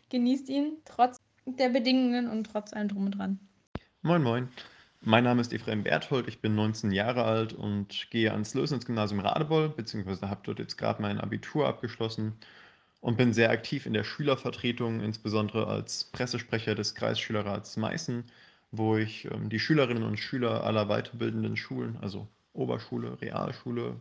Genießt 0.09 0.49
ihn 0.49 0.77
trotz 0.85 1.17
der 1.45 1.69
Bedingungen 1.69 2.27
und 2.27 2.45
trotz 2.45 2.73
allem 2.73 2.87
drum 2.87 3.05
und 3.05 3.11
dran. 3.11 3.39
Moin, 4.01 4.23
moin. 4.23 4.49
Mein 5.03 5.23
Name 5.23 5.41
ist 5.41 5.51
Ephraim 5.51 5.81
Berthold, 5.81 6.27
ich 6.27 6.41
bin 6.41 6.53
19 6.53 6.91
Jahre 6.91 7.23
alt 7.23 7.53
und 7.53 8.11
gehe 8.11 8.31
ans 8.31 8.53
Lösnitz-Gymnasium 8.53 9.19
Radebeul, 9.19 9.69
beziehungsweise 9.69 10.29
habe 10.29 10.41
dort 10.43 10.59
jetzt 10.59 10.77
gerade 10.77 11.01
mein 11.01 11.19
Abitur 11.19 11.67
abgeschlossen 11.67 12.33
und 12.99 13.17
bin 13.17 13.33
sehr 13.33 13.49
aktiv 13.49 13.87
in 13.87 13.93
der 13.93 14.03
Schülervertretung, 14.03 15.01
insbesondere 15.01 15.65
als 15.65 16.03
Pressesprecher 16.03 16.75
des 16.75 16.93
Kreisschülerrats 16.93 17.77
Meißen, 17.77 18.25
wo 18.71 18.95
ich 18.95 19.25
ähm, 19.25 19.49
die 19.49 19.59
Schülerinnen 19.59 20.03
und 20.03 20.17
Schüler 20.17 20.63
aller 20.63 20.85
weiterbildenden 20.85 21.57
Schulen, 21.57 21.97
also 21.99 22.27
Oberschule, 22.53 23.19
Realschule, 23.21 23.95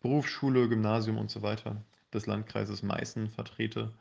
Berufsschule, 0.00 0.66
Gymnasium 0.70 1.18
und 1.18 1.30
so 1.30 1.42
weiter, 1.42 1.76
des 2.14 2.26
Landkreises 2.26 2.82
Meißen 2.82 3.28
vertrete. 3.28 3.92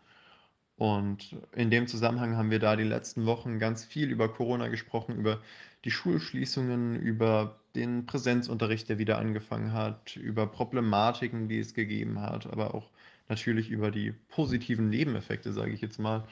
Und 0.77 1.37
in 1.53 1.71
dem 1.71 1.87
Zusammenhang 1.87 2.35
haben 2.35 2.51
wir 2.51 2.59
da 2.59 2.75
die 2.75 2.83
letzten 2.83 3.25
Wochen 3.25 3.59
ganz 3.59 3.85
viel 3.85 4.11
über 4.11 4.27
Corona 4.31 4.67
gesprochen, 4.67 5.15
über 5.15 5.41
die 5.85 5.91
Schulschließungen, 5.91 6.95
über 6.95 7.59
den 7.75 8.05
Präsenzunterricht, 8.05 8.89
der 8.89 8.97
wieder 8.97 9.17
angefangen 9.17 9.71
hat, 9.71 10.15
über 10.17 10.47
Problematiken, 10.47 11.47
die 11.47 11.59
es 11.59 11.73
gegeben 11.73 12.19
hat, 12.19 12.47
aber 12.47 12.73
auch 12.73 12.89
natürlich 13.29 13.69
über 13.69 13.91
die 13.91 14.11
positiven 14.29 14.89
Nebeneffekte, 14.89 15.53
sage 15.53 15.71
ich 15.71 15.81
jetzt 15.81 15.99
mal. 15.99 16.27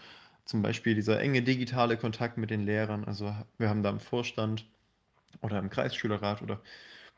Zum 0.46 0.62
Beispiel 0.62 0.96
dieser 0.96 1.22
enge 1.22 1.41
digitale 1.41 1.96
Kontakt 1.96 2.38
mit 2.38 2.50
den 2.50 2.66
Lehrern. 2.66 3.06
Also 3.06 3.34
wir 3.58 3.70
haben 3.70 3.84
da 3.84 3.89
im 3.89 4.00
Vorstand 4.00 4.66
oder 5.41 5.60
im 5.60 5.70
Kreisschülerrat 5.70 6.41
oder 6.41 6.60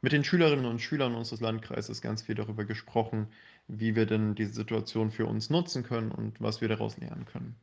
mit 0.06 0.12
den 0.12 0.24
Schülerinnen 0.24 0.68
und 0.68 0.84
Schülern 0.84 1.16
unseres 1.16 1.42
Landkreises 1.42 2.00
ganz 2.00 2.22
viel 2.22 2.36
darüber 2.36 2.64
gesprochen, 2.64 3.26
wie 3.68 3.96
wir 3.96 4.06
denn 4.06 4.36
diese 4.36 4.54
Situation 4.54 5.10
für 5.10 5.26
uns 5.26 5.50
nutzen 5.50 5.82
können 5.82 6.12
und 6.12 6.40
was 6.40 6.62
wir 6.62 6.68
daraus 6.68 6.96
lernen 7.00 7.26
können. 7.26 7.56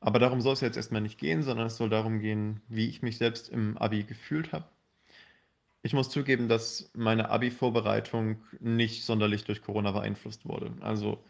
Aber 0.00 0.18
darum 0.18 0.40
soll 0.40 0.54
es 0.54 0.60
jetzt 0.60 0.76
erstmal 0.76 1.02
nicht 1.02 1.20
gehen, 1.20 1.44
sondern 1.44 1.68
es 1.68 1.76
soll 1.76 1.88
darum 1.88 2.18
gehen, 2.18 2.60
wie 2.66 2.88
ich 2.88 3.02
mich 3.02 3.16
selbst 3.16 3.48
im 3.48 3.78
Abi 3.78 4.02
gefühlt 4.02 4.50
habe. 4.52 4.64
Ich 5.82 5.92
muss 5.92 6.10
zugeben, 6.10 6.48
dass 6.48 6.90
meine 6.94 7.30
Abi-Vorbereitung 7.30 8.42
nicht 8.58 9.04
sonderlich 9.04 9.44
durch 9.44 9.62
Corona 9.62 9.92
beeinflusst 9.92 10.48
wurde. 10.48 10.72
Also 10.80 11.22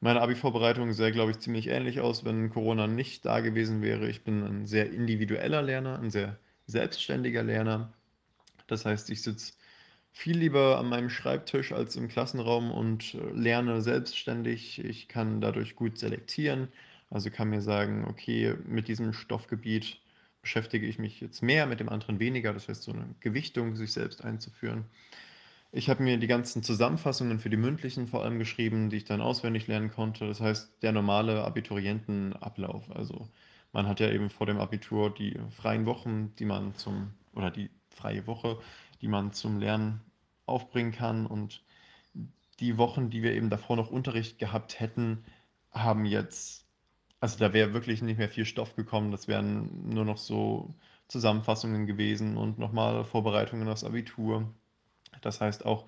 meine 0.00 0.22
Abi-Vorbereitung 0.22 0.94
sah, 0.94 1.10
glaube 1.10 1.32
ich, 1.32 1.40
ziemlich 1.40 1.66
ähnlich 1.66 2.00
aus, 2.00 2.24
wenn 2.24 2.48
Corona 2.48 2.86
nicht 2.86 3.26
da 3.26 3.40
gewesen 3.40 3.82
wäre. 3.82 4.08
Ich 4.08 4.24
bin 4.24 4.44
ein 4.44 4.66
sehr 4.66 4.90
individueller 4.90 5.60
Lerner, 5.60 5.98
ein 5.98 6.08
sehr 6.08 6.38
selbstständiger 6.66 7.42
Lerner. 7.42 7.92
Das 8.66 8.86
heißt, 8.86 9.10
ich 9.10 9.20
sitze 9.20 9.52
viel 10.12 10.36
lieber 10.38 10.78
an 10.78 10.88
meinem 10.88 11.10
Schreibtisch 11.10 11.72
als 11.72 11.96
im 11.96 12.08
Klassenraum 12.08 12.70
und 12.70 13.14
äh, 13.14 13.30
lerne 13.32 13.80
selbstständig. 13.82 14.84
Ich 14.84 15.08
kann 15.08 15.40
dadurch 15.40 15.76
gut 15.76 15.98
selektieren, 15.98 16.68
also 17.10 17.30
kann 17.30 17.50
mir 17.50 17.62
sagen, 17.62 18.06
okay, 18.08 18.54
mit 18.66 18.88
diesem 18.88 19.12
Stoffgebiet 19.12 20.00
beschäftige 20.42 20.86
ich 20.86 20.98
mich 20.98 21.20
jetzt 21.20 21.42
mehr, 21.42 21.66
mit 21.66 21.80
dem 21.80 21.88
anderen 21.88 22.18
weniger. 22.18 22.52
Das 22.52 22.68
heißt, 22.68 22.82
so 22.82 22.92
eine 22.92 23.14
Gewichtung 23.20 23.76
sich 23.76 23.92
selbst 23.92 24.24
einzuführen. 24.24 24.84
Ich 25.72 25.88
habe 25.88 26.02
mir 26.02 26.16
die 26.18 26.26
ganzen 26.26 26.62
Zusammenfassungen 26.62 27.38
für 27.38 27.50
die 27.50 27.56
mündlichen 27.56 28.08
vor 28.08 28.24
allem 28.24 28.38
geschrieben, 28.38 28.90
die 28.90 28.96
ich 28.96 29.04
dann 29.04 29.20
auswendig 29.20 29.68
lernen 29.68 29.90
konnte. 29.90 30.26
Das 30.26 30.40
heißt, 30.40 30.82
der 30.82 30.92
normale 30.92 31.44
Abiturientenablauf. 31.44 32.90
Also 32.90 33.28
man 33.72 33.86
hat 33.86 34.00
ja 34.00 34.10
eben 34.10 34.30
vor 34.30 34.46
dem 34.46 34.58
Abitur 34.58 35.14
die 35.14 35.38
freien 35.50 35.86
Wochen, 35.86 36.34
die 36.38 36.44
man 36.44 36.74
zum, 36.74 37.12
oder 37.34 37.50
die 37.52 37.70
freie 37.88 38.26
Woche, 38.26 38.58
die 39.00 39.08
man 39.08 39.32
zum 39.32 39.58
Lernen 39.58 40.00
aufbringen 40.46 40.92
kann. 40.92 41.26
Und 41.26 41.62
die 42.60 42.76
Wochen, 42.78 43.10
die 43.10 43.22
wir 43.22 43.34
eben 43.34 43.50
davor 43.50 43.76
noch 43.76 43.90
Unterricht 43.90 44.38
gehabt 44.38 44.80
hätten, 44.80 45.24
haben 45.72 46.04
jetzt, 46.04 46.66
also 47.20 47.38
da 47.38 47.52
wäre 47.52 47.72
wirklich 47.72 48.02
nicht 48.02 48.18
mehr 48.18 48.28
viel 48.28 48.44
Stoff 48.44 48.76
gekommen. 48.76 49.12
Das 49.12 49.28
wären 49.28 49.88
nur 49.88 50.04
noch 50.04 50.18
so 50.18 50.74
Zusammenfassungen 51.08 51.86
gewesen 51.86 52.36
und 52.36 52.58
nochmal 52.58 53.04
Vorbereitungen 53.04 53.68
aufs 53.68 53.84
Abitur. 53.84 54.52
Das 55.22 55.40
heißt 55.40 55.64
auch, 55.66 55.86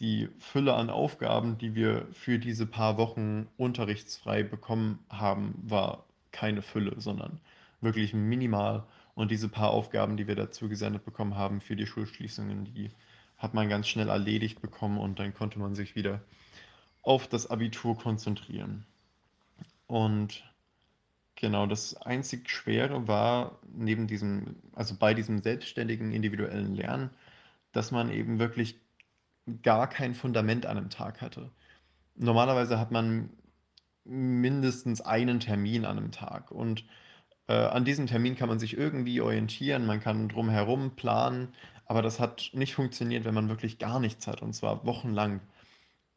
die 0.00 0.28
Fülle 0.38 0.74
an 0.74 0.90
Aufgaben, 0.90 1.58
die 1.58 1.74
wir 1.74 2.08
für 2.12 2.38
diese 2.38 2.66
paar 2.66 2.98
Wochen 2.98 3.46
unterrichtsfrei 3.56 4.42
bekommen 4.42 4.98
haben, 5.08 5.54
war 5.62 6.04
keine 6.32 6.62
Fülle, 6.62 7.00
sondern 7.00 7.40
wirklich 7.80 8.12
minimal. 8.12 8.84
Und 9.14 9.30
diese 9.30 9.48
paar 9.48 9.70
Aufgaben, 9.70 10.16
die 10.16 10.26
wir 10.26 10.34
dazu 10.34 10.68
gesendet 10.68 11.04
bekommen 11.04 11.36
haben 11.36 11.60
für 11.60 11.76
die 11.76 11.86
Schulschließungen, 11.86 12.64
die 12.64 12.90
hat 13.36 13.54
man 13.54 13.68
ganz 13.68 13.88
schnell 13.88 14.08
erledigt 14.08 14.60
bekommen 14.60 14.98
und 14.98 15.18
dann 15.18 15.34
konnte 15.34 15.58
man 15.58 15.74
sich 15.74 15.94
wieder 15.94 16.20
auf 17.02 17.28
das 17.28 17.48
Abitur 17.50 17.96
konzentrieren. 17.96 18.86
Und 19.86 20.42
genau 21.36 21.66
das 21.66 21.94
einzig 21.96 22.48
Schwere 22.48 23.06
war 23.06 23.58
neben 23.72 24.06
diesem, 24.06 24.56
also 24.72 24.96
bei 24.96 25.14
diesem 25.14 25.42
selbstständigen 25.42 26.12
individuellen 26.12 26.74
Lernen, 26.74 27.10
dass 27.72 27.90
man 27.90 28.10
eben 28.10 28.38
wirklich 28.38 28.80
gar 29.62 29.88
kein 29.88 30.14
Fundament 30.14 30.64
an 30.66 30.78
einem 30.78 30.90
Tag 30.90 31.20
hatte. 31.20 31.50
Normalerweise 32.16 32.78
hat 32.78 32.90
man 32.90 33.30
mindestens 34.04 35.00
einen 35.00 35.40
Termin 35.40 35.84
an 35.84 35.98
einem 35.98 36.12
Tag 36.12 36.50
und 36.50 36.84
äh, 37.48 37.54
an 37.54 37.84
diesem 37.84 38.06
Termin 38.06 38.36
kann 38.36 38.48
man 38.48 38.58
sich 38.58 38.76
irgendwie 38.76 39.20
orientieren, 39.20 39.86
man 39.86 40.00
kann 40.00 40.28
drumherum 40.28 40.96
planen, 40.96 41.54
aber 41.86 42.02
das 42.02 42.20
hat 42.20 42.50
nicht 42.54 42.74
funktioniert, 42.74 43.24
wenn 43.24 43.34
man 43.34 43.48
wirklich 43.48 43.78
gar 43.78 44.00
nichts 44.00 44.26
hat, 44.26 44.42
und 44.42 44.54
zwar 44.54 44.84
wochenlang. 44.86 45.40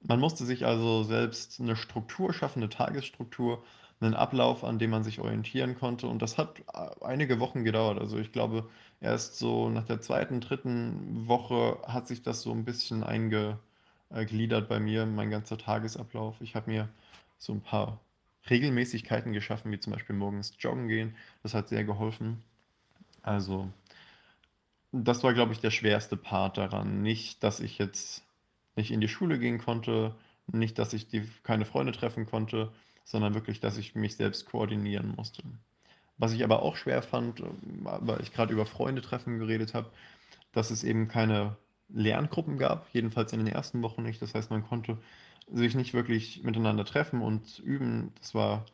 Man 0.01 0.19
musste 0.19 0.45
sich 0.45 0.65
also 0.65 1.03
selbst 1.03 1.59
eine 1.59 1.75
Struktur 1.75 2.33
schaffen, 2.33 2.59
eine 2.61 2.69
Tagesstruktur, 2.69 3.63
einen 3.99 4.13
Ablauf, 4.13 4.63
an 4.63 4.79
dem 4.79 4.91
man 4.91 5.03
sich 5.03 5.19
orientieren 5.19 5.75
konnte. 5.77 6.07
Und 6.07 6.21
das 6.21 6.37
hat 6.37 6.59
äh, 6.73 7.03
einige 7.03 7.39
Wochen 7.39 7.63
gedauert. 7.63 7.99
Also 7.99 8.17
ich 8.17 8.31
glaube, 8.31 8.69
erst 9.01 9.37
so 9.37 9.69
nach 9.69 9.85
der 9.85 10.01
zweiten, 10.01 10.39
dritten 10.41 11.27
Woche 11.27 11.79
hat 11.87 12.07
sich 12.07 12.21
das 12.21 12.41
so 12.41 12.51
ein 12.51 12.65
bisschen 12.65 13.03
eingegliedert 13.03 14.69
bei 14.69 14.79
mir, 14.79 15.05
mein 15.05 15.29
ganzer 15.31 15.57
Tagesablauf. 15.57 16.39
Ich 16.41 16.55
habe 16.55 16.69
mir 16.71 16.89
so 17.37 17.53
ein 17.53 17.61
paar 17.61 17.99
Regelmäßigkeiten 18.49 19.33
geschaffen, 19.33 19.71
wie 19.71 19.79
zum 19.79 19.93
Beispiel 19.93 20.15
morgens 20.15 20.53
joggen 20.59 20.87
gehen. 20.87 21.15
Das 21.43 21.53
hat 21.53 21.69
sehr 21.69 21.83
geholfen. 21.83 22.43
Also, 23.21 23.69
das 24.91 25.23
war, 25.23 25.33
glaube 25.33 25.53
ich, 25.53 25.59
der 25.59 25.71
schwerste 25.71 26.17
Part 26.17 26.57
daran. 26.57 27.01
Nicht, 27.01 27.43
dass 27.43 27.59
ich 27.59 27.77
jetzt 27.77 28.23
nicht 28.75 28.91
in 28.91 29.01
die 29.01 29.07
Schule 29.07 29.39
gehen 29.39 29.57
konnte, 29.57 30.15
nicht, 30.47 30.79
dass 30.79 30.93
ich 30.93 31.07
die, 31.07 31.27
keine 31.43 31.65
Freunde 31.65 31.91
treffen 31.91 32.25
konnte, 32.25 32.71
sondern 33.03 33.33
wirklich, 33.33 33.59
dass 33.59 33.77
ich 33.77 33.95
mich 33.95 34.15
selbst 34.15 34.45
koordinieren 34.45 35.13
musste. 35.15 35.43
Was 36.17 36.33
ich 36.33 36.43
aber 36.43 36.61
auch 36.61 36.75
schwer 36.75 37.01
fand, 37.01 37.43
weil 37.61 38.21
ich 38.21 38.33
gerade 38.33 38.53
über 38.53 38.65
Freunde 38.65 39.01
treffen 39.01 39.39
geredet 39.39 39.73
habe, 39.73 39.91
dass 40.51 40.71
es 40.71 40.83
eben 40.83 41.07
keine 41.07 41.57
Lerngruppen 41.89 42.57
gab, 42.57 42.87
jedenfalls 42.93 43.33
in 43.33 43.39
den 43.39 43.53
ersten 43.53 43.81
Wochen 43.81 44.03
nicht. 44.03 44.21
Das 44.21 44.33
heißt, 44.33 44.49
man 44.49 44.63
konnte 44.63 44.97
sich 45.51 45.75
nicht 45.75 45.93
wirklich 45.93 46.43
miteinander 46.43 46.85
treffen 46.85 47.21
und 47.21 47.59
üben. 47.59 48.11
Das 48.19 48.35
war 48.35 48.65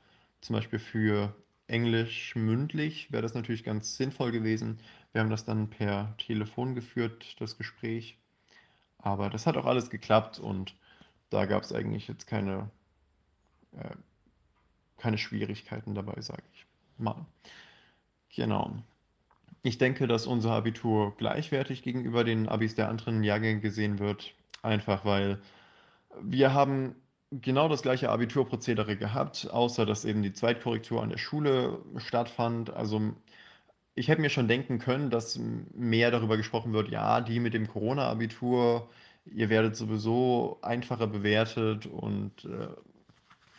zum 0.42 0.56
Beispiel 0.56 0.80
für 0.80 1.36
Englisch 1.68 2.36
mündlich, 2.36 3.12
wäre 3.12 3.22
das 3.22 3.34
natürlich 3.34 3.64
ganz 3.64 3.96
sinnvoll 3.96 4.32
gewesen. 4.32 4.80
Wir 5.12 5.22
haben 5.22 5.30
das 5.30 5.46
dann 5.46 5.70
per 5.70 6.16
Telefon 6.18 6.76
geführt, 6.76 7.36
das 7.40 7.58
Gespräch. 7.58 8.18
Aber 8.98 9.30
das 9.30 9.46
hat 9.48 9.58
auch 9.58 9.66
alles 9.66 9.90
geklappt 9.90 10.40
und 10.40 10.76
da 11.30 11.46
gab 11.46 11.64
es 11.64 11.74
eigentlich 11.74 12.08
jetzt 12.08 12.28
keine, 12.28 12.70
äh, 13.72 13.96
keine 14.98 15.18
Schwierigkeiten 15.18 15.96
dabei, 15.96 16.22
sage 16.22 16.44
ich 16.54 16.66
mal. 16.98 17.26
Genau. 18.36 18.76
Ich 19.62 19.78
denke, 19.78 20.08
dass 20.08 20.28
unser 20.28 20.52
Abitur 20.52 21.16
gleichwertig 21.18 21.84
gegenüber 21.84 22.24
den 22.24 22.50
Abis 22.50 22.76
der 22.76 22.90
anderen 22.90 23.24
Jahrgänge 23.24 23.62
gesehen 23.62 24.00
wird, 24.00 24.34
einfach 24.62 25.06
weil 25.06 25.42
wir 26.22 26.54
haben 26.54 26.96
genau 27.32 27.68
das 27.68 27.82
gleiche 27.82 28.10
Abiturprozedere 28.10 28.96
gehabt, 28.98 29.50
außer 29.52 29.86
dass 29.86 30.06
eben 30.06 30.22
die 30.22 30.34
Zweitkorrektur 30.34 31.02
an 31.02 31.10
der 31.10 31.18
Schule 31.18 31.80
stattfand. 31.98 32.72
Also 32.72 33.14
ich 33.96 34.08
hätte 34.08 34.22
mir 34.22 34.30
schon 34.30 34.48
denken 34.48 34.80
können, 34.80 35.10
dass 35.10 35.40
mehr 35.74 36.12
darüber 36.12 36.38
gesprochen 36.38 36.74
wird, 36.74 36.90
ja, 36.90 37.22
die 37.22 37.40
mit 37.40 37.54
dem 37.54 37.68
Corona-Abitur, 37.68 38.90
ihr 39.26 39.50
werdet 39.50 39.76
sowieso 39.76 40.60
einfacher 40.62 41.08
bewertet 41.08 41.86
und, 41.86 42.46
äh, 42.46 42.68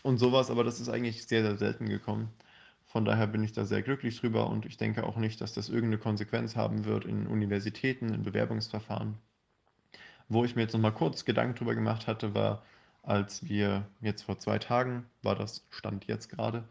und 0.02 0.18
sowas, 0.18 0.50
aber 0.50 0.64
das 0.64 0.80
ist 0.80 0.88
eigentlich 0.88 1.26
sehr, 1.26 1.42
sehr 1.42 1.56
selten 1.56 1.88
gekommen. 1.88 2.30
Von 2.84 3.04
daher 3.04 3.26
bin 3.26 3.42
ich 3.42 3.52
da 3.52 3.64
sehr 3.64 3.82
glücklich 3.82 4.20
drüber 4.20 4.48
und 4.48 4.66
ich 4.66 4.76
denke 4.76 5.04
auch 5.04 5.16
nicht, 5.16 5.40
dass 5.40 5.52
das 5.54 5.68
irgendeine 5.68 5.98
Konsequenz 5.98 6.54
haben 6.56 6.84
wird 6.84 7.04
in 7.06 7.26
Universitäten, 7.26 8.12
in 8.12 8.22
Bewerbungsverfahren. 8.22 9.18
Wo 10.28 10.44
ich 10.44 10.56
mir 10.56 10.62
jetzt 10.62 10.72
noch 10.72 10.80
mal 10.80 10.90
kurz 10.90 11.24
Gedanken 11.24 11.56
drüber 11.56 11.74
gemacht 11.74 12.06
hatte, 12.06 12.34
war, 12.34 12.62
als 13.02 13.46
wir 13.48 13.84
jetzt 14.00 14.22
vor 14.22 14.38
zwei 14.38 14.58
Tagen, 14.58 15.06
war 15.22 15.34
das 15.34 15.66
Stand 15.70 16.06
jetzt 16.06 16.30
gerade, 16.30 16.64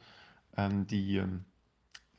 ähm, 0.57 0.87
die 0.87 1.21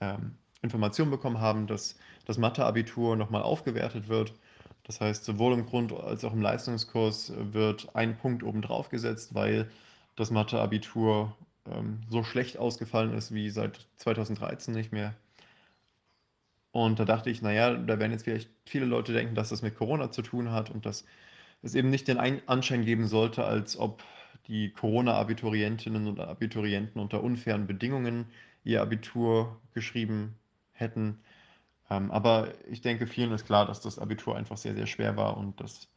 ähm, 0.01 0.37
Information 0.63 1.11
bekommen 1.11 1.41
haben, 1.41 1.67
dass 1.67 1.97
das 2.25 2.39
Mathe-Abitur 2.39 3.17
nochmal 3.17 3.43
aufgewertet 3.43 4.09
wird. 4.09 4.35
Das 4.85 5.01
heißt, 5.01 5.25
sowohl 5.25 5.55
im 5.55 5.67
Grund- 5.67 5.93
als 5.93 6.25
auch 6.25 6.33
im 6.33 6.43
Leistungskurs 6.43 7.33
wird 7.37 7.95
ein 7.95 8.17
Punkt 8.17 8.43
obendrauf 8.43 8.89
gesetzt, 8.89 9.35
weil 9.35 9.71
das 10.17 10.31
Mathe-Abitur 10.31 11.37
ähm, 11.67 12.01
so 12.11 12.23
schlecht 12.23 12.59
ausgefallen 12.59 13.15
ist 13.15 13.33
wie 13.33 13.51
seit 13.51 13.87
2013 13.97 14.75
nicht 14.75 14.93
mehr. 14.93 15.15
Und 16.73 16.99
da 16.99 17.05
dachte 17.05 17.31
ich, 17.31 17.41
naja, 17.41 17.75
da 17.75 17.99
werden 17.99 18.13
jetzt 18.13 18.25
vielleicht 18.25 18.51
viele 18.67 18.85
Leute 18.87 19.13
denken, 19.13 19.35
dass 19.35 19.51
das 19.51 19.63
mit 19.63 19.77
Corona 19.77 20.11
zu 20.11 20.23
tun 20.23 20.51
hat 20.51 20.71
und 20.71 20.85
dass 20.85 21.05
es 21.65 21.75
eben 21.75 21.91
nicht 21.91 22.09
den 22.09 22.19
Anschein 22.19 22.85
geben 22.85 23.07
sollte, 23.07 23.45
als 23.45 23.79
ob 23.79 24.03
die 24.47 24.71
Corona-Abiturientinnen 24.71 26.07
und 26.07 26.21
Abiturienten 26.21 27.01
unter 27.01 27.23
unfairen 27.23 27.67
Bedingungen 27.67 28.27
ihr 28.63 28.83
Abitur 28.83 29.61
geschrieben 29.73 30.35
hätten. 30.73 31.21
Ähm, 31.91 32.11
aber 32.11 32.49
ich 32.71 32.83
denke, 32.83 33.07
vielen 33.07 33.33
ist 33.33 33.47
klar, 33.47 33.67
dass 33.67 33.81
das 33.81 33.99
Abitur 33.99 34.37
einfach 34.37 34.59
sehr, 34.59 34.75
sehr 34.75 34.87
schwer 34.87 35.17
war 35.17 35.37
und 35.39 35.59
dass 35.61 35.89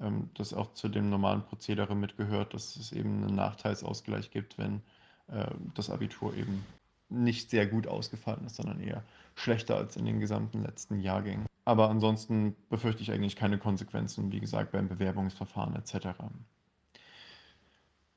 ähm, 0.00 0.30
das 0.34 0.52
auch 0.52 0.74
zu 0.74 0.88
dem 0.88 1.08
normalen 1.08 1.42
Prozedere 1.42 1.94
mitgehört, 1.94 2.52
dass 2.52 2.76
es 2.76 2.92
eben 2.92 3.24
einen 3.24 3.34
Nachteilsausgleich 3.34 4.30
gibt, 4.30 4.58
wenn 4.58 4.82
äh, 5.28 5.46
das 5.74 5.88
Abitur 5.88 6.34
eben 6.34 6.64
nicht 7.08 7.50
sehr 7.50 7.66
gut 7.66 7.86
ausgefallen 7.86 8.44
ist, 8.46 8.56
sondern 8.56 8.80
eher 8.80 9.04
schlechter 9.34 9.76
als 9.76 9.96
in 9.96 10.04
den 10.04 10.20
gesamten 10.20 10.62
letzten 10.62 11.00
Jahrgängen. 11.00 11.46
Aber 11.64 11.88
ansonsten 11.88 12.56
befürchte 12.68 13.02
ich 13.02 13.10
eigentlich 13.10 13.36
keine 13.36 13.58
Konsequenzen, 13.58 14.32
wie 14.32 14.40
gesagt, 14.40 14.72
beim 14.72 14.88
Bewerbungsverfahren 14.88 15.74
etc. 15.76 16.08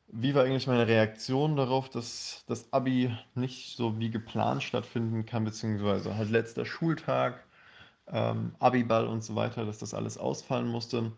Wie 0.09 0.33
war 0.35 0.43
eigentlich 0.43 0.67
meine 0.67 0.87
Reaktion 0.87 1.55
darauf, 1.55 1.89
dass 1.89 2.43
das 2.47 2.71
Abi 2.71 3.15
nicht 3.35 3.75
so 3.75 3.99
wie 3.99 4.09
geplant 4.09 4.63
stattfinden 4.63 5.25
kann, 5.25 5.43
beziehungsweise 5.43 6.15
halt 6.15 6.29
letzter 6.29 6.65
Schultag, 6.65 7.45
ähm, 8.07 8.55
Abiball 8.59 9.07
und 9.07 9.23
so 9.23 9.35
weiter, 9.35 9.65
dass 9.65 9.79
das 9.79 9.93
alles 9.93 10.17
ausfallen 10.17 10.67
musste? 10.67 11.11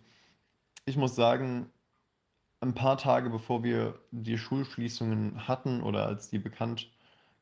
Ich 0.86 0.98
muss 0.98 1.16
sagen, 1.16 1.70
ein 2.62 2.74
paar 2.74 2.98
Tage 2.98 3.30
bevor 3.30 3.64
wir 3.64 4.00
die 4.12 4.38
Schulschließungen 4.38 5.48
hatten 5.48 5.82
oder 5.82 6.06
als 6.08 6.30
die 6.30 6.40
bekannt 6.40 6.90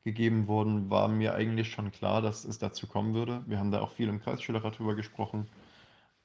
gegeben 0.04 0.46
wurden, 0.46 0.90
war 0.90 1.08
mir 1.08 1.34
eigentlich 1.34 1.70
schon 1.70 1.90
klar, 1.92 2.22
dass 2.22 2.44
es 2.44 2.58
dazu 2.58 2.86
kommen 2.86 3.14
würde. 3.14 3.42
Wir 3.46 3.58
haben 3.58 3.70
da 3.70 3.80
auch 3.80 3.92
viel 3.92 4.08
im 4.08 4.20
Kreisschulrat 4.20 4.78
drüber 4.78 4.94
gesprochen 4.94 5.48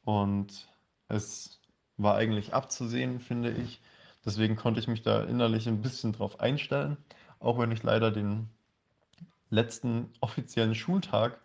und 0.04 0.68
es 1.08 1.60
war 1.98 2.16
eigentlich 2.16 2.54
abzusehen, 2.54 3.20
finde 3.20 3.52
ich. 3.52 3.82
Deswegen 4.26 4.56
konnte 4.56 4.80
ich 4.80 4.88
mich 4.88 5.02
da 5.02 5.24
innerlich 5.24 5.68
ein 5.68 5.82
bisschen 5.82 6.14
drauf 6.14 6.40
einstellen, 6.40 6.98
auch 7.40 7.60
wenn 7.60 7.72
ich 7.72 7.84
leider 7.84 8.12
den 8.12 8.50
letzten 9.50 10.10
offiziellen 10.22 10.76
Schultag 10.76 11.40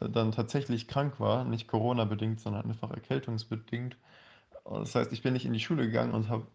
äh, 0.00 0.08
dann 0.08 0.32
tatsächlich 0.32 0.88
krank 0.88 1.20
war, 1.20 1.44
nicht 1.44 1.68
Corona-bedingt, 1.68 2.40
sondern 2.40 2.68
einfach 2.68 2.90
erkältungsbedingt. 2.90 3.96
Das 4.64 4.94
heißt, 4.94 5.12
ich 5.12 5.22
bin 5.22 5.32
nicht 5.32 5.46
in 5.46 5.52
die 5.54 5.60
Schule 5.60 5.86
gegangen 5.86 6.12
und 6.12 6.28
habe 6.28 6.46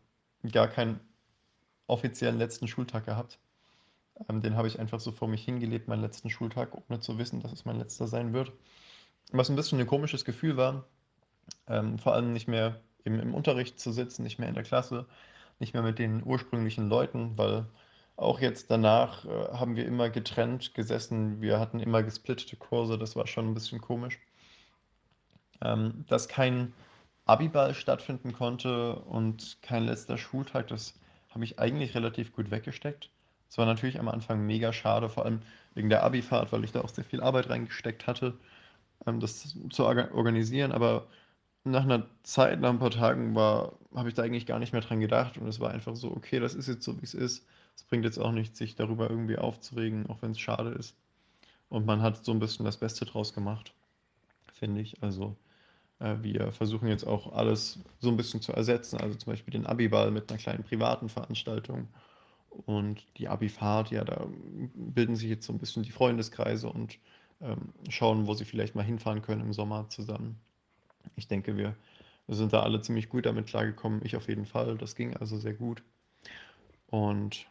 gar 0.51 0.67
keinen 0.67 0.99
offiziellen 1.87 2.37
letzten 2.37 2.67
Schultag 2.67 3.05
gehabt. 3.05 3.39
Ähm, 4.29 4.41
den 4.41 4.55
habe 4.55 4.67
ich 4.67 4.79
einfach 4.79 4.99
so 4.99 5.11
vor 5.11 5.27
mich 5.27 5.43
hingelebt, 5.43 5.87
meinen 5.87 6.01
letzten 6.01 6.29
Schultag, 6.29 6.75
ohne 6.75 6.99
zu 6.99 7.17
wissen, 7.17 7.41
dass 7.41 7.51
es 7.51 7.65
mein 7.65 7.77
letzter 7.77 8.07
sein 8.07 8.33
wird. 8.33 8.51
Was 9.31 9.49
ein 9.49 9.55
bisschen 9.55 9.79
ein 9.79 9.87
komisches 9.87 10.25
Gefühl 10.25 10.57
war, 10.57 10.85
ähm, 11.67 11.97
vor 11.99 12.13
allem 12.13 12.33
nicht 12.33 12.47
mehr 12.47 12.81
im, 13.03 13.19
im 13.19 13.33
Unterricht 13.33 13.79
zu 13.79 13.91
sitzen, 13.91 14.23
nicht 14.23 14.39
mehr 14.39 14.49
in 14.49 14.55
der 14.55 14.63
Klasse, 14.63 15.07
nicht 15.59 15.73
mehr 15.73 15.83
mit 15.83 15.99
den 15.99 16.23
ursprünglichen 16.23 16.89
Leuten, 16.89 17.37
weil 17.37 17.65
auch 18.15 18.39
jetzt 18.39 18.69
danach 18.69 19.25
äh, 19.25 19.29
haben 19.53 19.75
wir 19.75 19.85
immer 19.85 20.09
getrennt 20.09 20.73
gesessen, 20.73 21.41
wir 21.41 21.59
hatten 21.59 21.79
immer 21.79 22.03
gesplittete 22.03 22.57
Kurse, 22.57 22.97
das 22.97 23.15
war 23.15 23.27
schon 23.27 23.49
ein 23.49 23.53
bisschen 23.53 23.81
komisch. 23.81 24.19
Ähm, 25.61 26.05
dass 26.07 26.27
kein 26.27 26.73
Abiball 27.25 27.73
stattfinden 27.73 28.33
konnte 28.33 28.95
und 28.97 29.57
kein 29.61 29.85
letzter 29.85 30.17
Schultag, 30.17 30.67
das 30.67 30.99
habe 31.29 31.43
ich 31.45 31.59
eigentlich 31.59 31.95
relativ 31.95 32.33
gut 32.33 32.51
weggesteckt. 32.51 33.09
Es 33.53 33.59
war 33.59 33.67
natürlich 33.67 33.99
am 33.99 34.07
Anfang 34.07 34.47
mega 34.47 34.73
schade, 34.73 35.09
vor 35.09 35.25
allem 35.25 35.43
wegen 35.75 35.87
der 35.87 36.01
Abifahrt, 36.01 36.51
weil 36.51 36.63
ich 36.63 36.71
da 36.71 36.81
auch 36.81 36.89
sehr 36.89 37.03
viel 37.03 37.21
Arbeit 37.21 37.51
reingesteckt 37.51 38.07
hatte, 38.07 38.33
ähm, 39.05 39.19
das 39.19 39.55
zu 39.69 39.85
organisieren. 39.85 40.71
Aber 40.71 41.05
nach 41.63 41.83
einer 41.83 42.07
Zeit, 42.23 42.59
nach 42.59 42.71
ein 42.71 42.79
paar 42.79 42.89
Tagen, 42.89 43.37
habe 43.37 44.07
ich 44.07 44.15
da 44.15 44.23
eigentlich 44.23 44.47
gar 44.47 44.57
nicht 44.57 44.73
mehr 44.73 44.81
dran 44.81 44.99
gedacht 44.99 45.37
und 45.37 45.47
es 45.47 45.59
war 45.59 45.69
einfach 45.69 45.95
so, 45.95 46.09
okay, 46.09 46.39
das 46.39 46.55
ist 46.55 46.67
jetzt 46.67 46.83
so, 46.83 46.99
wie 46.99 47.05
es 47.05 47.13
ist. 47.13 47.45
Es 47.75 47.83
bringt 47.83 48.05
jetzt 48.05 48.17
auch 48.17 48.31
nichts, 48.31 48.57
sich 48.57 48.75
darüber 48.75 49.07
irgendwie 49.07 49.37
aufzuregen, 49.37 50.07
auch 50.09 50.23
wenn 50.23 50.31
es 50.31 50.39
schade 50.39 50.71
ist. 50.71 50.95
Und 51.69 51.85
man 51.85 52.01
hat 52.01 52.25
so 52.25 52.31
ein 52.31 52.39
bisschen 52.39 52.65
das 52.65 52.77
Beste 52.77 53.05
draus 53.05 53.35
gemacht, 53.35 53.71
finde 54.53 54.81
ich. 54.81 55.03
Also 55.03 55.37
äh, 55.99 56.15
wir 56.21 56.51
versuchen 56.53 56.87
jetzt 56.87 57.05
auch 57.05 57.31
alles 57.33 57.77
so 57.99 58.09
ein 58.09 58.17
bisschen 58.17 58.41
zu 58.41 58.51
ersetzen, 58.51 58.99
also 58.99 59.15
zum 59.15 59.31
Beispiel 59.31 59.51
den 59.51 59.67
Abiball 59.67 60.09
mit 60.09 60.31
einer 60.31 60.39
kleinen 60.39 60.63
privaten 60.63 61.07
Veranstaltung 61.07 61.87
und 62.65 63.05
die 63.17 63.27
Abifahrt, 63.27 63.91
ja, 63.91 64.03
da 64.03 64.27
bilden 64.73 65.15
sich 65.15 65.29
jetzt 65.29 65.45
so 65.45 65.53
ein 65.53 65.59
bisschen 65.59 65.83
die 65.83 65.91
Freundeskreise 65.91 66.69
und 66.69 66.97
ähm, 67.41 67.73
schauen, 67.89 68.27
wo 68.27 68.33
sie 68.33 68.45
vielleicht 68.45 68.75
mal 68.75 68.83
hinfahren 68.83 69.21
können 69.21 69.41
im 69.41 69.53
Sommer 69.53 69.89
zusammen. 69.89 70.39
Ich 71.15 71.27
denke, 71.27 71.57
wir, 71.57 71.75
sind 72.27 72.53
da 72.53 72.61
alle 72.61 72.81
ziemlich 72.81 73.09
gut 73.09 73.25
damit 73.25 73.47
klargekommen. 73.47 74.01
Ich 74.03 74.15
auf 74.15 74.27
jeden 74.27 74.45
Fall. 74.45 74.77
Das 74.77 74.95
ging 74.95 75.15
also 75.17 75.37
sehr 75.37 75.53
gut. 75.53 75.83
Und 76.87 77.47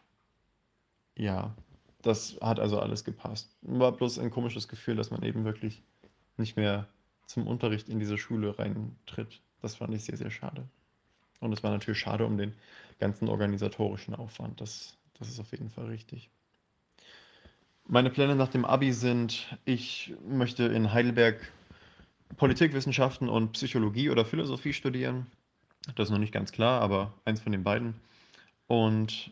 ja, 1.15 1.53
das 2.01 2.37
hat 2.41 2.59
also 2.59 2.79
alles 2.79 3.03
gepasst. 3.03 3.55
War 3.61 3.91
bloß 3.91 4.19
ein 4.19 4.31
komisches 4.31 4.67
Gefühl, 4.67 4.95
dass 4.95 5.11
man 5.11 5.23
eben 5.23 5.45
wirklich 5.45 5.83
nicht 6.37 6.57
mehr 6.57 6.87
zum 7.27 7.47
Unterricht 7.47 7.89
in 7.89 7.99
diese 7.99 8.17
Schule 8.17 8.57
reintritt. 8.57 9.41
Das 9.61 9.75
fand 9.75 9.93
ich 9.93 10.03
sehr, 10.03 10.17
sehr 10.17 10.31
schade. 10.31 10.67
Und 11.43 11.53
es 11.53 11.63
war 11.63 11.71
natürlich 11.71 11.99
schade 11.99 12.25
um 12.25 12.37
den 12.37 12.53
ganzen 12.99 13.27
organisatorischen 13.27 14.15
Aufwand. 14.15 14.61
Das, 14.61 14.97
das 15.19 15.29
ist 15.29 15.39
auf 15.39 15.51
jeden 15.51 15.69
Fall 15.69 15.85
richtig. 15.85 16.29
Meine 17.85 18.09
Pläne 18.09 18.35
nach 18.35 18.47
dem 18.47 18.63
Abi 18.63 18.93
sind, 18.93 19.57
ich 19.65 20.13
möchte 20.25 20.63
in 20.63 20.93
Heidelberg 20.93 21.51
Politikwissenschaften 22.37 23.29
und 23.29 23.51
Psychologie 23.51 24.09
oder 24.09 24.25
Philosophie 24.25 24.73
studieren. 24.73 25.27
Das 25.95 26.07
ist 26.07 26.11
noch 26.11 26.19
nicht 26.19 26.33
ganz 26.33 26.51
klar, 26.51 26.81
aber 26.81 27.13
eins 27.25 27.41
von 27.41 27.51
den 27.51 27.63
beiden. 27.63 27.95
Und 28.67 29.31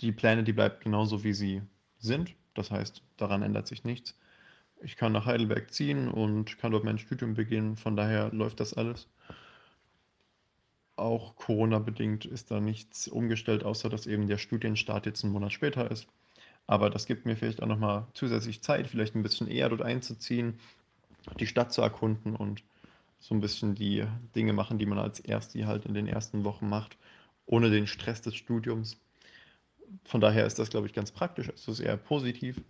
die 0.00 0.12
Pläne, 0.12 0.42
die 0.44 0.54
bleiben 0.54 0.76
genauso, 0.80 1.24
wie 1.24 1.34
sie 1.34 1.62
sind. 1.98 2.34
Das 2.54 2.70
heißt, 2.70 3.02
daran 3.18 3.42
ändert 3.42 3.66
sich 3.66 3.84
nichts. 3.84 4.18
Ich 4.82 4.96
kann 4.96 5.12
nach 5.12 5.26
Heidelberg 5.26 5.72
ziehen 5.72 6.08
und 6.08 6.58
kann 6.58 6.72
dort 6.72 6.84
mein 6.84 6.98
Studium 6.98 7.34
beginnen. 7.34 7.76
Von 7.76 7.96
daher 7.96 8.30
läuft 8.32 8.60
das 8.60 8.74
alles. 8.74 9.08
Auch 10.96 11.36
Corona-bedingt 11.36 12.24
ist 12.24 12.50
da 12.50 12.60
nichts 12.60 13.08
umgestellt, 13.08 13.64
außer 13.64 13.88
dass 13.88 14.06
eben 14.06 14.28
der 14.28 14.38
Studienstart 14.38 15.06
jetzt 15.06 15.24
einen 15.24 15.32
Monat 15.32 15.52
später 15.52 15.90
ist. 15.90 16.06
Aber 16.66 16.90
das 16.90 17.06
gibt 17.06 17.26
mir 17.26 17.36
vielleicht 17.36 17.62
auch 17.62 17.66
nochmal 17.66 18.06
zusätzlich 18.14 18.62
Zeit, 18.62 18.86
vielleicht 18.86 19.14
ein 19.14 19.22
bisschen 19.22 19.48
eher 19.48 19.68
dort 19.68 19.82
einzuziehen, 19.82 20.58
die 21.40 21.46
Stadt 21.46 21.72
zu 21.72 21.82
erkunden 21.82 22.36
und 22.36 22.62
so 23.20 23.34
ein 23.34 23.40
bisschen 23.40 23.74
die 23.74 24.04
Dinge 24.34 24.52
machen, 24.52 24.78
die 24.78 24.86
man 24.86 24.98
als 24.98 25.20
Ersti 25.20 25.62
halt 25.62 25.86
in 25.86 25.94
den 25.94 26.08
ersten 26.08 26.44
Wochen 26.44 26.68
macht, 26.68 26.96
ohne 27.46 27.70
den 27.70 27.86
Stress 27.86 28.20
des 28.20 28.34
Studiums. 28.34 28.96
Von 30.04 30.20
daher 30.20 30.46
ist 30.46 30.58
das, 30.58 30.70
glaube 30.70 30.86
ich, 30.86 30.92
ganz 30.92 31.12
praktisch. 31.12 31.48
Es 31.48 31.68
ist 31.68 31.80
eher 31.80 31.96
positiv. 31.96 32.60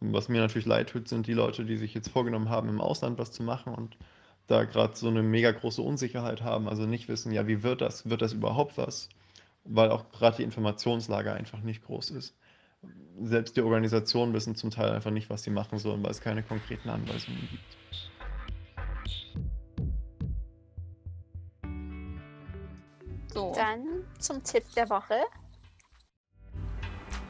Was 0.00 0.28
mir 0.28 0.40
natürlich 0.40 0.66
leid 0.66 0.90
tut, 0.90 1.08
sind 1.08 1.26
die 1.26 1.32
Leute, 1.32 1.64
die 1.64 1.76
sich 1.76 1.94
jetzt 1.94 2.10
vorgenommen 2.10 2.50
haben, 2.50 2.68
im 2.68 2.80
Ausland 2.80 3.18
was 3.18 3.32
zu 3.32 3.42
machen 3.42 3.74
und 3.74 3.96
da 4.50 4.64
gerade 4.64 4.96
so 4.96 5.08
eine 5.08 5.22
mega 5.22 5.52
große 5.52 5.80
Unsicherheit 5.80 6.42
haben, 6.42 6.68
also 6.68 6.84
nicht 6.84 7.08
wissen, 7.08 7.32
ja, 7.32 7.46
wie 7.46 7.62
wird 7.62 7.80
das? 7.80 8.08
Wird 8.08 8.22
das 8.22 8.32
überhaupt 8.32 8.76
was? 8.78 9.08
Weil 9.64 9.90
auch 9.90 10.10
gerade 10.10 10.38
die 10.38 10.42
Informationslage 10.42 11.32
einfach 11.32 11.60
nicht 11.60 11.84
groß 11.84 12.10
ist. 12.10 12.36
Selbst 13.20 13.56
die 13.56 13.62
Organisationen 13.62 14.32
wissen 14.32 14.56
zum 14.56 14.70
Teil 14.70 14.90
einfach 14.90 15.10
nicht, 15.10 15.30
was 15.30 15.42
sie 15.42 15.50
machen 15.50 15.78
sollen, 15.78 16.02
weil 16.02 16.10
es 16.10 16.20
keine 16.20 16.42
konkreten 16.42 16.88
Anweisungen 16.88 17.48
gibt. 17.50 17.78
So. 23.32 23.52
Dann 23.54 24.04
zum 24.18 24.42
Tipp 24.42 24.64
der 24.74 24.88
Woche. 24.90 25.20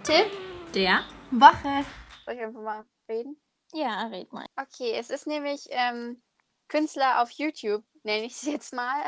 Tipp 0.04 0.30
der 0.74 1.00
Woche. 1.30 1.84
Soll 2.24 2.34
ich 2.34 2.40
einfach 2.40 2.62
mal 2.62 2.84
reden? 3.08 3.36
Ja, 3.72 4.06
red 4.06 4.32
mal. 4.32 4.46
Okay, 4.56 4.92
es 4.96 5.10
ist 5.10 5.26
nämlich 5.26 5.66
ähm, 5.70 6.22
Künstler 6.70 7.20
auf 7.20 7.30
YouTube, 7.32 7.84
nenne 8.04 8.24
ich 8.24 8.32
es 8.34 8.42
jetzt 8.42 8.72
mal, 8.72 9.02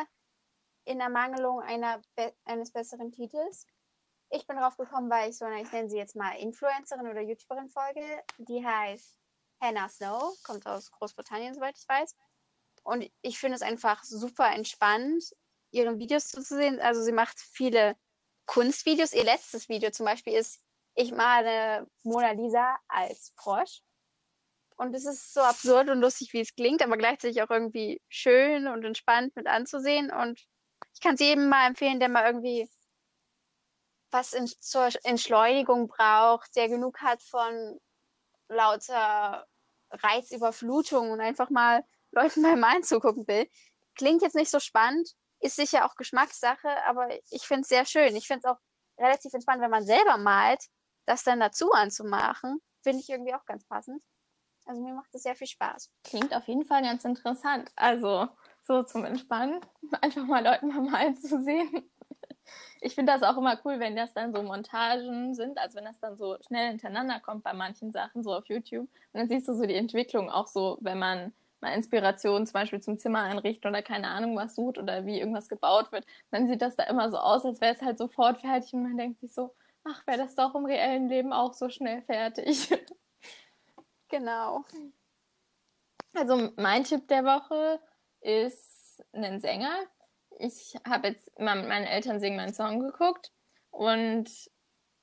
in 0.85 1.01
Ermangelung 1.01 1.61
einer 1.61 2.03
be 2.17 2.35
eines 2.45 2.73
besseren 2.73 3.13
Titels. 3.13 3.67
Ich 4.31 4.47
bin 4.47 4.57
drauf 4.57 4.77
gekommen, 4.77 5.09
weil 5.09 5.31
ich 5.31 5.39
so 5.39 5.45
eine, 5.45 5.63
ich 5.63 5.71
nenne 5.71 5.89
sie 5.89 5.97
jetzt 5.97 6.17
mal 6.17 6.33
Influencerin 6.33 7.07
oder 7.07 7.21
YouTuberin 7.21 7.69
folge. 7.69 8.23
Die 8.39 8.67
heißt 8.67 9.17
Hannah 9.61 9.89
Snow, 9.89 10.37
kommt 10.43 10.67
aus 10.67 10.91
Großbritannien, 10.91 11.55
soweit 11.55 11.79
ich 11.79 11.89
weiß. 11.89 12.17
Und 12.83 13.09
ich 13.21 13.39
finde 13.39 13.55
es 13.55 13.63
einfach 13.63 14.03
super 14.03 14.51
entspannt, 14.51 15.25
ihren 15.71 16.01
Videos 16.01 16.29
zuzusehen. 16.29 16.81
Also 16.81 17.03
sie 17.03 17.13
macht 17.13 17.39
viele 17.39 17.97
Kunstvideos. 18.47 19.13
Ihr 19.13 19.25
letztes 19.25 19.69
Video 19.69 19.91
zum 19.91 20.07
Beispiel 20.07 20.35
ist, 20.35 20.61
ich 20.95 21.13
male 21.13 21.87
Mona 22.03 22.33
Lisa 22.33 22.77
als 22.89 23.33
Frosch. 23.37 23.83
Und 24.83 24.97
es 24.97 25.07
ist 25.07 25.33
so 25.33 25.43
absurd 25.43 25.91
und 25.91 26.01
lustig, 26.01 26.33
wie 26.33 26.41
es 26.41 26.57
klingt, 26.57 26.83
aber 26.83 26.97
gleichzeitig 26.97 27.41
auch 27.41 27.51
irgendwie 27.51 28.03
schön 28.09 28.67
und 28.67 28.85
entspannt 28.85 29.37
mit 29.37 29.47
anzusehen. 29.47 30.11
Und 30.11 30.41
ich 30.93 31.01
kann 31.01 31.15
es 31.15 31.21
jedem 31.21 31.49
mal 31.49 31.69
empfehlen, 31.69 32.01
der 32.01 32.09
mal 32.09 32.27
irgendwie 32.27 32.69
was 34.11 34.33
in, 34.33 34.49
zur 34.49 34.89
Entschleunigung 35.05 35.87
braucht, 35.87 36.57
der 36.57 36.69
genug 36.69 37.01
hat 37.01 37.23
von 37.23 37.81
lauter 38.49 39.47
Reizüberflutung 39.93 41.13
und 41.13 41.21
einfach 41.21 41.49
mal 41.49 41.85
Leuten 42.11 42.43
beim 42.43 42.59
Malen 42.59 42.83
zugucken 42.83 43.29
will. 43.29 43.49
Klingt 43.95 44.23
jetzt 44.23 44.35
nicht 44.35 44.51
so 44.51 44.59
spannend, 44.59 45.09
ist 45.39 45.55
sicher 45.55 45.87
auch 45.87 45.95
Geschmackssache, 45.95 46.85
aber 46.87 47.09
ich 47.31 47.43
finde 47.43 47.61
es 47.63 47.69
sehr 47.69 47.87
schön. 47.87 48.17
Ich 48.17 48.27
finde 48.27 48.41
es 48.49 48.53
auch 48.53 48.59
relativ 48.99 49.33
entspannt, 49.33 49.63
wenn 49.63 49.71
man 49.71 49.87
selber 49.87 50.17
malt, 50.17 50.65
das 51.07 51.23
dann 51.23 51.39
dazu 51.39 51.71
anzumachen, 51.71 52.61
finde 52.83 52.99
ich 52.99 53.09
irgendwie 53.09 53.35
auch 53.35 53.45
ganz 53.45 53.65
passend. 53.65 54.03
Also 54.65 54.81
mir 54.81 54.95
macht 54.95 55.15
es 55.15 55.23
sehr 55.23 55.35
viel 55.35 55.47
Spaß. 55.47 55.91
Klingt 56.05 56.35
auf 56.35 56.47
jeden 56.47 56.65
Fall 56.65 56.83
ganz 56.83 57.05
interessant. 57.05 57.71
Also 57.77 58.29
so 58.63 58.83
zum 58.83 59.05
Entspannen, 59.05 59.61
einfach 60.01 60.25
mal 60.25 60.45
Leuten 60.45 60.69
mal 60.69 60.83
malen 60.91 61.17
zu 61.17 61.43
sehen. 61.43 61.91
Ich 62.81 62.95
finde 62.95 63.13
das 63.13 63.23
auch 63.23 63.37
immer 63.37 63.59
cool, 63.65 63.79
wenn 63.79 63.95
das 63.95 64.13
dann 64.13 64.33
so 64.35 64.43
Montagen 64.43 65.35
sind, 65.35 65.59
also 65.59 65.77
wenn 65.77 65.85
das 65.85 66.01
dann 66.01 66.17
so 66.17 66.37
schnell 66.47 66.71
hintereinander 66.71 67.21
kommt 67.21 67.45
bei 67.45 67.53
manchen 67.53 67.93
Sachen, 67.93 68.23
so 68.23 68.35
auf 68.35 68.47
YouTube. 68.47 68.89
Und 69.13 69.21
dann 69.21 69.29
siehst 69.29 69.47
du 69.49 69.55
so 69.55 69.65
die 69.65 69.75
Entwicklung 69.75 70.29
auch 70.29 70.49
so, 70.49 70.79
wenn 70.81 70.99
man 70.99 71.33
mal 71.61 71.75
Inspiration 71.75 72.45
zum 72.45 72.55
Beispiel 72.55 72.81
zum 72.81 72.99
Zimmer 72.99 73.21
einrichten 73.21 73.71
oder 73.71 73.83
keine 73.83 74.09
Ahnung 74.09 74.37
was 74.37 74.57
sucht 74.57 74.79
oder 74.79 75.07
wie 75.07 75.21
irgendwas 75.21 75.49
gebaut 75.49 75.93
wird, 75.93 76.05
dann 76.33 76.49
sieht 76.49 76.61
das 76.61 76.75
da 76.75 76.83
immer 76.85 77.11
so 77.11 77.19
aus, 77.19 77.45
als 77.45 77.61
wäre 77.61 77.75
es 77.75 77.83
halt 77.83 77.99
sofort 77.99 78.41
fertig 78.41 78.75
und 78.75 78.83
man 78.83 78.97
denkt 78.97 79.21
sich 79.21 79.33
so, 79.33 79.55
ach, 79.85 80.05
wäre 80.07 80.19
das 80.19 80.35
doch 80.35 80.55
im 80.55 80.67
reellen 80.67 81.09
Leben 81.09 81.33
auch 81.33 81.55
so 81.55 81.69
schnell 81.69 82.03
fertig. 82.03 82.69
Genau. 84.13 84.63
Also 86.15 86.53
mein 86.57 86.85
Tipp 86.85 87.09
der 87.09 87.25
Woche 87.25 87.81
ist 88.21 89.03
ein 89.13 89.41
Sänger. 89.41 89.75
Ich 90.39 90.77
habe 90.87 91.09
jetzt 91.09 91.29
immer 91.39 91.55
mit 91.55 91.67
meinen 91.67 91.87
Eltern 91.87 92.21
singen 92.21 92.37
meinen 92.37 92.53
Song 92.53 92.81
geguckt 92.81 93.33
und 93.71 94.31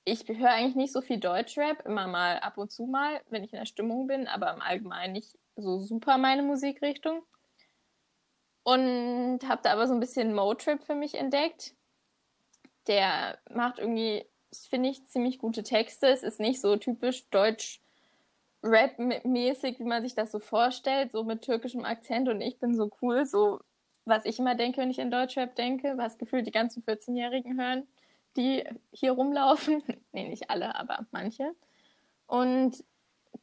ich 0.06 0.28
höre 0.28 0.52
eigentlich 0.52 0.76
nicht 0.76 0.94
so 0.94 1.02
viel 1.02 1.20
Deutschrap, 1.20 1.86
immer 1.88 2.08
mal 2.08 2.38
ab 2.38 2.60
und 2.60 2.72
zu 2.72 2.86
mal, 2.86 3.20
wenn 3.30 3.44
ich 3.44 3.52
in 3.52 3.58
der 3.58 3.66
Stimmung 3.66 4.06
bin, 4.06 4.28
aber 4.28 4.54
im 4.54 4.62
Allgemeinen 4.62 5.14
nicht 5.14 5.36
so 5.56 5.80
super 5.80 6.20
meine 6.20 6.44
Musikrichtung. 6.44 7.24
Und 8.62 9.40
habe 9.48 9.62
da 9.64 9.74
aber 9.74 9.88
so 9.88 9.96
ein 9.96 10.00
bisschen 10.00 10.36
Motrip 10.36 10.84
für 10.84 10.96
mich 10.96 11.16
entdeckt. 11.16 11.76
Der 12.86 13.40
macht 13.50 13.80
irgendwie, 13.80 14.26
finde 14.70 14.90
ich, 14.90 15.08
ziemlich 15.08 15.40
gute 15.40 15.64
Texte. 15.64 16.08
Es 16.08 16.22
ist 16.22 16.40
nicht 16.40 16.62
so 16.62 16.76
typisch 16.76 17.28
deutsch 17.30 17.82
Rap-mäßig, 18.64 19.80
wie 19.80 19.86
man 19.86 20.02
sich 20.04 20.16
das 20.16 20.32
so 20.32 20.40
vorstellt, 20.40 21.12
so 21.12 21.24
mit 21.24 21.42
türkischem 21.42 21.86
Akzent 21.86 22.28
und 22.30 22.42
ich 22.42 22.60
bin 22.60 22.76
so 22.76 22.90
cool, 23.02 23.26
so 23.26 23.60
was 24.06 24.26
ich 24.26 24.40
immer 24.40 24.56
denke, 24.56 24.82
wenn 24.82 24.92
ich 24.92 25.00
in 25.00 25.12
Deutschrap 25.12 25.56
denke, 25.56 25.94
was 25.98 26.18
gefühlt 26.18 26.48
die 26.48 26.52
ganzen 26.52 26.84
14-Jährigen 26.84 27.60
hören, 27.60 27.88
die 28.36 28.64
hier 28.92 29.14
rumlaufen. 29.14 29.84
nee, 30.12 30.28
nicht 30.28 30.50
alle, 30.50 30.76
aber 30.76 31.06
manche. 31.12 31.56
Und 32.28 32.84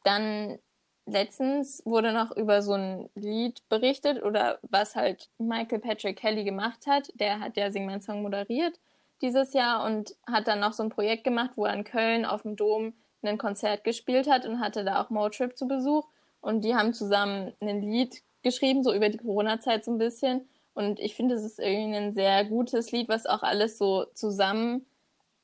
dann 0.03 0.59
letztens 1.05 1.81
wurde 1.85 2.11
noch 2.11 2.35
über 2.35 2.61
so 2.61 2.73
ein 2.73 3.09
Lied 3.15 3.67
berichtet 3.69 4.21
oder 4.21 4.59
was 4.61 4.95
halt 4.95 5.29
Michael 5.37 5.79
Patrick 5.79 6.17
Kelly 6.17 6.43
gemacht 6.43 6.85
hat. 6.85 7.11
Der 7.15 7.39
hat 7.39 7.57
ja 7.57 7.71
Sing 7.71 7.85
mein 7.85 8.01
Song 8.01 8.21
moderiert 8.21 8.79
dieses 9.21 9.53
Jahr 9.53 9.83
und 9.83 10.15
hat 10.27 10.47
dann 10.47 10.59
noch 10.59 10.73
so 10.73 10.83
ein 10.83 10.89
Projekt 10.89 11.23
gemacht, 11.23 11.51
wo 11.55 11.65
er 11.65 11.73
in 11.73 11.83
Köln 11.83 12.25
auf 12.25 12.43
dem 12.43 12.55
Dom 12.55 12.93
ein 13.21 13.37
Konzert 13.37 13.83
gespielt 13.83 14.29
hat 14.29 14.45
und 14.45 14.59
hatte 14.59 14.83
da 14.83 15.01
auch 15.01 15.09
Motrip 15.09 15.57
zu 15.57 15.67
Besuch. 15.67 16.07
Und 16.41 16.63
die 16.63 16.75
haben 16.75 16.93
zusammen 16.93 17.53
ein 17.61 17.81
Lied 17.81 18.21
geschrieben, 18.43 18.83
so 18.83 18.93
über 18.93 19.09
die 19.09 19.17
Corona-Zeit 19.17 19.83
so 19.83 19.91
ein 19.91 19.97
bisschen. 19.97 20.47
Und 20.73 20.99
ich 20.99 21.15
finde, 21.15 21.35
es 21.35 21.43
ist 21.43 21.59
irgendwie 21.59 21.97
ein 21.97 22.13
sehr 22.13 22.45
gutes 22.45 22.91
Lied, 22.91 23.09
was 23.09 23.25
auch 23.25 23.43
alles 23.43 23.77
so 23.77 24.05
zusammen 24.13 24.85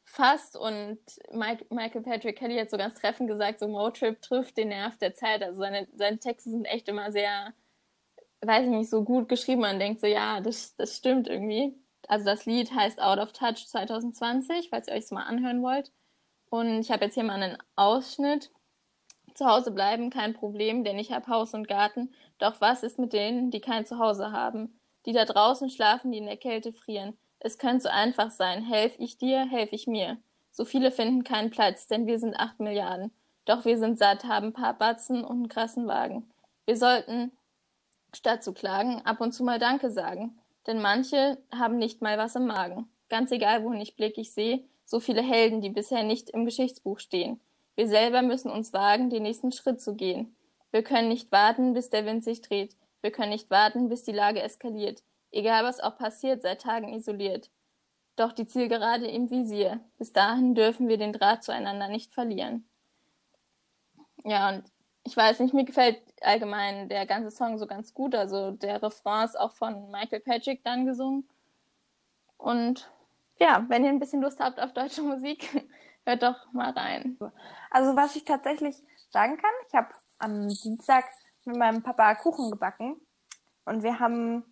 fast 0.06 0.56
und 0.56 1.00
Mike, 1.32 1.66
Michael 1.70 2.02
Patrick 2.02 2.38
Kelly 2.38 2.58
hat 2.58 2.70
so 2.70 2.78
ganz 2.78 2.96
treffend 2.96 3.30
gesagt, 3.30 3.60
so 3.60 3.68
Motrip 3.68 4.22
trifft 4.22 4.58
den 4.58 4.70
Nerv 4.70 4.98
der 4.98 5.16
Zeit. 5.16 5.42
Also 5.42 5.60
seine, 5.60 5.88
seine 5.96 6.20
Texte 6.20 6.52
sind 6.52 6.66
echt 6.66 6.88
immer 6.88 7.12
sehr, 7.12 7.54
weiß 8.42 8.66
ich 8.66 8.72
nicht, 8.72 8.90
so 8.90 9.04
gut 9.04 9.30
geschrieben. 9.30 9.62
Man 9.62 9.80
denkt 9.80 10.02
so, 10.02 10.08
ja, 10.08 10.42
das, 10.42 10.76
das 10.76 10.98
stimmt 10.98 11.28
irgendwie. 11.28 11.76
Also 12.08 12.26
das 12.26 12.46
Lied 12.46 12.74
heißt 12.74 13.02
Out 13.02 13.20
of 13.20 13.32
Touch 13.32 13.66
2020, 13.68 14.70
falls 14.70 14.88
ihr 14.88 14.94
euch 14.94 15.06
es 15.06 15.12
mal 15.12 15.24
anhören 15.24 15.64
wollt. 15.64 15.92
Und 16.54 16.82
ich 16.82 16.92
habe 16.92 17.06
jetzt 17.06 17.16
hier 17.16 17.24
mal 17.24 17.42
einen 17.42 17.58
Ausschnitt. 17.76 18.52
Zu 19.34 19.48
Hause 19.48 19.72
bleiben 19.72 20.12
kein 20.12 20.36
Problem, 20.36 20.84
denn 20.84 21.00
ich 21.00 21.12
habe 21.12 21.26
Haus 21.26 21.56
und 21.56 21.68
Garten. 21.68 22.14
Doch 22.38 22.62
was 22.62 22.84
ist 22.84 23.00
mit 23.00 23.12
denen, 23.12 23.50
die 23.50 23.60
kein 23.60 23.88
Zuhause 23.88 24.32
haben? 24.32 24.80
Die 25.08 25.14
da 25.14 25.26
draußen 25.26 25.72
schlafen, 25.72 26.12
die 26.12 26.20
in 26.20 26.28
der 26.28 26.38
Kälte 26.38 26.72
frieren. 26.72 27.18
Es 27.40 27.58
könnte 27.58 27.86
so 27.86 27.90
einfach 27.90 28.30
sein. 28.30 28.64
Helf 28.64 28.94
ich 29.00 29.18
dir, 29.18 29.48
helf 29.50 29.74
ich 29.74 29.88
mir. 29.88 30.20
So 30.52 30.64
viele 30.64 30.92
finden 30.92 31.24
keinen 31.24 31.50
Platz, 31.50 31.88
denn 31.88 32.06
wir 32.06 32.20
sind 32.20 32.36
acht 32.36 32.60
Milliarden. 32.60 33.12
Doch 33.46 33.66
wir 33.66 33.80
sind 33.80 33.98
satt, 33.98 34.26
haben 34.26 34.54
paar 34.54 34.78
Batzen 34.78 35.24
und 35.24 35.38
einen 35.38 35.50
krassen 35.50 35.88
Wagen. 35.88 36.30
Wir 36.68 36.78
sollten, 36.78 37.32
statt 38.14 38.44
zu 38.44 38.54
klagen, 38.54 39.02
ab 39.06 39.22
und 39.22 39.32
zu 39.32 39.44
mal 39.44 39.58
Danke 39.58 39.90
sagen. 39.90 40.38
Denn 40.68 40.84
manche 40.84 41.40
haben 41.52 41.80
nicht 41.80 42.04
mal 42.04 42.20
was 42.20 42.36
im 42.36 42.46
Magen. 42.46 42.88
Ganz 43.10 43.32
egal, 43.32 43.64
wohin 43.64 43.82
ich 43.82 43.96
blicke, 43.96 44.22
ich 44.22 44.34
sehe 44.34 44.64
so 44.94 45.00
viele 45.00 45.24
Helden, 45.24 45.60
die 45.60 45.72
bisher 45.72 46.04
nicht 46.04 46.30
im 46.30 46.46
Geschichtsbuch 46.46 47.00
stehen. 47.00 47.42
Wir 47.76 47.88
selber 47.88 48.22
müssen 48.22 48.52
uns 48.52 48.74
wagen, 48.74 49.10
den 49.10 49.24
nächsten 49.24 49.52
Schritt 49.52 49.82
zu 49.82 49.96
gehen. 49.96 50.36
Wir 50.70 50.84
können 50.84 51.08
nicht 51.08 51.32
warten, 51.32 51.74
bis 51.74 51.90
der 51.90 52.06
Wind 52.06 52.24
sich 52.24 52.42
dreht. 52.42 52.78
Wir 53.02 53.10
können 53.10 53.32
nicht 53.32 53.50
warten, 53.50 53.90
bis 53.90 54.04
die 54.04 54.12
Lage 54.12 54.44
eskaliert. 54.44 55.02
Egal 55.32 55.64
was 55.64 55.80
auch 55.80 55.98
passiert, 55.98 56.44
seit 56.44 56.62
Tagen 56.62 56.94
isoliert. 56.94 57.50
Doch 58.18 58.34
die 58.34 58.46
Zielgerade 58.46 59.08
im 59.08 59.32
Visier. 59.32 59.80
Bis 59.98 60.14
dahin 60.14 60.54
dürfen 60.54 60.88
wir 60.88 61.00
den 61.00 61.12
Draht 61.12 61.44
zueinander 61.44 61.88
nicht 61.88 62.14
verlieren. 62.14 62.64
Ja, 64.24 64.50
und 64.50 64.64
ich 65.06 65.18
weiß 65.18 65.40
nicht, 65.40 65.56
mir 65.56 65.66
gefällt 65.66 66.04
allgemein 66.22 66.88
der 66.88 67.08
ganze 67.08 67.36
Song 67.36 67.58
so 67.58 67.66
ganz 67.66 67.96
gut. 67.96 68.14
Also 68.14 68.52
der 68.52 68.84
Refrain 68.84 69.26
ist 69.26 69.40
auch 69.40 69.54
von 69.54 69.90
Michael 69.90 70.20
Patrick 70.20 70.64
dann 70.64 70.86
gesungen. 70.86 71.28
Und 72.38 72.92
ja, 73.40 73.66
wenn 73.68 73.84
ihr 73.84 73.90
ein 73.90 74.00
bisschen 74.00 74.22
Lust 74.22 74.40
habt 74.40 74.60
auf 74.60 74.74
deutsche 74.74 75.02
Musik, 75.02 75.66
hört 76.06 76.24
doch 76.24 76.52
mal 76.54 76.72
rein. 76.72 77.18
Also 77.70 77.96
was 77.96 78.16
ich 78.16 78.26
tatsächlich 78.26 78.76
sagen 79.10 79.38
kann, 79.38 79.52
ich 79.68 79.74
habe 79.74 79.90
am 80.20 80.48
Dienstag 80.48 81.06
mit 81.46 81.58
meinem 81.58 81.84
Papa 81.84 82.16
Kuchen 82.16 82.52
gebacken 82.52 82.96
und 83.66 83.84
wir 83.84 84.00
haben 84.00 84.44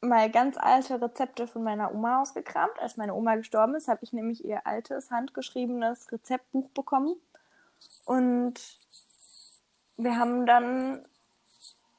mal 0.00 0.30
ganz 0.30 0.56
alte 0.56 1.00
Rezepte 1.00 1.46
von 1.46 1.64
meiner 1.64 1.92
Oma 1.92 2.20
ausgekramt. 2.20 2.78
Als 2.78 2.96
meine 2.96 3.14
Oma 3.14 3.36
gestorben 3.36 3.74
ist, 3.74 3.88
habe 3.88 4.04
ich 4.04 4.12
nämlich 4.12 4.44
ihr 4.44 4.66
altes, 4.66 5.10
handgeschriebenes 5.10 6.12
Rezeptbuch 6.12 6.68
bekommen. 6.70 7.16
Und 8.04 8.54
wir 9.96 10.16
haben 10.16 10.46
dann 10.46 11.06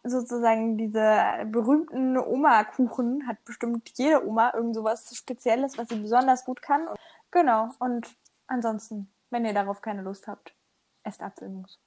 sozusagen 0.06 0.77
diese 0.77 1.45
berühmten 1.45 2.18
Oma-Kuchen, 2.18 3.27
hat 3.27 3.44
bestimmt 3.45 3.91
jede 3.95 4.26
Oma 4.26 4.53
irgend 4.53 4.76
sowas 4.76 5.15
Spezielles, 5.15 5.77
was 5.77 5.90
sie 5.90 5.99
besonders 5.99 6.45
gut 6.45 6.61
kann. 6.61 6.88
Und, 6.88 6.98
genau, 7.32 7.69
und 7.80 8.07
ansonsten, 8.48 9.11
wenn 9.30 9.45
ihr 9.45 9.53
darauf 9.53 9.82
keine 9.82 10.02
Lust 10.02 10.27
habt, 10.27 10.56
esst 11.03 11.22
Apfelmus. 11.22 11.80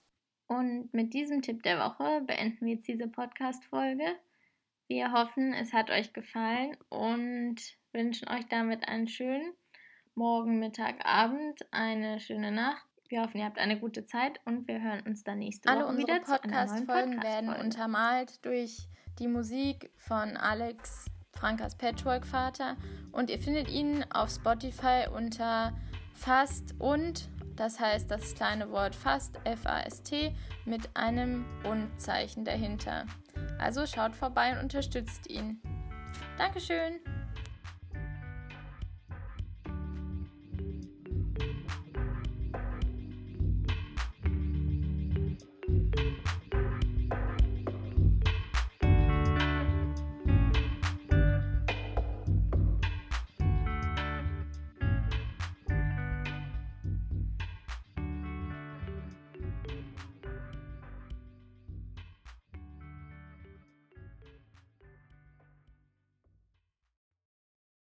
Und 0.46 0.92
mit 0.94 1.12
diesem 1.12 1.42
Tipp 1.42 1.62
der 1.62 1.78
Woche 1.78 2.22
beenden 2.22 2.66
wir 2.66 2.74
jetzt 2.74 2.88
diese 2.88 3.06
Podcast-Folge. 3.06 4.16
Wir 4.86 5.12
hoffen, 5.12 5.52
es 5.52 5.74
hat 5.74 5.90
euch 5.90 6.14
gefallen 6.14 6.76
und 6.88 7.56
wünschen 7.92 8.28
euch 8.28 8.46
damit 8.48 8.88
einen 8.88 9.08
schönen 9.08 9.52
Morgen, 10.14 10.58
Mittag, 10.58 11.04
Abend, 11.04 11.60
eine 11.70 12.18
schöne 12.18 12.50
Nacht. 12.50 12.87
Wir 13.08 13.22
hoffen, 13.22 13.38
ihr 13.38 13.46
habt 13.46 13.58
eine 13.58 13.78
gute 13.78 14.04
Zeit 14.04 14.38
und 14.44 14.68
wir 14.68 14.82
hören 14.82 15.00
uns 15.06 15.24
dann 15.24 15.38
nächste 15.38 15.68
Alle 15.68 15.84
Woche 15.84 15.88
unsere 15.90 16.08
wieder 16.08 16.14
einer 16.16 16.26
neuen 16.26 16.40
Podcast-Folgen 16.42 16.86
Podcast-Folge. 16.86 17.22
werden 17.22 17.64
untermalt 17.64 18.44
durch 18.44 18.88
die 19.18 19.28
Musik 19.28 19.90
von 19.96 20.36
Alex 20.36 21.06
Frankas 21.32 21.76
Patchwork-Vater 21.76 22.76
und 23.12 23.30
ihr 23.30 23.38
findet 23.38 23.70
ihn 23.70 24.04
auf 24.10 24.30
Spotify 24.30 25.06
unter 25.14 25.72
Fast 26.12 26.74
und, 26.78 27.30
das 27.56 27.80
heißt 27.80 28.10
das 28.10 28.34
kleine 28.34 28.70
Wort 28.70 28.94
Fast, 28.94 29.38
F-A-S-T, 29.44 30.34
mit 30.66 30.94
einem 30.94 31.46
Und-Zeichen 31.64 32.44
dahinter. 32.44 33.06
Also 33.58 33.86
schaut 33.86 34.14
vorbei 34.14 34.52
und 34.52 34.58
unterstützt 34.58 35.30
ihn. 35.30 35.62
Dankeschön! 36.36 37.00